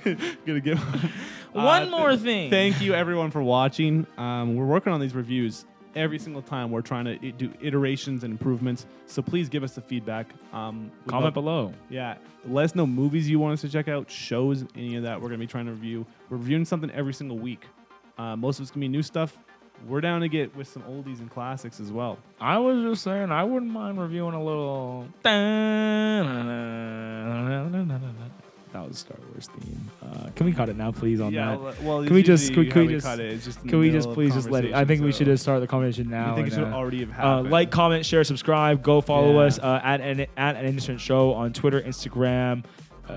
Gonna 0.46 0.60
give 0.62 0.80
One 1.54 1.84
Uh, 1.84 1.90
more 1.90 2.16
thing. 2.16 2.50
Thank 2.50 2.82
you 2.82 2.94
everyone 2.94 3.32
for 3.32 3.42
watching. 3.44 4.06
Um, 4.18 4.56
we're 4.56 4.66
working 4.66 4.94
on 4.94 5.00
these 5.02 5.14
reviews 5.16 5.66
every 5.96 6.20
single 6.20 6.42
time. 6.42 6.72
We're 6.72 6.82
trying 6.82 7.06
to 7.06 7.14
i- 7.28 7.32
do 7.32 7.52
iterations 7.62 8.24
and 8.24 8.32
improvements. 8.32 8.86
So 9.08 9.22
please 9.22 9.50
give 9.50 9.64
us 9.64 9.74
the 9.74 9.82
feedback. 9.82 10.28
Um, 10.54 10.92
Comment 11.08 11.26
love- 11.26 11.34
below. 11.34 11.74
Yeah, 11.90 12.16
let 12.46 12.66
us 12.66 12.76
know 12.76 12.86
movies 12.88 13.30
you 13.30 13.40
want 13.40 13.54
us 13.54 13.62
to 13.62 13.70
check 13.70 13.88
out, 13.88 14.10
shows, 14.10 14.64
any 14.76 14.96
of 14.96 15.04
that. 15.04 15.20
We're 15.20 15.28
gonna 15.30 15.40
be 15.40 15.48
trying 15.48 15.66
to 15.66 15.72
review. 15.72 16.06
We're 16.30 16.38
reviewing 16.38 16.66
something 16.66 16.92
every 16.92 17.14
single 17.14 17.38
week. 17.38 17.66
Uh, 18.18 18.36
most 18.36 18.60
of 18.60 18.64
it's 18.64 18.72
gonna 18.72 18.82
be 18.82 18.88
new 18.88 19.04
stuff. 19.04 19.38
We're 19.86 20.02
down 20.02 20.22
to 20.22 20.28
get 20.28 20.56
with 20.56 20.68
some 20.68 20.82
oldies 20.84 21.20
and 21.20 21.30
classics 21.30 21.80
as 21.80 21.92
well. 21.92 22.18
I 22.42 22.58
was 22.58 22.82
just 22.84 23.04
saying, 23.04 23.32
I 23.32 23.44
wouldn't 23.44 23.72
mind 23.72 24.00
reviewing 24.02 24.34
a 24.34 24.44
little. 24.44 25.08
That 28.74 28.86
was 28.88 29.00
Star 29.00 29.18
Wars 29.32 29.48
theme. 29.48 29.90
Uh, 30.04 30.30
can 30.36 30.46
we 30.46 30.52
cut 30.52 30.68
it 30.70 30.76
now, 30.76 30.92
please? 30.92 31.22
On 31.22 31.32
yeah, 31.34 31.56
that. 31.56 31.82
well, 31.84 32.04
Can 32.04 32.14
we 32.14 32.22
just- 32.22 32.52
can 32.54 32.64
we- 32.86 32.94
just- 32.96 33.06
cut 33.06 33.20
it. 33.20 33.42
Just 33.42 33.66
Can 33.66 33.80
we 33.80 33.90
just 33.92 34.12
please 34.12 34.34
just 34.34 34.50
let 34.52 34.66
it? 34.66 34.74
I 34.74 34.84
think 34.84 35.02
we 35.04 35.12
should 35.14 35.26
just 35.28 35.42
start 35.44 35.62
the 35.62 35.68
conversation 35.68 36.10
now. 36.10 36.34
I 36.34 36.36
think 36.36 36.48
it 36.50 36.54
should 36.54 36.64
uh, 36.66 36.74
already 36.74 37.06
have 37.06 37.46
uh, 37.46 37.50
like, 37.50 37.72
comment, 37.72 38.06
share, 38.06 38.24
subscribe. 38.26 38.84
Go 38.84 39.00
follow 39.00 39.34
Yeah. 39.40 39.46
us 39.48 39.58
uh, 39.60 39.80
at 39.84 40.02
an 40.02 40.28
at 40.36 40.58
an 40.58 40.66
innocent 40.66 41.00
show 41.00 41.34
on 41.34 41.54
Twitter, 41.54 41.82
Instagram. 41.82 42.66
Uh, 43.08 43.14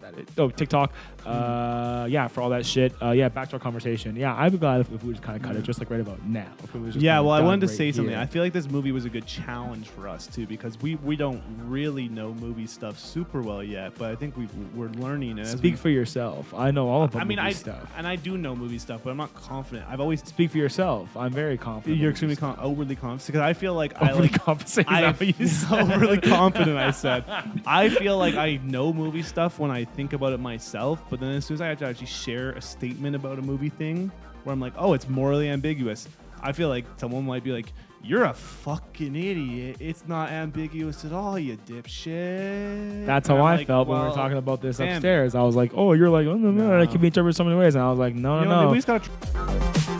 that 0.00 0.14
is, 0.18 0.26
oh, 0.38 0.50
TikTok. 0.50 0.92
Uh, 1.26 2.06
yeah, 2.08 2.28
for 2.28 2.40
all 2.40 2.50
that 2.50 2.64
shit. 2.64 2.94
Uh, 3.02 3.10
yeah, 3.10 3.28
back 3.28 3.48
to 3.50 3.54
our 3.56 3.60
conversation. 3.60 4.16
Yeah, 4.16 4.34
I'd 4.36 4.52
be 4.52 4.58
glad 4.58 4.80
if, 4.80 4.92
if 4.92 5.02
we 5.04 5.12
just 5.12 5.22
kind 5.22 5.36
of 5.36 5.42
cut 5.42 5.56
it 5.56 5.62
just 5.62 5.78
like 5.80 5.90
right 5.90 6.00
about 6.00 6.22
now. 6.24 6.46
If 6.62 6.74
it 6.74 6.80
was 6.80 6.94
just 6.94 7.02
yeah, 7.04 7.20
well, 7.20 7.32
I 7.32 7.40
wanted 7.40 7.60
to 7.62 7.66
right 7.66 7.76
say 7.76 7.92
something. 7.92 8.12
here. 8.12 8.20
I 8.20 8.26
feel 8.26 8.42
like 8.42 8.52
this 8.52 8.68
movie 8.70 8.92
was 8.92 9.04
a 9.04 9.10
good 9.10 9.26
challenge 9.26 9.88
for 9.88 10.08
us 10.08 10.26
too 10.26 10.46
because 10.46 10.80
we 10.80 10.96
we 10.96 11.16
don't 11.16 11.42
really 11.64 12.08
know 12.08 12.34
movie 12.34 12.66
stuff 12.66 12.98
super 12.98 13.42
well 13.42 13.62
yet, 13.62 13.92
but 13.98 14.10
I 14.10 14.14
think 14.14 14.36
we 14.36 14.48
we're 14.74 14.88
learning. 14.88 15.38
And 15.38 15.48
Speak 15.48 15.74
we, 15.74 15.76
for 15.76 15.88
yourself. 15.88 16.52
I 16.54 16.70
know 16.70 16.88
all 16.88 17.04
about 17.04 17.20
I 17.20 17.24
mean, 17.24 17.38
movie 17.38 17.48
I 17.48 17.52
stuff. 17.52 17.90
and 17.96 18.06
I 18.06 18.16
do 18.16 18.36
know 18.38 18.54
movie 18.54 18.78
stuff, 18.78 19.02
but 19.04 19.10
I'm 19.10 19.16
not 19.16 19.34
confident. 19.34 19.86
I've 19.88 20.00
always 20.00 20.22
Speak 20.22 20.50
for 20.50 20.58
yourself. 20.58 21.16
I'm 21.16 21.32
very 21.32 21.56
confident. 21.56 22.00
you're 22.00 22.10
extremely 22.10 22.36
con- 22.36 22.58
overly 22.60 22.96
confident 22.96 23.26
because 23.26 23.40
I 23.40 23.52
feel 23.52 23.74
like 23.74 24.00
I 24.00 24.10
overly 24.12 24.28
like. 24.28 24.48
I 24.88 25.10
what 25.10 25.38
you 25.38 25.46
said? 25.46 25.80
overly 25.92 26.20
confident. 26.20 26.76
I 26.76 26.90
said 26.90 27.24
I 27.66 27.88
feel 27.88 28.18
like 28.18 28.34
I 28.34 28.56
know 28.62 28.92
movie 28.92 29.22
stuff 29.22 29.58
when 29.58 29.70
I 29.70 29.84
think 29.84 30.12
about 30.12 30.32
it 30.32 30.40
myself, 30.40 31.02
but 31.10 31.15
then 31.20 31.30
as 31.32 31.44
soon 31.46 31.54
as 31.56 31.60
I 31.60 31.66
have 31.68 31.78
to 31.78 31.86
actually 31.86 32.06
share 32.06 32.52
a 32.52 32.60
statement 32.62 33.16
about 33.16 33.38
a 33.38 33.42
movie 33.42 33.68
thing, 33.70 34.10
where 34.44 34.52
I'm 34.52 34.60
like, 34.60 34.74
oh, 34.76 34.92
it's 34.92 35.08
morally 35.08 35.48
ambiguous. 35.48 36.08
I 36.42 36.52
feel 36.52 36.68
like 36.68 36.84
someone 36.98 37.24
might 37.24 37.42
be 37.42 37.50
like, 37.50 37.72
"You're 38.04 38.24
a 38.24 38.34
fucking 38.34 39.16
idiot. 39.16 39.78
It's 39.80 40.06
not 40.06 40.30
ambiguous 40.30 41.04
at 41.04 41.12
all, 41.12 41.38
you 41.38 41.56
dipshit." 41.66 43.06
That's 43.06 43.26
how 43.28 43.36
I'm 43.36 43.56
like, 43.58 43.66
felt 43.66 43.88
when 43.88 43.98
we 44.00 44.06
were 44.08 44.14
talking 44.14 44.36
about 44.36 44.60
this 44.60 44.76
damn. 44.76 44.92
upstairs. 44.96 45.34
I 45.34 45.42
was 45.42 45.56
like, 45.56 45.72
"Oh, 45.74 45.94
you're 45.94 46.10
like, 46.10 46.26
oh, 46.26 46.34
no, 46.36 46.50
no, 46.50 46.68
No. 46.68 46.78
that 46.80 46.90
can 46.92 47.00
be 47.00 47.06
interpreted 47.08 47.36
so 47.36 47.44
many 47.44 47.56
ways," 47.56 47.74
and 47.74 47.82
I 47.82 47.90
was 47.90 47.98
like, 47.98 48.14
"No, 48.14 48.40
You 48.40 48.44
no, 48.44 48.50
know, 48.50 48.62
no." 48.64 48.70
we 48.70 48.76
just 48.76 48.86
gotta. 48.86 49.95